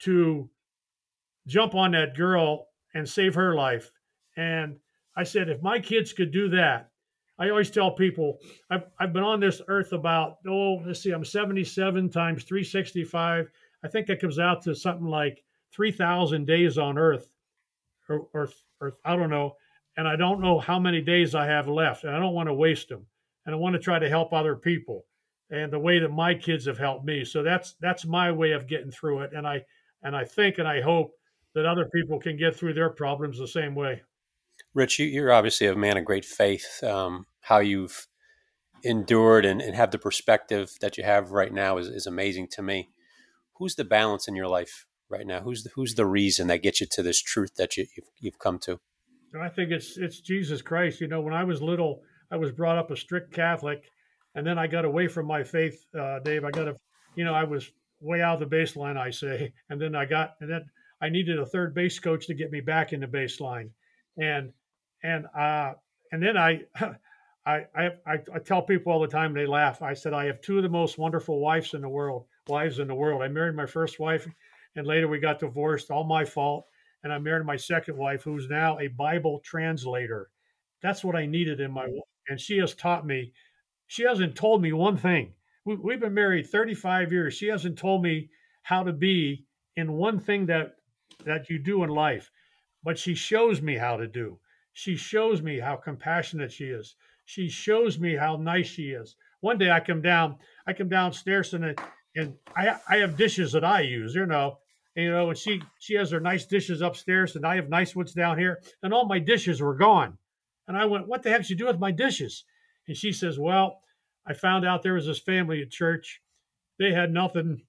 to 0.00 0.48
jump 1.46 1.74
on 1.74 1.92
that 1.92 2.16
girl 2.16 2.68
and 2.94 3.08
save 3.08 3.34
her 3.34 3.54
life? 3.54 3.90
And 4.36 4.78
I 5.16 5.24
said, 5.24 5.48
if 5.48 5.62
my 5.62 5.78
kids 5.78 6.12
could 6.12 6.32
do 6.32 6.48
that, 6.50 6.90
I 7.38 7.50
always 7.50 7.70
tell 7.70 7.90
people 7.90 8.38
I've, 8.70 8.84
I've 8.98 9.12
been 9.12 9.24
on 9.24 9.40
this 9.40 9.60
earth 9.68 9.92
about, 9.92 10.38
oh, 10.48 10.82
let's 10.86 11.00
see, 11.00 11.10
I'm 11.10 11.24
77 11.24 12.10
times 12.10 12.44
365. 12.44 13.48
I 13.82 13.88
think 13.88 14.06
that 14.06 14.20
comes 14.20 14.38
out 14.38 14.62
to 14.62 14.74
something 14.74 15.06
like 15.06 15.42
3,000 15.72 16.46
days 16.46 16.78
on 16.78 16.96
earth, 16.96 17.28
or, 18.08 18.28
or, 18.32 18.48
or 18.80 18.94
I 19.04 19.16
don't 19.16 19.30
know. 19.30 19.56
And 19.96 20.08
I 20.08 20.16
don't 20.16 20.40
know 20.40 20.58
how 20.58 20.78
many 20.78 21.00
days 21.00 21.34
I 21.34 21.46
have 21.46 21.68
left, 21.68 22.04
and 22.04 22.14
I 22.14 22.18
don't 22.18 22.34
want 22.34 22.48
to 22.48 22.54
waste 22.54 22.88
them. 22.88 23.06
And 23.46 23.54
I 23.54 23.58
want 23.58 23.74
to 23.74 23.80
try 23.80 23.98
to 23.98 24.08
help 24.08 24.32
other 24.32 24.56
people 24.56 25.04
and 25.50 25.72
the 25.72 25.78
way 25.78 25.98
that 25.98 26.10
my 26.10 26.34
kids 26.34 26.66
have 26.66 26.78
helped 26.78 27.04
me. 27.04 27.24
So 27.24 27.42
that's 27.42 27.74
that's 27.80 28.04
my 28.04 28.32
way 28.32 28.52
of 28.52 28.66
getting 28.66 28.90
through 28.90 29.20
it. 29.20 29.32
And 29.34 29.46
I 29.46 29.62
and 30.02 30.16
I 30.16 30.24
think 30.24 30.58
and 30.58 30.66
I 30.66 30.80
hope 30.80 31.12
that 31.54 31.66
other 31.66 31.88
people 31.94 32.18
can 32.18 32.36
get 32.36 32.56
through 32.56 32.74
their 32.74 32.90
problems 32.90 33.38
the 33.38 33.46
same 33.46 33.74
way. 33.74 34.02
Rich, 34.74 34.98
you, 34.98 35.06
you're 35.06 35.32
obviously 35.32 35.66
a 35.68 35.76
man 35.76 35.96
of 35.96 36.04
great 36.04 36.24
faith. 36.24 36.82
Um, 36.82 37.26
how 37.40 37.58
you've 37.58 38.06
endured 38.82 39.44
and, 39.44 39.62
and 39.62 39.74
have 39.74 39.90
the 39.90 39.98
perspective 39.98 40.72
that 40.80 40.98
you 40.98 41.04
have 41.04 41.30
right 41.30 41.52
now 41.52 41.78
is, 41.78 41.88
is 41.88 42.06
amazing 42.06 42.48
to 42.48 42.62
me. 42.62 42.90
Who's 43.54 43.76
the 43.76 43.84
balance 43.84 44.28
in 44.28 44.34
your 44.34 44.48
life 44.48 44.86
right 45.08 45.26
now? 45.26 45.40
Who's 45.40 45.62
the, 45.62 45.70
who's 45.74 45.94
the 45.94 46.06
reason 46.06 46.48
that 46.48 46.62
gets 46.62 46.80
you 46.80 46.86
to 46.90 47.02
this 47.02 47.22
truth 47.22 47.54
that 47.56 47.76
you, 47.76 47.86
you've, 47.96 48.06
you've 48.18 48.38
come 48.38 48.58
to? 48.60 48.80
I 49.40 49.48
think 49.48 49.70
it's 49.72 49.96
it's 49.96 50.20
Jesus 50.20 50.62
Christ. 50.62 51.00
You 51.00 51.08
know, 51.08 51.20
when 51.20 51.34
I 51.34 51.44
was 51.44 51.60
little, 51.60 52.02
I 52.30 52.36
was 52.36 52.52
brought 52.52 52.78
up 52.78 52.90
a 52.90 52.96
strict 52.96 53.32
Catholic, 53.32 53.90
and 54.34 54.46
then 54.46 54.58
I 54.58 54.66
got 54.66 54.84
away 54.84 55.08
from 55.08 55.26
my 55.26 55.42
faith, 55.42 55.84
uh, 55.98 56.20
Dave. 56.20 56.44
I 56.44 56.50
got 56.50 56.68
a, 56.68 56.76
you 57.16 57.24
know, 57.24 57.34
I 57.34 57.44
was 57.44 57.70
way 58.00 58.22
out 58.22 58.40
of 58.40 58.48
the 58.48 58.56
baseline, 58.56 58.96
I 58.96 59.10
say, 59.10 59.52
and 59.70 59.80
then 59.80 59.94
I 59.94 60.04
got, 60.04 60.34
and 60.40 60.50
then 60.50 60.64
I 61.00 61.08
needed 61.08 61.38
a 61.38 61.46
third 61.46 61.74
base 61.74 61.98
coach 61.98 62.26
to 62.28 62.34
get 62.34 62.50
me 62.50 62.60
back 62.60 62.92
in 62.92 63.00
the 63.00 63.06
baseline, 63.06 63.70
and 64.16 64.52
and 65.04 65.26
uh, 65.36 65.74
and 66.10 66.20
then 66.22 66.36
I, 66.36 66.62
I, 67.46 67.66
I, 67.76 67.90
I, 68.06 68.38
tell 68.44 68.62
people 68.62 68.92
all 68.92 69.00
the 69.00 69.06
time, 69.06 69.34
they 69.34 69.46
laugh. 69.46 69.82
I 69.82 69.94
said 69.94 70.14
I 70.14 70.24
have 70.24 70.40
two 70.40 70.56
of 70.56 70.62
the 70.62 70.68
most 70.68 70.98
wonderful 70.98 71.38
wives 71.38 71.74
in 71.74 71.82
the 71.82 71.88
world, 71.88 72.24
wives 72.48 72.78
in 72.78 72.88
the 72.88 72.94
world. 72.94 73.22
I 73.22 73.28
married 73.28 73.54
my 73.54 73.66
first 73.66 74.00
wife, 74.00 74.26
and 74.74 74.86
later 74.86 75.06
we 75.06 75.20
got 75.20 75.38
divorced. 75.38 75.90
All 75.90 76.04
my 76.04 76.24
fault. 76.24 76.66
And 77.04 77.12
I 77.12 77.18
married 77.18 77.44
my 77.44 77.56
second 77.56 77.98
wife, 77.98 78.22
who's 78.22 78.48
now 78.48 78.78
a 78.78 78.88
Bible 78.88 79.40
translator. 79.44 80.30
That's 80.82 81.04
what 81.04 81.14
I 81.14 81.26
needed 81.26 81.60
in 81.60 81.70
my, 81.70 81.86
and 82.28 82.40
she 82.40 82.56
has 82.58 82.74
taught 82.74 83.06
me. 83.06 83.34
She 83.88 84.04
hasn't 84.04 84.34
told 84.34 84.62
me 84.62 84.72
one 84.72 84.96
thing. 84.96 85.34
We, 85.66 85.76
we've 85.76 86.00
been 86.00 86.14
married 86.14 86.46
35 86.46 87.12
years. 87.12 87.34
She 87.34 87.48
hasn't 87.48 87.76
told 87.76 88.02
me 88.02 88.30
how 88.62 88.84
to 88.84 88.92
be 88.94 89.44
in 89.76 89.92
one 89.92 90.18
thing 90.18 90.46
that 90.46 90.76
that 91.26 91.50
you 91.50 91.58
do 91.58 91.84
in 91.84 91.90
life, 91.90 92.30
but 92.82 92.98
she 92.98 93.14
shows 93.14 93.60
me 93.60 93.76
how 93.76 93.98
to 93.98 94.06
do. 94.06 94.38
She 94.74 94.96
shows 94.96 95.40
me 95.40 95.60
how 95.60 95.76
compassionate 95.76 96.52
she 96.52 96.66
is. 96.66 96.96
She 97.24 97.48
shows 97.48 97.98
me 97.98 98.16
how 98.16 98.36
nice 98.36 98.66
she 98.66 98.90
is. 98.90 99.16
One 99.40 99.56
day 99.56 99.70
I 99.70 99.80
come 99.80 100.02
down, 100.02 100.38
I 100.66 100.72
come 100.72 100.88
downstairs 100.88 101.54
and 101.54 101.78
and 102.16 102.36
I 102.56 102.78
I 102.88 102.96
have 102.98 103.16
dishes 103.16 103.52
that 103.52 103.64
I 103.64 103.80
use, 103.80 104.14
you 104.14 104.26
know, 104.26 104.58
you 104.96 105.10
know, 105.10 105.30
and 105.30 105.38
she 105.38 105.62
she 105.78 105.94
has 105.94 106.10
her 106.10 106.20
nice 106.20 106.44
dishes 106.46 106.82
upstairs, 106.82 107.36
and 107.36 107.46
I 107.46 107.54
have 107.56 107.68
nice 107.68 107.94
ones 107.94 108.12
down 108.12 108.38
here, 108.38 108.60
and 108.82 108.92
all 108.92 109.06
my 109.06 109.20
dishes 109.20 109.62
were 109.62 109.76
gone. 109.76 110.18
And 110.66 110.76
I 110.76 110.86
went, 110.86 111.06
"What 111.08 111.22
the 111.22 111.30
heck 111.30 111.42
did 111.42 111.50
you 111.50 111.56
do 111.56 111.66
with 111.66 111.78
my 111.78 111.92
dishes?" 111.92 112.44
And 112.88 112.96
she 112.96 113.12
says, 113.12 113.38
"Well, 113.38 113.80
I 114.26 114.34
found 114.34 114.64
out 114.66 114.82
there 114.82 114.94
was 114.94 115.06
this 115.06 115.20
family 115.20 115.62
at 115.62 115.70
church. 115.70 116.20
They 116.78 116.92
had 116.92 117.12
nothing." 117.12 117.62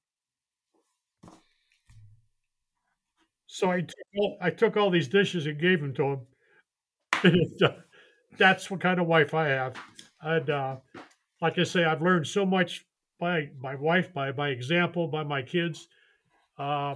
So 3.47 3.71
I 3.71 3.81
took 3.81 4.07
all, 4.17 4.37
I 4.41 4.49
took 4.49 4.75
all 4.75 4.89
these 4.89 5.07
dishes 5.07 5.45
and 5.45 5.59
gave 5.59 5.81
them 5.81 5.93
to 5.95 6.03
them. 6.03 6.27
That's 8.37 8.69
what 8.69 8.81
kind 8.81 8.99
of 8.99 9.07
wife 9.07 9.33
I 9.33 9.47
have. 9.47 9.75
And 10.21 10.49
uh, 10.49 10.75
like 11.41 11.57
I 11.59 11.63
say, 11.63 11.83
I've 11.85 12.01
learned 12.01 12.27
so 12.27 12.45
much 12.45 12.85
by 13.19 13.49
my 13.59 13.75
wife, 13.75 14.13
by 14.13 14.31
by 14.31 14.49
example, 14.49 15.07
by 15.07 15.23
my 15.23 15.41
kids. 15.41 15.87
Uh, 16.57 16.95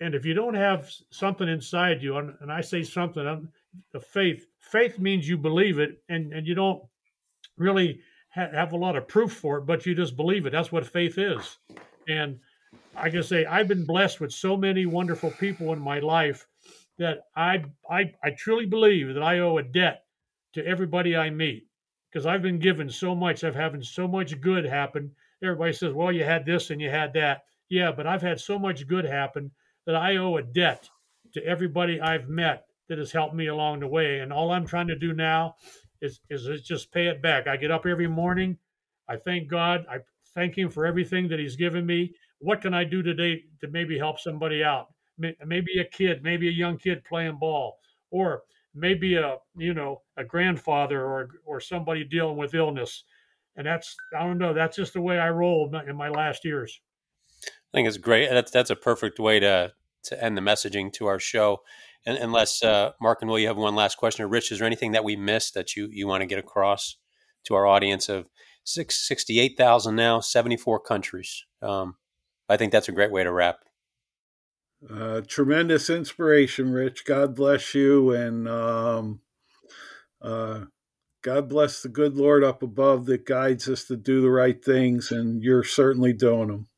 and 0.00 0.14
if 0.14 0.24
you 0.24 0.34
don't 0.34 0.54
have 0.54 0.90
something 1.10 1.48
inside 1.48 2.02
you, 2.02 2.16
and, 2.18 2.34
and 2.40 2.52
I 2.52 2.60
say 2.60 2.82
something, 2.82 3.26
um, 3.26 3.48
the 3.92 4.00
faith, 4.00 4.46
faith 4.60 4.98
means 4.98 5.28
you 5.28 5.36
believe 5.38 5.78
it, 5.78 6.02
and 6.08 6.32
and 6.32 6.46
you 6.46 6.54
don't 6.54 6.82
really 7.56 8.00
ha- 8.34 8.50
have 8.52 8.72
a 8.72 8.76
lot 8.76 8.96
of 8.96 9.08
proof 9.08 9.32
for 9.32 9.58
it, 9.58 9.66
but 9.66 9.86
you 9.86 9.94
just 9.94 10.16
believe 10.16 10.46
it. 10.46 10.50
That's 10.52 10.72
what 10.72 10.86
faith 10.86 11.18
is. 11.18 11.58
And 12.08 12.38
I 12.96 13.10
can 13.10 13.22
say 13.22 13.44
I've 13.46 13.68
been 13.68 13.86
blessed 13.86 14.20
with 14.20 14.32
so 14.32 14.56
many 14.56 14.86
wonderful 14.86 15.30
people 15.32 15.72
in 15.72 15.80
my 15.80 15.98
life 16.00 16.46
that 16.98 17.24
I 17.36 17.64
I 17.90 18.12
I 18.22 18.30
truly 18.30 18.66
believe 18.66 19.14
that 19.14 19.22
I 19.22 19.38
owe 19.38 19.58
a 19.58 19.62
debt 19.62 20.04
to 20.54 20.66
everybody 20.66 21.16
I 21.16 21.30
meet 21.30 21.66
because 22.10 22.26
I've 22.26 22.42
been 22.42 22.58
given 22.58 22.90
so 22.90 23.14
much. 23.14 23.44
I've 23.44 23.54
having 23.54 23.82
so 23.82 24.08
much 24.08 24.40
good 24.40 24.64
happen. 24.64 25.12
Everybody 25.42 25.72
says, 25.72 25.92
"Well, 25.92 26.12
you 26.12 26.24
had 26.24 26.44
this 26.44 26.70
and 26.70 26.80
you 26.80 26.90
had 26.90 27.12
that." 27.14 27.42
Yeah, 27.68 27.92
but 27.92 28.06
I've 28.06 28.22
had 28.22 28.40
so 28.40 28.58
much 28.58 28.86
good 28.86 29.04
happen 29.04 29.50
that 29.86 29.94
I 29.94 30.16
owe 30.16 30.36
a 30.36 30.42
debt 30.42 30.88
to 31.34 31.44
everybody 31.44 32.00
I've 32.00 32.28
met 32.28 32.64
that 32.88 32.98
has 32.98 33.12
helped 33.12 33.34
me 33.34 33.46
along 33.46 33.80
the 33.80 33.86
way. 33.86 34.20
And 34.20 34.32
all 34.32 34.50
I'm 34.50 34.66
trying 34.66 34.88
to 34.88 34.98
do 34.98 35.12
now 35.12 35.54
is 36.00 36.20
is, 36.30 36.46
is 36.46 36.62
just 36.62 36.92
pay 36.92 37.06
it 37.06 37.22
back. 37.22 37.46
I 37.46 37.56
get 37.56 37.70
up 37.70 37.86
every 37.86 38.08
morning. 38.08 38.58
I 39.08 39.16
thank 39.16 39.48
God. 39.48 39.86
I 39.90 39.98
thank 40.34 40.56
Him 40.56 40.70
for 40.70 40.86
everything 40.86 41.28
that 41.28 41.38
He's 41.38 41.56
given 41.56 41.86
me. 41.86 42.14
What 42.40 42.60
can 42.60 42.74
I 42.74 42.84
do 42.84 43.02
today 43.02 43.42
to 43.60 43.68
maybe 43.68 43.98
help 43.98 44.18
somebody 44.18 44.62
out? 44.62 44.88
Maybe 45.18 45.80
a 45.80 45.84
kid, 45.84 46.22
maybe 46.22 46.48
a 46.48 46.52
young 46.52 46.78
kid 46.78 47.04
playing 47.04 47.38
ball, 47.38 47.78
or 48.10 48.42
maybe 48.74 49.16
a 49.16 49.36
you 49.56 49.74
know 49.74 50.02
a 50.16 50.24
grandfather 50.24 51.04
or 51.04 51.28
or 51.44 51.60
somebody 51.60 52.04
dealing 52.04 52.36
with 52.36 52.54
illness. 52.54 53.04
And 53.56 53.66
that's 53.66 53.96
i 54.16 54.20
don't 54.20 54.38
know 54.38 54.54
that's 54.54 54.76
just 54.76 54.92
the 54.92 55.00
way 55.00 55.18
i 55.18 55.28
roll 55.30 55.70
in 55.86 55.96
my 55.96 56.08
last 56.08 56.44
years. 56.44 56.80
I 57.44 57.76
think 57.76 57.88
it's 57.88 57.98
great 57.98 58.30
that's 58.30 58.50
that's 58.50 58.70
a 58.70 58.76
perfect 58.76 59.18
way 59.18 59.40
to 59.40 59.72
to 60.04 60.24
end 60.24 60.36
the 60.36 60.42
messaging 60.42 60.92
to 60.94 61.06
our 61.06 61.18
show. 61.18 61.62
And 62.06 62.16
unless 62.16 62.62
uh, 62.62 62.92
mark 63.00 63.18
and 63.20 63.28
will 63.28 63.38
you 63.38 63.48
have 63.48 63.56
one 63.56 63.74
last 63.74 63.96
question 63.96 64.24
or 64.24 64.28
rich 64.28 64.52
is 64.52 64.58
there 64.58 64.66
anything 64.66 64.92
that 64.92 65.04
we 65.04 65.16
missed 65.16 65.54
that 65.54 65.76
you 65.76 65.88
you 65.90 66.06
want 66.06 66.22
to 66.22 66.26
get 66.26 66.38
across 66.38 66.96
to 67.44 67.54
our 67.54 67.66
audience 67.66 68.08
of 68.08 68.28
six, 68.64 69.06
68000 69.08 69.96
now 69.96 70.20
74 70.20 70.80
countries? 70.80 71.44
Um, 71.60 71.96
i 72.48 72.56
think 72.56 72.72
that's 72.72 72.88
a 72.88 72.92
great 72.92 73.10
way 73.10 73.24
to 73.24 73.32
wrap 73.32 73.58
uh, 74.88 75.22
tremendous 75.26 75.90
inspiration, 75.90 76.72
Rich. 76.72 77.04
God 77.04 77.34
bless 77.34 77.74
you, 77.74 78.12
and 78.12 78.48
um, 78.48 79.20
uh, 80.22 80.64
God 81.22 81.48
bless 81.48 81.82
the 81.82 81.88
good 81.88 82.16
Lord 82.16 82.44
up 82.44 82.62
above 82.62 83.06
that 83.06 83.26
guides 83.26 83.68
us 83.68 83.84
to 83.84 83.96
do 83.96 84.20
the 84.20 84.30
right 84.30 84.62
things, 84.64 85.10
and 85.10 85.42
you're 85.42 85.64
certainly 85.64 86.12
doing 86.12 86.48
them. 86.48 86.68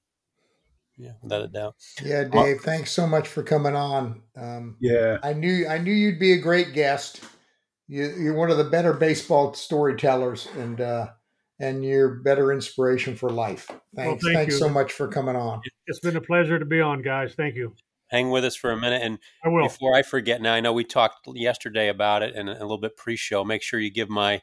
Yeah, 0.96 1.12
without 1.22 1.42
a 1.42 1.48
doubt. 1.48 1.76
Yeah, 2.02 2.24
Dave, 2.24 2.60
thanks 2.60 2.90
so 2.90 3.06
much 3.06 3.28
for 3.28 3.42
coming 3.42 3.74
on. 3.74 4.22
Um, 4.36 4.76
yeah, 4.80 5.18
I 5.22 5.32
knew 5.32 5.66
I 5.66 5.78
knew 5.78 5.92
you'd 5.92 6.18
be 6.20 6.32
a 6.32 6.38
great 6.38 6.72
guest. 6.72 7.20
You, 7.86 8.30
are 8.30 8.34
one 8.34 8.50
of 8.50 8.56
the 8.56 8.64
better 8.64 8.92
baseball 8.92 9.52
storytellers, 9.52 10.48
and 10.56 10.80
uh, 10.80 11.08
and 11.58 11.84
you're 11.84 12.16
better 12.22 12.52
inspiration 12.52 13.14
for 13.14 13.28
life. 13.30 13.66
Thanks, 13.94 14.24
well, 14.24 14.32
thank 14.32 14.36
thanks 14.36 14.54
you. 14.54 14.58
so 14.58 14.68
much 14.70 14.92
for 14.92 15.08
coming 15.08 15.36
on. 15.36 15.60
It's 15.86 16.00
been 16.00 16.16
a 16.16 16.20
pleasure 16.20 16.58
to 16.58 16.66
be 16.66 16.80
on, 16.80 17.02
guys. 17.02 17.34
Thank 17.34 17.56
you 17.56 17.74
hang 18.10 18.30
with 18.30 18.44
us 18.44 18.56
for 18.56 18.70
a 18.70 18.76
minute. 18.76 19.02
And 19.02 19.18
I 19.44 19.48
will. 19.48 19.64
before 19.64 19.94
I 19.94 20.02
forget, 20.02 20.42
now 20.42 20.52
I 20.52 20.60
know 20.60 20.72
we 20.72 20.84
talked 20.84 21.26
yesterday 21.34 21.88
about 21.88 22.22
it 22.22 22.34
and 22.34 22.48
a 22.48 22.54
little 22.60 22.78
bit 22.78 22.96
pre-show. 22.96 23.44
Make 23.44 23.62
sure 23.62 23.80
you 23.80 23.90
give 23.90 24.10
my 24.10 24.42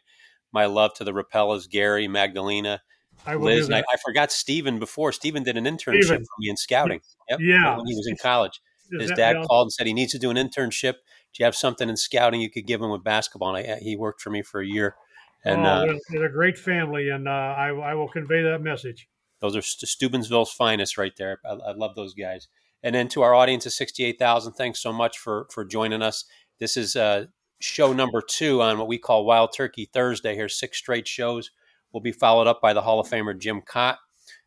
my 0.53 0.65
love 0.65 0.93
to 0.95 1.03
the 1.03 1.11
Rapellas, 1.11 1.69
Gary, 1.69 2.07
Magdalena, 2.07 2.81
I 3.25 3.35
Liz. 3.35 3.69
I, 3.69 3.79
I, 3.79 3.97
forgot 4.03 4.31
Stephen 4.31 4.79
before. 4.79 5.11
Stephen 5.11 5.43
did 5.43 5.57
an 5.57 5.65
internship 5.65 6.03
Steven. 6.03 6.23
for 6.23 6.35
me 6.39 6.49
in 6.49 6.57
scouting. 6.57 7.01
Yep, 7.29 7.39
yeah, 7.41 7.77
when 7.77 7.85
he 7.85 7.95
was 7.95 8.07
in 8.07 8.15
college. 8.21 8.61
His 8.89 9.11
dad 9.11 9.35
called 9.45 9.65
and 9.65 9.73
said 9.73 9.85
he 9.85 9.93
needs 9.93 10.13
to 10.13 10.19
do 10.19 10.29
an 10.29 10.37
internship. 10.37 10.93
Do 10.93 11.39
you 11.39 11.45
have 11.45 11.55
something 11.55 11.89
in 11.89 11.97
scouting 11.97 12.39
you 12.39 12.49
could 12.49 12.65
give 12.65 12.81
him 12.81 12.89
with 12.89 13.03
basketball? 13.03 13.53
And 13.53 13.73
I, 13.73 13.79
he 13.79 13.97
worked 13.97 14.21
for 14.21 14.29
me 14.29 14.41
for 14.41 14.61
a 14.61 14.65
year. 14.65 14.95
And 15.43 15.65
oh, 15.65 15.69
uh, 15.69 15.93
they're 16.09 16.25
a 16.25 16.31
great 16.31 16.57
family, 16.57 17.09
and 17.09 17.27
uh, 17.27 17.31
I, 17.31 17.67
I 17.67 17.93
will 17.95 18.07
convey 18.07 18.43
that 18.43 18.59
message. 18.61 19.07
Those 19.39 19.55
are 19.55 19.61
Steubenville's 19.61 20.51
finest 20.51 20.97
right 20.97 21.13
there. 21.17 21.39
I, 21.45 21.53
I 21.53 21.71
love 21.73 21.95
those 21.95 22.13
guys. 22.13 22.47
And 22.83 22.93
then 22.93 23.07
to 23.09 23.21
our 23.21 23.33
audience 23.33 23.65
of 23.65 23.73
68,000, 23.73 24.53
thanks 24.53 24.79
so 24.79 24.93
much 24.93 25.17
for, 25.17 25.47
for 25.51 25.65
joining 25.65 26.01
us. 26.01 26.25
This 26.59 26.77
is 26.77 26.95
uh, 26.95 27.25
show 27.59 27.93
number 27.93 28.21
two 28.21 28.61
on 28.61 28.77
what 28.77 28.87
we 28.87 28.97
call 28.97 29.25
Wild 29.25 29.53
Turkey 29.55 29.89
Thursday. 29.91 30.35
Here's 30.35 30.59
six 30.59 30.77
straight 30.77 31.07
shows. 31.07 31.51
Will 31.91 32.01
be 32.01 32.11
followed 32.11 32.47
up 32.47 32.61
by 32.61 32.73
the 32.73 32.81
Hall 32.81 32.99
of 32.99 33.07
Famer 33.07 33.37
Jim 33.37 33.61
Kaat 33.61 33.97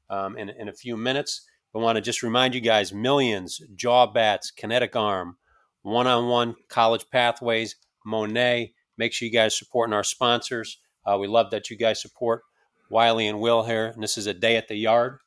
um, 0.09 0.37
in, 0.37 0.51
in 0.51 0.69
a 0.69 0.73
few 0.73 0.97
minutes. 0.97 1.47
I 1.75 1.79
want 1.79 1.97
to 1.97 2.03
just 2.03 2.23
remind 2.23 2.55
you 2.55 2.61
guys 2.61 2.93
Millions, 2.93 3.61
Jaw 3.77 4.07
Bats, 4.07 4.51
Kinetic 4.51 4.95
Arm, 4.95 5.37
One 5.83 6.07
on 6.07 6.29
One 6.29 6.55
College 6.69 7.07
Pathways, 7.11 7.77
Monet. 8.05 8.75
Make 8.99 9.13
sure 9.13 9.27
you 9.27 9.33
guys 9.33 9.57
supporting 9.57 9.95
our 9.95 10.05
sponsors. 10.05 10.79
Uh, 11.07 11.17
we 11.19 11.27
love 11.27 11.51
that 11.51 11.71
you 11.71 11.77
guys 11.77 12.03
support 12.03 12.43
Wiley 12.91 13.27
and 13.27 13.41
Will 13.41 13.63
here. 13.63 13.87
And 13.87 14.03
this 14.03 14.19
is 14.19 14.27
a 14.27 14.35
day 14.35 14.57
at 14.57 14.69
the 14.69 14.77
yard 14.77 15.19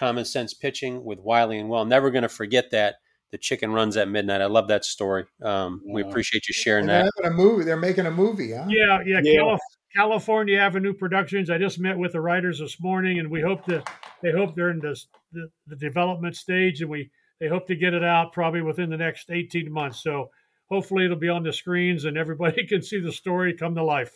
common 0.00 0.24
sense 0.24 0.54
pitching 0.54 1.04
with 1.04 1.20
Wiley 1.20 1.58
and 1.58 1.68
Will. 1.68 1.84
Never 1.84 2.10
going 2.10 2.22
to 2.22 2.28
forget 2.28 2.70
that. 2.70 2.96
The 3.32 3.38
chicken 3.38 3.70
runs 3.70 3.96
at 3.96 4.08
midnight. 4.08 4.40
I 4.40 4.46
love 4.46 4.66
that 4.68 4.84
story. 4.84 5.26
Um, 5.42 5.82
yeah. 5.84 5.94
We 5.94 6.02
appreciate 6.02 6.48
you 6.48 6.54
sharing 6.54 6.86
they're 6.86 7.04
that. 7.04 7.26
a 7.26 7.30
movie. 7.30 7.64
They're 7.64 7.76
making 7.76 8.06
a 8.06 8.10
movie, 8.10 8.52
huh? 8.52 8.64
Yeah, 8.68 8.98
yeah. 9.06 9.20
yeah. 9.22 9.56
California 9.94 10.58
Avenue 10.58 10.94
Productions. 10.94 11.50
I 11.50 11.58
just 11.58 11.78
met 11.78 11.98
with 11.98 12.12
the 12.12 12.20
writers 12.20 12.58
this 12.58 12.80
morning, 12.80 13.20
and 13.20 13.30
we 13.30 13.40
hope 13.42 13.66
to. 13.66 13.84
They 14.22 14.32
hope 14.32 14.56
they're 14.56 14.70
in 14.70 14.80
this, 14.80 15.06
the, 15.32 15.48
the 15.66 15.76
development 15.76 16.34
stage, 16.34 16.80
and 16.80 16.90
we 16.90 17.10
they 17.40 17.48
hope 17.48 17.66
to 17.68 17.76
get 17.76 17.94
it 17.94 18.02
out 18.02 18.32
probably 18.32 18.62
within 18.62 18.90
the 18.90 18.96
next 18.96 19.30
eighteen 19.30 19.70
months. 19.70 20.02
So 20.02 20.30
hopefully 20.68 21.04
it'll 21.04 21.16
be 21.16 21.28
on 21.28 21.42
the 21.42 21.52
screens, 21.52 22.04
and 22.04 22.16
everybody 22.16 22.66
can 22.68 22.82
see 22.82 23.00
the 23.00 23.12
story 23.12 23.54
come 23.54 23.74
to 23.76 23.84
life. 23.84 24.12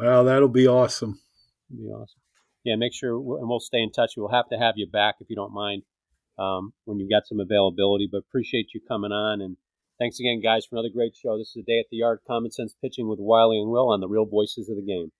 Well, 0.00 0.24
that'll 0.24 0.48
be 0.48 0.66
awesome. 0.66 1.20
It'll 1.70 1.82
be 1.82 1.90
awesome 1.90 2.20
yeah, 2.68 2.76
make 2.76 2.92
sure, 2.92 3.16
and 3.16 3.48
we'll 3.48 3.60
stay 3.60 3.80
in 3.80 3.90
touch. 3.90 4.12
We'll 4.16 4.28
have 4.28 4.48
to 4.50 4.58
have 4.58 4.74
you 4.76 4.86
back 4.86 5.16
if 5.20 5.30
you 5.30 5.36
don't 5.36 5.52
mind 5.52 5.82
um, 6.38 6.72
when 6.84 6.98
you've 6.98 7.10
got 7.10 7.26
some 7.26 7.40
availability. 7.40 8.08
But 8.10 8.18
appreciate 8.18 8.68
you 8.74 8.80
coming 8.86 9.12
on. 9.12 9.40
And 9.40 9.56
thanks 9.98 10.20
again, 10.20 10.40
guys, 10.42 10.66
for 10.66 10.76
another 10.76 10.92
great 10.92 11.16
show. 11.16 11.38
This 11.38 11.48
is 11.48 11.62
a 11.62 11.62
day 11.62 11.78
at 11.78 11.86
the 11.90 11.98
yard, 11.98 12.20
common 12.26 12.50
sense 12.50 12.74
pitching 12.82 13.08
with 13.08 13.18
Wiley 13.18 13.58
and 13.58 13.70
Will 13.70 13.88
on 13.88 14.00
the 14.00 14.08
Real 14.08 14.26
Voices 14.26 14.68
of 14.68 14.76
the 14.76 14.82
Game. 14.82 15.12